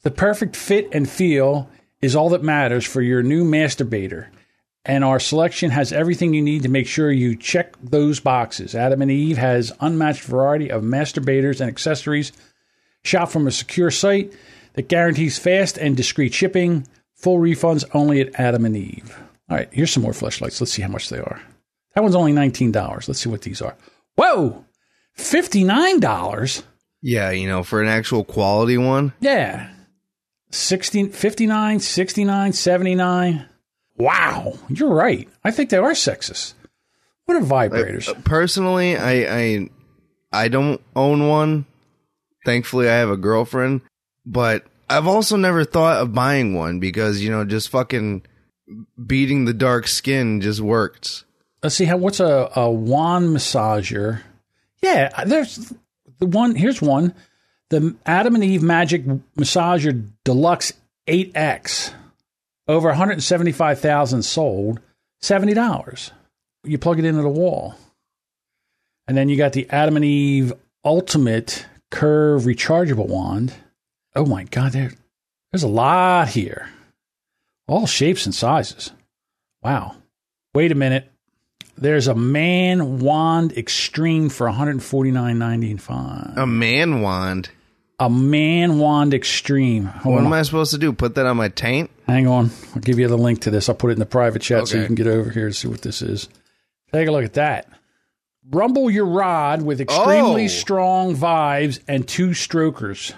The 0.03 0.11
perfect 0.11 0.57
fit 0.57 0.89
and 0.93 1.09
feel 1.09 1.71
is 2.01 2.17
all 2.17 2.31
that 2.31 2.43
matters 2.43 2.85
for 2.85 3.01
your 3.01 3.23
new 3.23 3.45
masturbator. 3.45 4.27
And 4.85 5.05
our 5.05 5.21
selection 5.21 5.71
has 5.71 5.93
everything 5.93 6.35
you 6.35 6.43
need 6.43 6.65
to 6.65 6.69
make 6.69 6.89
sure 6.89 7.13
you 7.13 7.37
check 7.37 7.77
those 7.81 8.19
boxes. 8.19 8.75
Adam 8.75 9.01
and 9.01 9.11
Eve 9.13 9.39
has 9.39 9.73
unmatched 9.79 10.25
variety 10.25 10.71
of 10.71 10.83
masturbators 10.83 11.61
and 11.61 11.71
accessories. 11.71 12.33
Shop 13.05 13.31
from 13.31 13.47
a 13.47 13.53
secure 13.53 13.93
site 13.93 14.33
that 14.73 14.89
guarantees 14.89 15.39
fast 15.39 15.79
and 15.79 15.97
discreet 15.97 16.35
shipping. 16.35 16.89
Full 17.15 17.39
refunds 17.39 17.85
only 17.95 18.21
at 18.21 18.35
Adam 18.41 18.65
and 18.65 18.77
Eve. 18.77 19.17
All 19.49 19.57
right, 19.57 19.69
here's 19.73 19.93
some 19.93 20.03
more 20.03 20.13
fleshlights. 20.13 20.61
Let's 20.61 20.73
see 20.73 20.83
how 20.83 20.89
much 20.89 21.09
they 21.09 21.19
are. 21.19 21.41
That 21.95 22.03
one's 22.03 22.15
only 22.15 22.33
$19. 22.33 23.09
Let's 23.09 23.21
see 23.21 23.29
what 23.29 23.43
these 23.43 23.63
are. 23.63 23.77
Whoa! 24.17 24.65
$59? 25.19 26.63
Yeah, 27.03 27.31
you 27.31 27.49
know, 27.49 27.63
for 27.63 27.83
an 27.83 27.89
actual 27.89 28.25
quality 28.25 28.79
one. 28.79 29.13
Yeah. 29.21 29.71
16, 30.51 31.11
59, 31.11 31.81
69, 31.81 32.53
79. 32.53 33.49
Wow, 33.97 34.59
you're 34.69 34.95
right. 34.95 35.29
I 35.45 35.51
think 35.51 35.71
they 35.71 35.77
are 35.77 35.93
sexist. 35.93 36.55
What 37.27 37.37
are 37.37 37.41
vibrators? 37.41 38.09
Uh, 38.09 38.15
personally, 38.25 38.97
I, 38.97 39.13
I 39.41 39.69
I 40.33 40.49
don't 40.49 40.81
own 40.97 41.29
one. 41.29 41.67
Thankfully, 42.45 42.89
I 42.89 42.95
have 42.95 43.11
a 43.11 43.17
girlfriend, 43.17 43.83
but 44.27 44.67
I've 44.91 45.07
also 45.07 45.37
never 45.37 45.65
thought 45.65 46.03
of 46.03 46.15
buying 46.15 46.55
one 46.55 46.81
because 46.81 47.23
you 47.23 47.31
know, 47.31 47.45
just 47.45 47.69
fucking 47.69 48.25
beating 49.07 49.45
the 49.45 49.55
dark 49.55 49.87
skin 49.87 50.41
just 50.41 50.61
works. 50.61 51.25
Let's 51.63 51.77
see 51.77 51.85
how. 51.85 51.97
What's 51.97 52.21
a 52.21 52.51
a 52.57 52.71
wand 52.71 53.37
massager? 53.37 54.23
Yeah, 54.83 55.25
there's 55.25 55.73
the 56.19 56.27
one 56.27 56.55
here's 56.55 56.83
one. 56.83 57.15
The 57.71 57.97
Adam 58.05 58.35
and 58.35 58.45
Eve 58.45 58.63
Magic 58.63 59.05
Massager 59.37 60.11
Deluxe 60.25 60.75
8X. 61.07 61.95
Over 62.69 62.89
175,000 62.89 64.23
sold. 64.23 64.81
$70. 65.23 66.11
You 66.65 66.79
plug 66.79 66.99
it 66.99 67.05
into 67.05 67.23
the 67.23 67.29
wall. 67.29 67.75
And 69.07 69.17
then 69.17 69.29
you 69.29 69.37
got 69.37 69.53
the 69.53 69.69
Adam 69.71 69.97
and 69.97 70.05
Eve 70.05 70.53
Ultimate 70.85 71.67
Curve 71.91 72.43
Rechargeable 72.43 73.09
Wand. 73.09 73.55
Oh 74.15 74.27
my 74.27 74.45
God, 74.45 74.73
there, 74.73 74.93
there's 75.51 75.63
a 75.63 75.69
lot 75.69 76.29
here. 76.29 76.69
All 77.67 77.87
shapes 77.87 78.27
and 78.27 78.35
sizes. 78.35 78.93
Wow. 79.63 79.97
Wait 80.55 80.73
a 80.73 80.77
minute. 80.77 81.12
There's 81.77 82.07
a 82.07 82.15
man 82.15 83.01
wand 83.01 83.57
extreme 83.57 84.29
for 84.29 84.47
149.95. 84.47 86.37
A 86.37 86.47
man 86.47 87.01
wand. 87.01 87.51
A 87.99 88.11
man 88.11 88.79
wand 88.79 89.15
extreme. 89.15 89.87
Hold 89.87 90.15
what 90.15 90.21
on. 90.21 90.27
am 90.27 90.33
I 90.33 90.43
supposed 90.43 90.73
to 90.73 90.79
do? 90.79 90.93
Put 90.93 91.15
that 91.15 91.27
on 91.27 91.37
my 91.37 91.49
taint? 91.49 91.91
Hang 92.07 92.27
on. 92.27 92.51
I'll 92.75 92.83
give 92.83 92.99
you 92.99 93.09
the 93.09 93.19
link 93.19 93.43
to 93.43 93.51
this. 93.51 93.69
I'll 93.69 93.75
put 93.75 93.91
it 93.91 93.95
in 93.95 93.99
the 94.01 94.07
private 94.07 94.43
chat 94.43 94.63
okay. 94.63 94.71
so 94.71 94.79
you 94.79 94.87
can 94.87 94.95
get 94.95 95.07
over 95.07 95.31
here 95.31 95.47
and 95.47 95.55
see 95.55 95.69
what 95.69 95.83
this 95.83 96.03
is. 96.03 96.29
Take 96.93 97.09
a 97.09 97.13
look 97.13 97.25
at 97.25 97.35
that. 97.35 97.69
Rumble 98.51 98.91
your 98.91 99.07
rod 99.07 99.63
with 99.63 99.81
extremely 99.81 100.47
oh. 100.47 100.49
strong 100.49 101.17
vibes 101.17 101.79
and 101.87 102.07
two 102.07 102.35
strokers. 102.35 103.13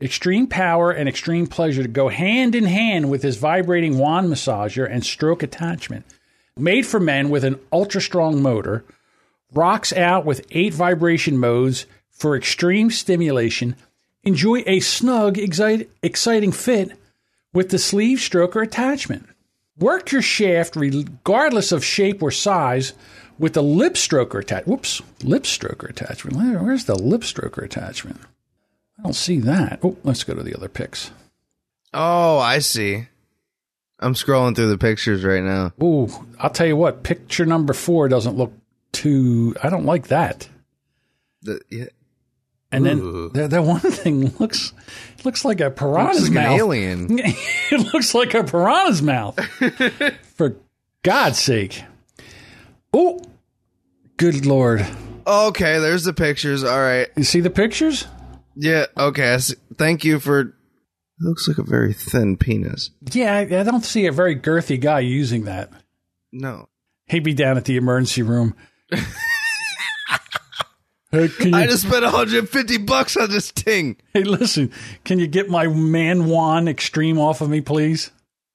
Extreme 0.00 0.46
power 0.46 0.90
and 0.90 1.08
extreme 1.08 1.46
pleasure 1.46 1.82
to 1.82 1.88
go 1.88 2.08
hand 2.08 2.54
in 2.54 2.64
hand 2.64 3.10
with 3.10 3.22
his 3.22 3.36
vibrating 3.36 3.98
wand 3.98 4.32
massager 4.32 4.90
and 4.90 5.04
stroke 5.04 5.42
attachment. 5.42 6.06
Made 6.56 6.86
for 6.86 7.00
men 7.00 7.30
with 7.30 7.44
an 7.44 7.58
ultra 7.72 8.00
strong 8.00 8.42
motor, 8.42 8.84
rocks 9.52 9.92
out 9.92 10.24
with 10.24 10.46
eight 10.50 10.74
vibration 10.74 11.38
modes 11.38 11.86
for 12.10 12.36
extreme 12.36 12.90
stimulation. 12.90 13.76
Enjoy 14.22 14.62
a 14.66 14.80
snug, 14.80 15.38
excite- 15.38 15.88
exciting 16.02 16.52
fit 16.52 16.92
with 17.52 17.70
the 17.70 17.78
sleeve 17.78 18.18
stroker 18.18 18.62
attachment. 18.62 19.26
Work 19.78 20.12
your 20.12 20.22
shaft 20.22 20.76
regardless 20.76 21.72
of 21.72 21.84
shape 21.84 22.22
or 22.22 22.30
size 22.30 22.92
with 23.38 23.54
the 23.54 23.62
lip 23.62 23.94
stroker 23.94 24.40
attachment. 24.40 24.68
Whoops, 24.68 25.00
lip 25.22 25.44
stroker 25.44 25.88
attachment. 25.88 26.36
Where's 26.36 26.84
the 26.84 26.94
lip 26.94 27.22
stroker 27.22 27.64
attachment? 27.64 28.20
I 28.98 29.02
don't 29.02 29.14
see 29.14 29.38
that. 29.40 29.80
Oh, 29.82 29.96
let's 30.04 30.24
go 30.24 30.34
to 30.34 30.42
the 30.42 30.54
other 30.54 30.68
pics. 30.68 31.10
Oh, 31.94 32.38
I 32.38 32.58
see. 32.58 33.08
I'm 34.00 34.14
scrolling 34.14 34.56
through 34.56 34.70
the 34.70 34.78
pictures 34.78 35.22
right 35.24 35.42
now. 35.42 35.72
Ooh, 35.82 36.08
I'll 36.38 36.50
tell 36.50 36.66
you 36.66 36.76
what. 36.76 37.02
Picture 37.02 37.44
number 37.46 37.72
four 37.74 38.08
doesn't 38.08 38.36
look 38.36 38.52
too. 38.92 39.54
I 39.62 39.68
don't 39.68 39.84
like 39.84 40.08
that. 40.08 40.48
The, 41.42 41.60
yeah, 41.70 41.84
And 42.72 42.86
Ooh. 42.86 43.30
then 43.32 43.50
that, 43.50 43.62
one 43.62 43.80
thing 43.80 44.32
looks 44.38 44.72
looks 45.24 45.44
like 45.44 45.60
a 45.60 45.70
piranha's 45.70 46.22
looks 46.22 46.34
like 46.34 46.44
an 46.44 46.50
mouth. 46.50 46.58
alien. 46.58 47.06
it 47.20 47.92
looks 47.94 48.14
like 48.14 48.34
a 48.34 48.42
piranha's 48.44 49.02
mouth. 49.02 49.38
For 50.36 50.56
God's 51.02 51.38
sake. 51.38 51.84
Oh, 52.92 53.20
good 54.16 54.44
lord! 54.46 54.84
Okay, 55.26 55.78
there's 55.78 56.04
the 56.04 56.12
pictures. 56.12 56.64
All 56.64 56.78
right. 56.80 57.06
You 57.16 57.22
see 57.24 57.40
the 57.40 57.50
pictures? 57.50 58.06
Yeah. 58.56 58.86
Okay. 58.96 59.38
Thank 59.76 60.04
you 60.04 60.18
for. 60.18 60.56
It 61.20 61.24
looks 61.24 61.46
like 61.46 61.58
a 61.58 61.62
very 61.62 61.92
thin 61.92 62.36
penis. 62.36 62.90
Yeah, 63.12 63.34
I, 63.34 63.40
I 63.40 63.62
don't 63.62 63.84
see 63.84 64.06
a 64.06 64.12
very 64.12 64.34
girthy 64.36 64.80
guy 64.80 65.00
using 65.00 65.44
that. 65.44 65.70
No. 66.32 66.68
He'd 67.06 67.24
be 67.24 67.34
down 67.34 67.58
at 67.58 67.66
the 67.66 67.76
emergency 67.76 68.22
room. 68.22 68.54
hey, 71.10 71.28
can 71.28 71.52
I 71.52 71.62
you, 71.62 71.68
just 71.68 71.86
spent 71.86 72.04
150 72.04 72.78
bucks 72.78 73.16
on 73.16 73.30
this 73.30 73.50
thing. 73.50 73.96
hey, 74.14 74.22
listen, 74.22 74.72
can 75.04 75.18
you 75.18 75.26
get 75.26 75.50
my 75.50 75.66
man 75.66 76.26
wand 76.26 76.68
extreme 76.68 77.18
off 77.18 77.42
of 77.42 77.50
me, 77.50 77.60
please? 77.60 78.10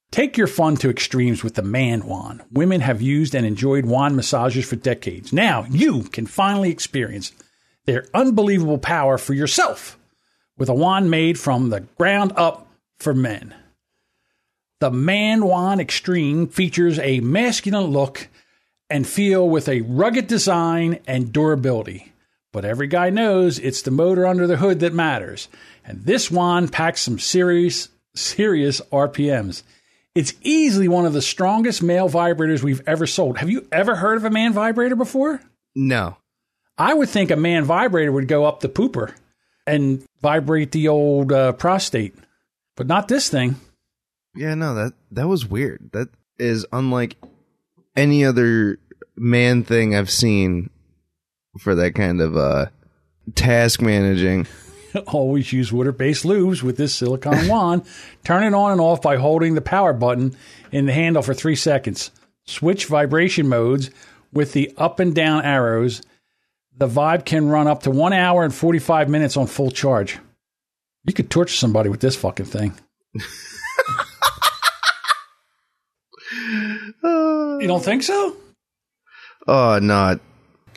Take 0.10 0.38
your 0.38 0.48
fun 0.48 0.78
to 0.78 0.90
extremes 0.90 1.44
with 1.44 1.56
the 1.56 1.62
man 1.62 2.06
wand. 2.08 2.42
Women 2.52 2.82
have 2.82 3.02
used 3.02 3.36
and 3.36 3.46
enjoyed 3.46 3.86
wand 3.86 4.16
massages 4.16 4.66
for 4.66 4.78
decades. 4.78 5.34
Now 5.34 5.66
you 5.70 6.04
can 6.04 6.26
finally 6.26 6.72
experience 6.72 7.32
their 7.86 8.08
unbelievable 8.14 8.78
power 8.78 9.18
for 9.18 9.34
yourself 9.34 10.00
with 10.58 10.70
a 10.70 10.74
wand 10.74 11.12
made 11.12 11.40
from 11.40 11.70
the 11.70 11.82
ground 11.82 12.34
up 12.36 12.68
for 13.00 13.14
men. 13.14 13.54
The 14.80 14.92
Man 14.92 15.46
Wand 15.46 15.82
Extreme 15.82 16.48
features 16.48 17.00
a 17.00 17.20
masculine 17.22 17.86
look 17.86 18.28
and 18.90 19.08
feel 19.08 19.48
with 19.48 19.68
a 19.68 19.82
rugged 19.82 20.28
design 20.28 21.00
and 21.08 21.34
durability. 21.34 22.12
But 22.52 22.66
every 22.66 22.88
guy 22.88 23.10
knows 23.10 23.60
it's 23.60 23.82
the 23.82 23.92
motor 23.92 24.26
under 24.26 24.48
the 24.48 24.58
hood 24.58 24.80
that 24.82 24.94
matters. 24.94 25.48
And 25.86 26.06
this 26.06 26.32
wand 26.32 26.72
packs 26.72 27.02
some 27.02 27.20
serious, 27.20 27.90
serious 28.16 28.82
RPMs. 28.92 29.64
It's 30.14 30.34
easily 30.42 30.88
one 30.88 31.06
of 31.06 31.14
the 31.14 31.22
strongest 31.22 31.84
male 31.84 32.10
vibrators 32.10 32.64
we've 32.64 32.88
ever 32.88 33.06
sold. 33.06 33.38
Have 33.40 33.50
you 33.50 33.68
ever 33.72 33.96
heard 33.96 34.18
of 34.18 34.24
a 34.24 34.30
man 34.30 34.54
vibrator 34.54 34.96
before? 34.96 35.42
No. 35.76 36.18
I 36.78 36.94
would 36.94 37.10
think 37.10 37.32
a 37.32 37.36
man 37.36 37.66
vibrator 37.66 38.12
would 38.12 38.28
go 38.28 38.46
up 38.46 38.60
the 38.62 38.70
pooper 38.70 39.14
and 39.68 40.04
vibrate 40.22 40.72
the 40.72 40.88
old 40.88 41.32
uh, 41.32 41.54
prostate, 41.54 42.16
but 42.76 42.88
not 42.88 43.08
this 43.08 43.30
thing. 43.30 43.56
Yeah, 44.36 44.56
no, 44.56 44.76
that 44.76 44.94
that 45.12 45.28
was 45.28 45.46
weird. 45.46 45.90
That 45.94 46.10
is 46.38 46.66
unlike 46.72 47.16
any 47.96 48.26
other 48.26 48.80
man 49.16 49.64
thing 49.64 49.96
I've 49.96 50.12
seen 50.12 50.70
for 51.60 51.74
that 51.76 51.96
kind 51.96 52.20
of 52.22 52.36
uh 52.36 52.66
task 53.34 53.82
managing. 53.82 54.46
Always 55.08 55.52
use 55.52 55.72
water 55.72 55.92
based 55.92 56.26
lubes 56.26 56.62
with 56.62 56.78
this 56.78 56.94
silicone 56.94 57.48
wand. 57.50 57.84
Turn 58.24 58.44
it 58.44 58.54
on 58.54 58.74
and 58.74 58.82
off 58.82 59.02
by 59.02 59.16
holding 59.16 59.56
the 59.56 59.62
power 59.62 59.94
button 59.94 60.36
in 60.72 60.86
the 60.86 60.94
handle 60.94 61.22
for 61.22 61.34
three 61.34 61.56
seconds. 61.56 62.12
Switch 62.46 62.86
vibration 62.86 63.48
modes 63.48 63.90
with 64.32 64.52
the 64.54 64.74
up 64.78 65.00
and 65.00 65.16
down 65.16 65.44
arrows. 65.44 66.02
The 66.78 66.88
Vibe 66.88 67.26
can 67.26 67.48
run 67.48 67.68
up 67.68 67.84
to 67.84 67.92
one 67.92 68.14
hour 68.14 68.44
and 68.44 68.54
45 68.54 69.10
minutes 69.10 69.38
on 69.38 69.48
full 69.48 69.72
charge. 69.72 70.20
You 71.06 71.14
could 71.14 71.30
torture 71.30 71.56
somebody 71.56 71.90
with 71.90 72.02
this 72.02 72.16
fucking 72.16 72.48
thing. 72.48 72.74
You 77.04 77.68
don't 77.68 77.84
think 77.84 78.04
so? 78.04 78.36
Uh, 79.48 79.52
oh 79.52 79.80
no, 79.80 80.20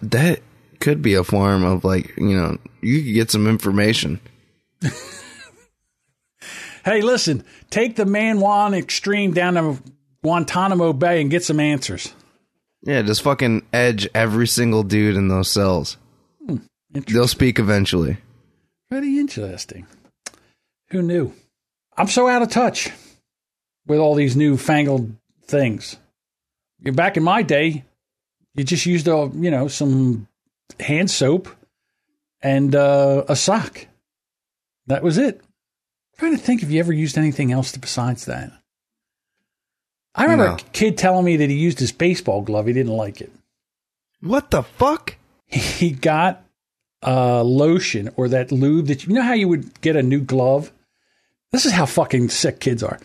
that 0.02 0.40
could 0.80 1.02
be 1.02 1.14
a 1.14 1.24
form 1.24 1.64
of 1.64 1.84
like 1.84 2.16
you 2.16 2.36
know 2.36 2.56
you 2.80 3.02
could 3.02 3.14
get 3.14 3.30
some 3.30 3.46
information. 3.46 4.20
Hey, 6.84 7.02
listen, 7.02 7.44
take 7.68 7.96
the 7.96 8.06
Man 8.06 8.40
Wand 8.40 8.74
Extreme 8.74 9.34
down 9.34 9.54
to 9.54 9.82
Guantanamo 10.22 10.94
Bay 10.94 11.20
and 11.20 11.30
get 11.30 11.44
some 11.44 11.60
answers. 11.60 12.14
Yeah, 12.82 13.02
just 13.02 13.22
fucking 13.22 13.66
edge 13.72 14.08
every 14.14 14.46
single 14.46 14.82
dude 14.82 15.16
in 15.16 15.28
those 15.28 15.50
cells. 15.50 15.96
They'll 16.90 17.28
speak 17.28 17.58
eventually. 17.58 18.18
Pretty 18.90 19.18
interesting. 19.18 19.86
Who 20.90 21.02
knew? 21.02 21.34
I'm 21.96 22.08
so 22.08 22.28
out 22.28 22.42
of 22.42 22.50
touch 22.50 22.90
with 23.86 23.98
all 23.98 24.14
these 24.14 24.36
newfangled 24.36 25.12
things. 25.44 25.96
Back 26.80 27.16
in 27.16 27.22
my 27.22 27.42
day, 27.42 27.84
you 28.54 28.64
just 28.64 28.86
used 28.86 29.08
a 29.08 29.30
you 29.34 29.50
know 29.50 29.68
some 29.68 30.28
hand 30.80 31.10
soap 31.10 31.48
and 32.40 32.74
uh, 32.74 33.24
a 33.28 33.36
sock. 33.36 33.86
That 34.86 35.02
was 35.02 35.18
it. 35.18 35.40
I'm 35.40 36.18
trying 36.18 36.36
to 36.36 36.42
think 36.42 36.62
if 36.62 36.70
you 36.70 36.80
ever 36.80 36.92
used 36.92 37.18
anything 37.18 37.52
else 37.52 37.76
besides 37.76 38.24
that. 38.26 38.52
I 40.18 40.24
remember 40.24 40.44
No. 40.48 40.54
a 40.54 40.58
kid 40.72 40.98
telling 40.98 41.24
me 41.24 41.36
that 41.36 41.48
he 41.48 41.56
used 41.56 41.78
his 41.78 41.92
baseball 41.92 42.42
glove. 42.42 42.66
He 42.66 42.72
didn't 42.72 42.92
like 42.96 43.20
it. 43.20 43.32
What 44.20 44.50
the 44.50 44.62
fuck? 44.62 45.16
he 45.46 45.92
got 45.92 46.44
a 47.02 47.42
lotion 47.42 48.10
or 48.16 48.28
that 48.28 48.52
lube 48.52 48.88
that 48.88 49.06
you 49.06 49.14
know 49.14 49.22
how 49.22 49.32
you 49.32 49.48
would 49.48 49.80
get 49.80 49.96
a 49.96 50.02
new 50.02 50.20
glove. 50.20 50.72
This 51.52 51.64
is 51.64 51.72
how 51.72 51.86
fucking 51.86 52.28
sick 52.28 52.60
kids 52.60 52.82
are. 52.82 52.98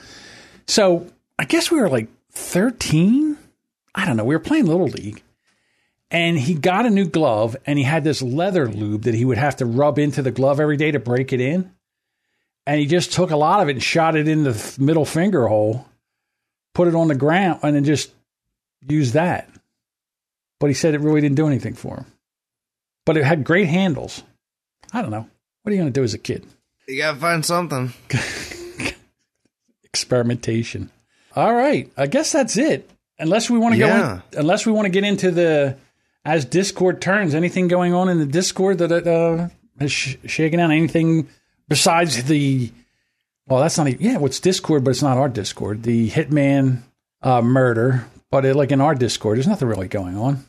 So 0.67 1.07
I 1.39 1.45
guess 1.45 1.71
we 1.71 1.79
were 1.79 1.87
like 1.89 2.09
thirteen. 2.31 3.37
I 3.95 4.05
don't 4.05 4.17
know. 4.17 4.25
We 4.25 4.35
were 4.35 4.39
playing 4.39 4.65
little 4.65 4.87
league, 4.87 5.21
and 6.11 6.37
he 6.37 6.53
got 6.55 6.85
a 6.85 6.89
new 6.89 7.05
glove, 7.05 7.55
and 7.65 7.77
he 7.77 7.85
had 7.85 8.03
this 8.03 8.21
leather 8.21 8.67
lube 8.67 9.03
that 9.03 9.13
he 9.13 9.23
would 9.23 9.37
have 9.37 9.55
to 9.57 9.65
rub 9.65 9.99
into 9.99 10.21
the 10.21 10.31
glove 10.31 10.59
every 10.59 10.77
day 10.77 10.91
to 10.91 10.99
break 10.99 11.31
it 11.31 11.39
in. 11.39 11.71
And 12.65 12.79
he 12.79 12.85
just 12.87 13.13
took 13.13 13.29
a 13.31 13.37
lot 13.37 13.61
of 13.61 13.69
it 13.69 13.73
and 13.73 13.83
shot 13.83 14.15
it 14.15 14.27
in 14.27 14.43
the 14.43 14.75
middle 14.79 15.05
finger 15.05 15.47
hole, 15.47 15.85
put 16.73 16.87
it 16.87 16.95
on 16.95 17.07
the 17.07 17.15
ground, 17.15 17.59
and 17.63 17.75
then 17.75 17.83
just 17.83 18.11
use 18.87 19.11
that. 19.13 19.49
But 20.59 20.67
he 20.67 20.73
said 20.73 20.93
it 20.93 21.01
really 21.01 21.21
didn't 21.21 21.35
do 21.35 21.47
anything 21.47 21.73
for 21.75 21.97
him 21.97 22.05
but 23.05 23.17
it 23.17 23.25
had 23.25 23.43
great 23.43 23.67
handles. 23.67 24.23
I 24.93 25.01
don't 25.01 25.11
know. 25.11 25.27
What 25.61 25.69
are 25.69 25.75
you 25.75 25.81
going 25.81 25.91
to 25.91 25.99
do 25.99 26.05
as 26.05 26.13
a 26.13 26.17
kid? 26.17 26.45
You 26.87 26.99
gotta 26.99 27.19
find 27.19 27.45
something. 27.45 27.91
Experimentation. 29.83 30.89
All 31.35 31.53
right. 31.53 31.91
I 31.97 32.07
guess 32.07 32.31
that's 32.31 32.57
it. 32.57 32.89
Unless 33.19 33.49
we 33.49 33.59
want 33.59 33.75
to 33.75 33.79
Yeah. 33.79 33.97
go 33.97 34.37
in, 34.37 34.39
unless 34.39 34.65
we 34.65 34.71
want 34.71 34.85
to 34.85 34.89
get 34.89 35.03
into 35.03 35.31
the 35.31 35.77
as 36.25 36.45
Discord 36.45 37.01
turns, 37.01 37.35
anything 37.35 37.67
going 37.67 37.93
on 37.93 38.07
in 38.09 38.19
the 38.19 38.25
Discord 38.25 38.77
that 38.77 38.91
uh, 39.05 39.49
has 39.79 39.91
sh- 39.91 40.15
shaken 40.25 40.59
out 40.59 40.71
anything 40.71 41.27
besides 41.67 42.23
the 42.23 42.71
well, 43.47 43.61
that's 43.61 43.77
not 43.77 43.87
even, 43.87 44.05
yeah, 44.05 44.17
It's 44.23 44.39
Discord, 44.39 44.83
but 44.83 44.91
it's 44.91 45.01
not 45.01 45.17
our 45.17 45.29
Discord. 45.29 45.83
The 45.83 46.09
Hitman 46.09 46.81
uh, 47.21 47.41
murder, 47.41 48.05
but 48.31 48.45
it, 48.45 48.55
like 48.55 48.71
in 48.71 48.81
our 48.81 48.95
Discord, 48.95 49.37
there's 49.37 49.47
nothing 49.47 49.67
really 49.67 49.87
going 49.87 50.17
on. 50.17 50.43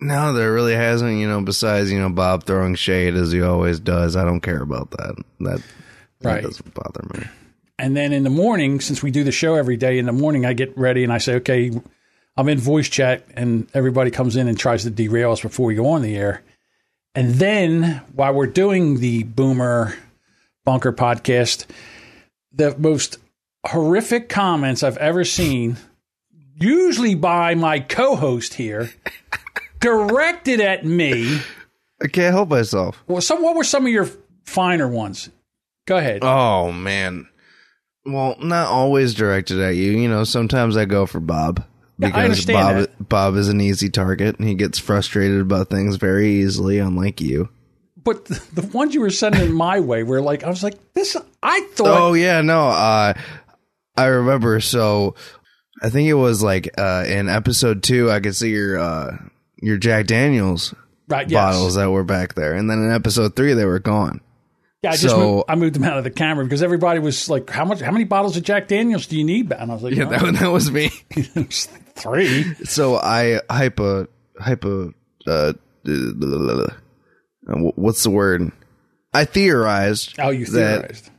No, 0.00 0.32
there 0.32 0.52
really 0.52 0.74
hasn't. 0.74 1.18
You 1.18 1.28
know, 1.28 1.40
besides 1.40 1.90
you 1.90 1.98
know 1.98 2.08
Bob 2.10 2.44
throwing 2.44 2.76
shade 2.76 3.14
as 3.14 3.32
he 3.32 3.42
always 3.42 3.80
does. 3.80 4.14
I 4.14 4.24
don't 4.24 4.40
care 4.40 4.62
about 4.62 4.90
that. 4.92 5.16
That 5.40 5.62
that 6.20 6.28
Right. 6.34 6.42
doesn't 6.42 6.72
bother 6.74 7.04
me. 7.14 7.26
And 7.80 7.96
then 7.96 8.12
in 8.12 8.22
the 8.24 8.30
morning, 8.30 8.80
since 8.80 9.02
we 9.02 9.10
do 9.10 9.24
the 9.24 9.32
show 9.32 9.54
every 9.56 9.76
day, 9.76 9.98
in 9.98 10.06
the 10.06 10.12
morning 10.12 10.44
I 10.46 10.52
get 10.52 10.76
ready 10.78 11.02
and 11.04 11.12
I 11.12 11.18
say, 11.18 11.34
okay, 11.36 11.70
I'm 12.36 12.48
in 12.48 12.58
voice 12.58 12.88
chat, 12.88 13.24
and 13.34 13.66
everybody 13.74 14.10
comes 14.12 14.36
in 14.36 14.46
and 14.48 14.56
tries 14.58 14.84
to 14.84 14.90
derail 14.90 15.32
us 15.32 15.40
before 15.40 15.66
we 15.66 15.74
go 15.74 15.88
on 15.88 16.02
the 16.02 16.16
air. 16.16 16.42
And 17.16 17.34
then 17.34 18.00
while 18.14 18.34
we're 18.34 18.46
doing 18.46 19.00
the 19.00 19.24
Boomer 19.24 19.94
Bunker 20.64 20.92
podcast, 20.92 21.66
the 22.58 22.76
most 22.76 23.18
horrific 23.66 24.28
comments 24.28 24.82
I've 24.82 24.98
ever 24.98 25.24
seen, 25.24 25.78
usually 26.60 27.14
by 27.14 27.54
my 27.54 27.80
co 27.80 28.14
host 28.16 28.54
here, 28.54 28.90
directed 29.80 30.60
at 30.60 30.84
me. 30.84 31.40
I 32.02 32.08
can't 32.08 32.34
help 32.34 32.50
myself. 32.50 33.02
Well, 33.06 33.22
some 33.22 33.42
what 33.42 33.56
were 33.56 33.64
some 33.64 33.86
of 33.86 33.92
your 33.92 34.08
finer 34.44 34.86
ones? 34.88 35.30
Go 35.86 35.96
ahead. 35.96 36.20
Oh 36.22 36.70
man. 36.70 37.28
Well, 38.04 38.36
not 38.40 38.68
always 38.68 39.14
directed 39.14 39.60
at 39.60 39.74
you. 39.76 39.92
You 39.92 40.08
know, 40.08 40.24
sometimes 40.24 40.76
I 40.76 40.84
go 40.84 41.06
for 41.06 41.20
Bob 41.20 41.64
Yeah, 41.98 42.08
because 42.08 42.24
understand 42.24 42.56
Bob 42.56 42.76
that. 42.76 43.08
Bob 43.08 43.36
is 43.36 43.48
an 43.48 43.60
easy 43.60 43.90
target 43.90 44.38
and 44.38 44.48
he 44.48 44.54
gets 44.54 44.78
frustrated 44.78 45.40
about 45.40 45.68
things 45.70 45.96
very 45.96 46.28
easily, 46.28 46.78
unlike 46.78 47.20
you. 47.20 47.48
But 48.08 48.24
the, 48.24 48.42
the 48.62 48.66
ones 48.68 48.94
you 48.94 49.00
were 49.02 49.10
sending 49.10 49.52
my 49.52 49.80
way 49.80 50.02
were 50.02 50.22
like, 50.22 50.42
I 50.42 50.48
was 50.48 50.62
like, 50.62 50.94
this. 50.94 51.16
I 51.42 51.60
thought. 51.72 52.00
Oh 52.00 52.14
yeah, 52.14 52.40
no. 52.40 52.68
Uh, 52.68 53.12
I 53.96 54.04
remember. 54.06 54.60
So 54.60 55.14
I 55.82 55.90
think 55.90 56.08
it 56.08 56.14
was 56.14 56.42
like 56.42 56.70
uh, 56.78 57.04
in 57.06 57.28
episode 57.28 57.82
two. 57.82 58.10
I 58.10 58.20
could 58.20 58.34
see 58.34 58.50
your 58.50 58.78
uh, 58.78 59.16
your 59.60 59.76
Jack 59.76 60.06
Daniels 60.06 60.74
right. 61.08 61.28
Yes. 61.28 61.38
bottles 61.38 61.74
that 61.74 61.90
were 61.90 62.04
back 62.04 62.34
there, 62.34 62.54
and 62.54 62.70
then 62.70 62.78
in 62.78 62.90
episode 62.92 63.36
three 63.36 63.52
they 63.52 63.66
were 63.66 63.78
gone. 63.78 64.20
Yeah, 64.82 64.90
I 64.90 64.92
just 64.92 65.14
So- 65.14 65.18
moved, 65.18 65.44
I 65.48 65.54
moved 65.56 65.74
them 65.74 65.84
out 65.84 65.98
of 65.98 66.04
the 66.04 66.10
camera 66.10 66.44
because 66.44 66.62
everybody 66.62 67.00
was 67.00 67.28
like, 67.28 67.50
"How 67.50 67.64
much? 67.64 67.80
How 67.80 67.90
many 67.90 68.04
bottles 68.04 68.36
of 68.36 68.42
Jack 68.44 68.68
Daniels 68.68 69.06
do 69.06 69.18
you 69.18 69.24
need?" 69.24 69.52
And 69.52 69.70
I 69.70 69.74
was 69.74 69.82
like, 69.82 69.94
Yeah, 69.94 70.06
that, 70.06 70.34
that 70.40 70.50
was 70.50 70.70
me. 70.70 70.88
three. 71.94 72.54
so 72.64 72.96
I 72.96 73.40
hypo 73.50 74.06
hypo 74.38 74.94
uh, 75.26 75.52
uh, 75.86 76.70
what's 77.48 78.02
the 78.02 78.10
word? 78.10 78.52
I 79.12 79.24
theorized 79.24 80.14
Oh, 80.18 80.30
you 80.30 80.44
theorized. 80.46 81.10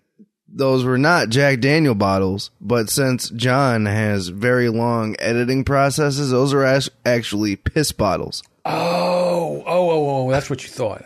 those 0.48 0.84
were 0.84 0.98
not 0.98 1.30
Jack 1.30 1.60
Daniel 1.60 1.96
bottles, 1.96 2.52
but 2.62 2.90
since 2.90 3.30
John 3.32 3.86
has 3.86 4.28
very 4.30 4.70
long 4.70 5.16
editing 5.20 5.64
processes, 5.64 6.30
those 6.32 6.54
are 6.54 6.64
as- 6.64 6.90
actually 7.06 7.56
piss 7.56 7.92
bottles. 7.92 8.44
Oh, 8.66 9.64
oh, 9.66 9.90
oh, 9.90 10.10
oh! 10.28 10.32
That's 10.32 10.50
what 10.50 10.62
you 10.64 10.70
thought. 10.70 11.04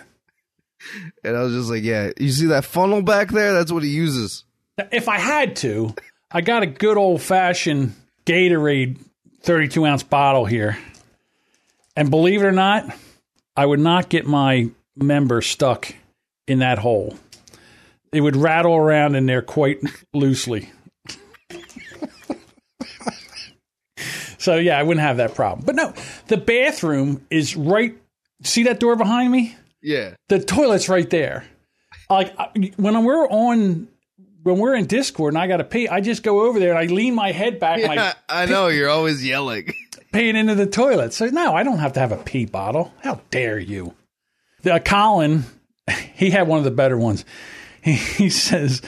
And 1.24 1.38
I 1.38 1.42
was 1.44 1.54
just 1.54 1.70
like, 1.70 1.84
yeah, 1.84 2.12
you 2.20 2.30
see 2.32 2.48
that 2.48 2.66
funnel 2.66 3.02
back 3.02 3.30
there? 3.32 3.54
That's 3.54 3.72
what 3.72 3.84
he 3.84 3.90
uses. 3.90 4.44
If 4.92 5.08
I 5.08 5.18
had 5.18 5.56
to, 5.58 5.96
I 6.30 6.42
got 6.42 6.64
a 6.64 6.68
good 6.68 6.98
old 6.98 7.22
fashioned 7.22 7.94
Gatorade 8.26 9.00
32 9.44 9.86
ounce 9.86 10.04
bottle 10.04 10.44
here. 10.46 10.78
And 11.96 12.10
believe 12.10 12.42
it 12.42 12.46
or 12.46 12.52
not, 12.52 12.94
I 13.56 13.66
would 13.66 13.80
not 13.80 14.10
get 14.10 14.26
my 14.26 14.72
member 14.96 15.42
stuck 15.42 15.94
in 16.48 16.60
that 16.60 16.80
hole. 16.80 17.18
It 18.12 18.22
would 18.22 18.36
rattle 18.36 18.76
around 18.76 19.16
in 19.16 19.26
there 19.26 19.42
quite 19.42 19.80
loosely. 20.14 20.70
so, 24.38 24.56
yeah, 24.56 24.78
I 24.78 24.84
wouldn't 24.84 25.02
have 25.06 25.18
that 25.18 25.36
problem. 25.36 25.66
But 25.66 25.76
no, 25.76 25.94
the 26.28 26.38
bathroom 26.38 27.26
is 27.30 27.56
right. 27.56 27.96
See 28.44 28.64
that 28.64 28.80
door 28.80 28.96
behind 28.96 29.32
me? 29.32 29.56
Yeah. 29.82 30.16
the 30.30 30.40
toilet's 30.40 30.88
right 30.90 31.10
there. 31.10 31.46
Like 32.10 32.36
when 32.78 33.04
we're 33.04 33.28
on, 33.28 33.88
when 34.44 34.58
we're 34.58 34.76
in 34.76 34.86
Discord 34.86 35.34
and 35.34 35.42
I 35.42 35.48
got 35.48 35.58
to 35.58 35.64
pee, 35.64 35.88
I 35.88 36.02
just 36.02 36.22
go 36.24 36.44
over 36.44 36.60
there 36.60 36.70
and 36.70 36.78
I 36.80 36.94
lean 36.94 37.16
my 37.16 37.32
head 37.32 37.60
back 37.60 37.80
and 37.80 38.00
I 38.00 38.14
I 38.30 38.46
know, 38.46 38.68
you're 38.68 38.90
always 38.90 39.26
yelling. 39.26 39.74
pee 40.14 40.30
it 40.30 40.36
into 40.36 40.56
the 40.56 40.68
toilet. 40.68 41.14
So 41.14 41.26
no, 41.28 41.56
I 41.56 41.64
don't 41.64 41.80
have 41.80 41.94
to 41.94 42.00
have 42.00 42.12
a 42.12 42.18
pee 42.18 42.46
bottle. 42.46 42.94
How 43.02 43.22
dare 43.32 43.58
you? 43.60 43.96
The, 44.64 44.74
uh, 44.76 44.80
Colin, 44.80 45.44
he 46.16 46.30
had 46.32 46.48
one 46.48 46.58
of 46.58 46.64
the 46.66 46.72
better 46.72 46.98
ones. 46.98 47.24
He, 47.82 47.94
he 47.94 48.30
says, 48.30 48.82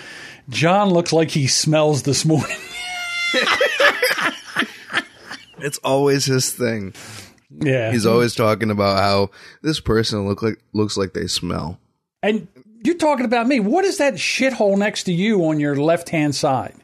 John 0.49 0.89
looks 0.89 1.13
like 1.13 1.29
he 1.31 1.47
smells 1.47 2.03
this 2.03 2.25
morning. 2.25 2.57
It's 5.59 5.79
always 5.79 6.25
his 6.25 6.51
thing. 6.51 6.93
yeah. 7.49 7.91
He's 7.91 8.05
always 8.05 8.35
talking 8.35 8.69
about 8.69 8.97
how 8.99 9.31
this 9.63 9.79
person 9.79 10.27
look 10.27 10.43
like 10.43 10.59
looks 10.73 10.95
like 10.97 11.13
they 11.13 11.27
smell. 11.27 11.79
and 12.21 12.47
you're 12.83 12.95
talking 12.97 13.25
about 13.25 13.47
me. 13.47 13.59
What 13.59 13.83
is 13.83 13.97
that 13.97 14.13
shithole 14.15 14.77
next 14.77 15.05
to 15.05 15.11
you 15.11 15.43
on 15.45 15.59
your 15.59 15.75
left 15.75 16.09
hand 16.09 16.35
side? 16.35 16.75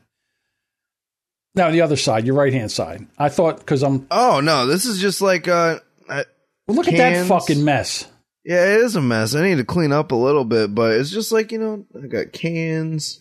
No, 1.53 1.71
the 1.71 1.81
other 1.81 1.97
side, 1.97 2.25
your 2.25 2.33
right 2.33 2.53
hand 2.53 2.71
side. 2.71 3.05
I 3.19 3.29
thought 3.29 3.59
because 3.59 3.83
I'm 3.83 4.07
Oh 4.09 4.39
no, 4.39 4.65
this 4.65 4.85
is 4.85 4.99
just 4.99 5.21
like 5.21 5.47
uh, 5.47 5.79
I, 6.09 6.25
Well, 6.67 6.77
look 6.77 6.87
at 6.87 6.97
that 6.97 7.27
fucking 7.27 7.63
mess. 7.63 8.07
Yeah, 8.45 8.73
it 8.73 8.81
is 8.81 8.95
a 8.95 9.01
mess. 9.01 9.35
I 9.35 9.43
need 9.43 9.57
to 9.57 9.63
clean 9.63 9.91
up 9.91 10.11
a 10.11 10.15
little 10.15 10.45
bit, 10.45 10.73
but 10.73 10.93
it's 10.93 11.09
just 11.09 11.31
like 11.31 11.51
you 11.51 11.59
know, 11.59 11.85
I 11.95 12.07
got 12.07 12.33
cans. 12.33 13.19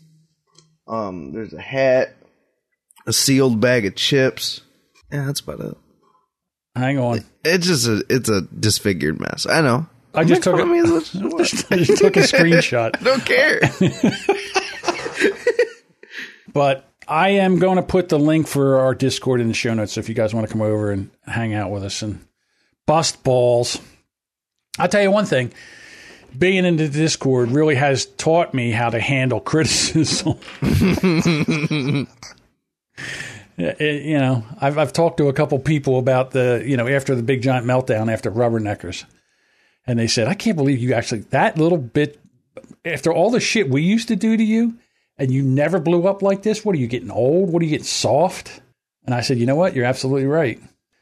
Um, 0.87 1.33
there's 1.33 1.53
a 1.53 1.61
hat, 1.61 2.17
a 3.07 3.13
sealed 3.13 3.61
bag 3.61 3.87
of 3.87 3.95
chips. 3.95 4.63
Yeah, 5.13 5.27
that's 5.27 5.41
about 5.41 5.61
it. 5.61 5.77
Hang 6.75 6.99
on. 6.99 7.25
It's 7.45 7.67
just 7.67 7.87
a 7.87 8.05
it's 8.09 8.29
a 8.29 8.43
disfigured 8.43 9.21
mess. 9.21 9.47
I 9.47 9.61
know. 9.61 9.87
I 10.13 10.25
just 10.25 10.43
took 10.43 10.59
a, 10.59 10.67
me 10.67 10.81
as 10.81 10.91
much 10.91 11.03
as 11.03 11.15
you 11.21 11.29
want. 11.29 11.73
I 11.73 11.77
just 11.77 12.03
took 12.03 12.17
a 12.17 12.21
screenshot. 12.21 12.97
I 13.01 13.05
don't 13.05 13.25
care. 13.25 13.61
But 16.53 16.89
I 17.07 17.31
am 17.31 17.59
going 17.59 17.77
to 17.77 17.83
put 17.83 18.09
the 18.09 18.19
link 18.19 18.47
for 18.47 18.79
our 18.81 18.95
Discord 18.95 19.41
in 19.41 19.49
the 19.49 19.55
show 19.55 19.75
notes. 19.75 19.95
So 19.95 20.01
if 20.01 20.09
you 20.09 20.15
guys 20.15 20.35
want 20.35 20.47
to 20.47 20.53
come 20.53 20.63
over 20.63 20.91
and 20.91 21.11
hang 21.27 21.55
out 21.55 21.71
with 21.71 21.85
us 21.85 22.03
and 22.03 22.25
bust 22.87 23.23
balls, 23.23 23.81
I'll 24.79 24.89
tell 24.89 25.03
you 25.03 25.11
one 25.11 25.27
thing. 25.27 25.53
Being 26.39 26.65
in 26.65 26.77
the 26.77 26.89
Discord 26.89 27.51
really 27.51 27.75
has 27.75 28.07
taught 28.07 28.55
me 28.55 28.71
how 28.71 28.91
to 28.91 29.01
handle 29.01 29.41
criticism. 29.51 30.39
It- 33.59 34.05
you 34.07 34.19
know, 34.19 34.45
I've 34.61 34.79
I've 34.79 34.93
talked 34.93 35.19
to 35.19 35.29
a 35.29 35.33
couple 35.33 35.59
people 35.59 35.99
about 35.99 36.31
the 36.31 36.63
you 36.65 36.77
know 36.77 36.89
after 36.89 37.15
the 37.15 37.23
big 37.23 37.43
giant 37.43 37.67
meltdown 37.67 38.11
after 38.13 38.31
Rubberneckers, 38.31 39.05
and 39.87 39.99
they 39.99 40.07
said 40.07 40.29
I 40.29 40.35
can't 40.35 40.57
believe 40.57 40.79
you 40.79 40.95
actually 40.95 41.21
that 41.31 41.59
little 41.59 41.77
bit 41.79 42.19
after 42.85 43.13
all 43.13 43.31
the 43.31 43.41
shit 43.41 43.69
we 43.69 43.83
used 43.83 44.09
to 44.09 44.17
do 44.17 44.37
to 44.37 44.43
you, 44.43 44.77
and 45.19 45.31
you 45.31 45.43
never 45.43 45.79
blew 45.79 46.07
up 46.07 46.23
like 46.23 46.43
this. 46.43 46.65
What 46.65 46.75
are 46.75 46.79
you 46.79 46.87
getting 46.87 47.11
old? 47.11 47.53
What 47.53 47.61
are 47.61 47.65
you 47.65 47.71
getting 47.73 47.85
soft? 47.85 48.63
And 49.05 49.15
I 49.15 49.21
said, 49.23 49.39
you 49.39 49.47
know 49.47 49.57
what? 49.57 49.75
You're 49.75 49.85
absolutely 49.87 50.27
right. 50.27 50.61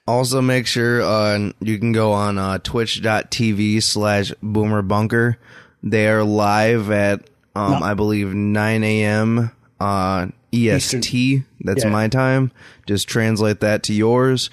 Also, 0.09 0.41
make 0.41 0.67
sure 0.67 1.03
uh, 1.03 1.53
you 1.61 1.79
can 1.79 1.93
go 1.93 2.13
on 2.13 2.39
uh, 2.39 2.59
twitch.tv 2.59 3.83
slash 3.83 4.33
boomer 4.43 4.81
bunker. 4.83 5.37
They 5.83 6.09
are 6.09 6.25
live 6.25 6.91
at, 6.91 7.29
um, 7.55 7.73
No. 7.73 7.79
I 7.87 7.93
believe, 7.95 8.33
9 8.35 8.85
a.m. 8.85 9.51
Uh, 9.79 10.29
EST. 10.53 11.43
That's 11.61 11.85
Yeah. 11.85 11.91
my 11.91 12.09
time. 12.09 12.53
Just 12.87 13.07
translate 13.09 13.61
that 13.61 13.83
to 13.85 13.93
yours. 13.93 14.49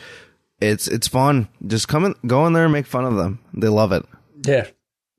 It's 0.59 0.87
it's 0.87 1.07
fun. 1.07 1.47
Just 1.65 1.87
come 1.87 2.05
in, 2.05 2.15
go 2.27 2.45
in 2.47 2.53
there 2.53 2.65
and 2.65 2.73
make 2.73 2.85
fun 2.85 3.05
of 3.05 3.15
them. 3.15 3.39
They 3.53 3.67
love 3.69 3.91
it. 3.91 4.05
Yeah. 4.45 4.67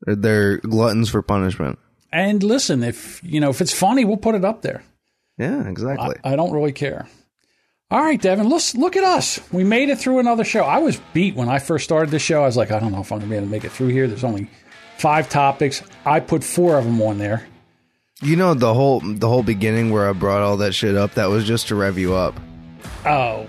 They're, 0.01 0.15
they're 0.15 0.57
gluttons 0.59 1.09
for 1.09 1.21
punishment. 1.21 1.79
And 2.11 2.41
listen, 2.43 2.83
if 2.83 3.21
you 3.23 3.39
know 3.39 3.49
if 3.49 3.59
it's 3.61 3.73
funny, 3.73 4.05
we'll 4.05 4.17
put 4.17 4.35
it 4.35 4.45
up 4.45 4.61
there. 4.61 4.83
Yeah, 5.37 5.67
exactly. 5.67 6.15
I 6.23 6.35
don't 6.35 6.51
really 6.51 6.71
care. 6.71 7.07
All 7.89 8.01
right, 8.01 8.21
Devin, 8.21 8.49
let's 8.49 8.75
look 8.75 8.97
at 8.97 9.03
us. 9.05 9.39
We 9.53 9.63
made 9.63 9.87
it 9.89 9.97
through 9.97 10.19
another 10.19 10.43
show. 10.43 10.63
I 10.63 10.79
was 10.79 10.99
beat 11.13 11.35
when 11.35 11.47
I 11.47 11.59
first 11.59 11.85
started 11.85 12.11
the 12.11 12.19
show. 12.19 12.43
I 12.43 12.45
was 12.45 12.57
like, 12.57 12.69
I 12.71 12.79
don't 12.79 12.91
know 12.91 12.99
if 12.99 13.11
I'm 13.13 13.19
going 13.19 13.29
to 13.29 13.33
be 13.33 13.37
able 13.37 13.47
to 13.47 13.51
make 13.51 13.63
it 13.63 13.71
through 13.71 13.87
here. 13.87 14.07
There's 14.07 14.25
only 14.25 14.49
five 14.97 15.29
topics. 15.29 15.81
I 16.05 16.19
put 16.19 16.43
four 16.43 16.77
of 16.77 16.83
them 16.83 17.01
on 17.01 17.17
there. 17.17 17.47
you 18.21 18.35
know 18.35 18.53
the 18.55 18.73
whole 18.73 18.99
the 18.99 19.29
whole 19.29 19.43
beginning 19.43 19.91
where 19.91 20.09
I 20.09 20.13
brought 20.13 20.41
all 20.41 20.57
that 20.57 20.73
shit 20.73 20.95
up. 20.97 21.13
That 21.13 21.27
was 21.27 21.45
just 21.45 21.67
to 21.69 21.75
rev 21.75 21.97
you 21.97 22.13
up. 22.15 22.37
Oh, 23.05 23.47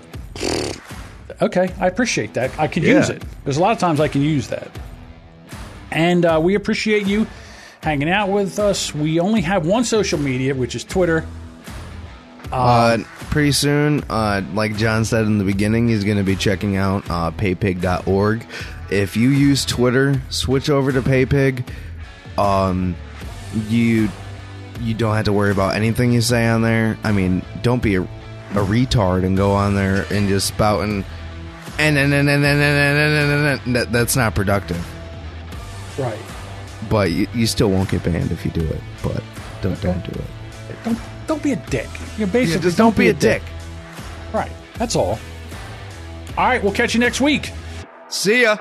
okay. 1.41 1.73
I 1.79 1.87
appreciate 1.87 2.33
that. 2.35 2.57
I 2.57 2.67
could 2.67 2.83
Yeah. 2.83 2.99
use 2.99 3.09
it. 3.09 3.21
There's 3.43 3.57
a 3.57 3.61
lot 3.61 3.71
of 3.73 3.79
times 3.79 3.99
I 3.99 4.07
can 4.07 4.21
use 4.21 4.47
that. 4.49 4.69
And 5.91 6.23
uh, 6.25 6.39
we 6.41 6.55
appreciate 6.55 7.05
you 7.07 7.27
hanging 7.81 8.09
out 8.09 8.29
with 8.29 8.57
us. 8.59 8.93
We 8.95 9.19
only 9.19 9.41
have 9.41 9.65
one 9.65 9.83
social 9.83 10.19
media, 10.19 10.53
which 10.55 10.75
is 10.75 10.83
Twitter. 10.85 11.25
Uh, 12.51 12.99
pretty 13.29 13.51
soon, 13.51 14.03
uh, 14.09 14.41
like 14.53 14.75
John 14.75 15.05
said 15.05 15.25
in 15.25 15.37
the 15.37 15.43
beginning, 15.43 15.87
he's 15.87 16.03
going 16.03 16.17
to 16.17 16.23
be 16.23 16.35
checking 16.35 16.75
out 16.75 17.09
uh, 17.09 17.31
paypig.org. 17.31 18.45
If 18.89 19.15
you 19.15 19.29
use 19.29 19.65
Twitter, 19.65 20.21
switch 20.29 20.69
over 20.69 20.91
to 20.91 21.01
Paypig. 21.01 21.67
Um, 22.37 22.95
you 23.67 24.09
you 24.81 24.93
don't 24.93 25.15
have 25.15 25.25
to 25.25 25.33
worry 25.33 25.51
about 25.51 25.75
anything 25.75 26.13
you 26.13 26.21
say 26.21 26.47
on 26.47 26.61
there. 26.61 26.97
I 27.03 27.11
mean, 27.11 27.43
don't 27.61 27.83
be 27.83 27.95
a, 27.95 28.01
a 28.01 28.63
retard 28.63 29.25
and 29.25 29.35
go 29.35 29.51
on 29.51 29.75
there 29.75 30.05
and 30.09 30.27
just 30.27 30.47
spout 30.47 30.83
and 30.83 31.03
and 31.77 31.97
and 31.97 32.13
and 32.13 32.29
and 32.29 32.45
and 32.45 32.61
and, 32.61 32.97
and, 32.97 33.31
and, 33.31 33.61
and, 33.65 33.75
that, 33.75 33.91
that's 33.91 34.15
not 34.15 34.35
productive. 34.35 34.83
Right. 35.97 36.19
But 36.89 37.11
you, 37.11 37.27
you 37.33 37.45
still 37.45 37.69
won't 37.69 37.89
get 37.89 38.03
banned 38.03 38.31
if 38.31 38.45
you 38.45 38.51
do 38.51 38.65
it. 38.65 38.81
But 39.03 39.21
don't 39.61 39.79
don't 39.81 40.03
do 40.03 40.19
it. 40.19 40.25
Don't 40.83 40.99
don't 41.29 41.43
be 41.43 41.51
a 41.51 41.55
dick. 41.69 41.87
You're 42.17 42.27
basically 42.27 42.63
just 42.63 42.77
don't 42.77 42.97
be 42.97 43.09
a 43.09 43.13
dick. 43.13 43.43
Right. 44.33 44.51
That's 44.79 44.95
all. 44.95 45.19
All 46.35 46.47
right. 46.47 46.61
We'll 46.61 46.73
catch 46.73 46.95
you 46.95 46.99
next 46.99 47.21
week. 47.21 47.51
See 48.07 48.41
ya. 48.41 48.57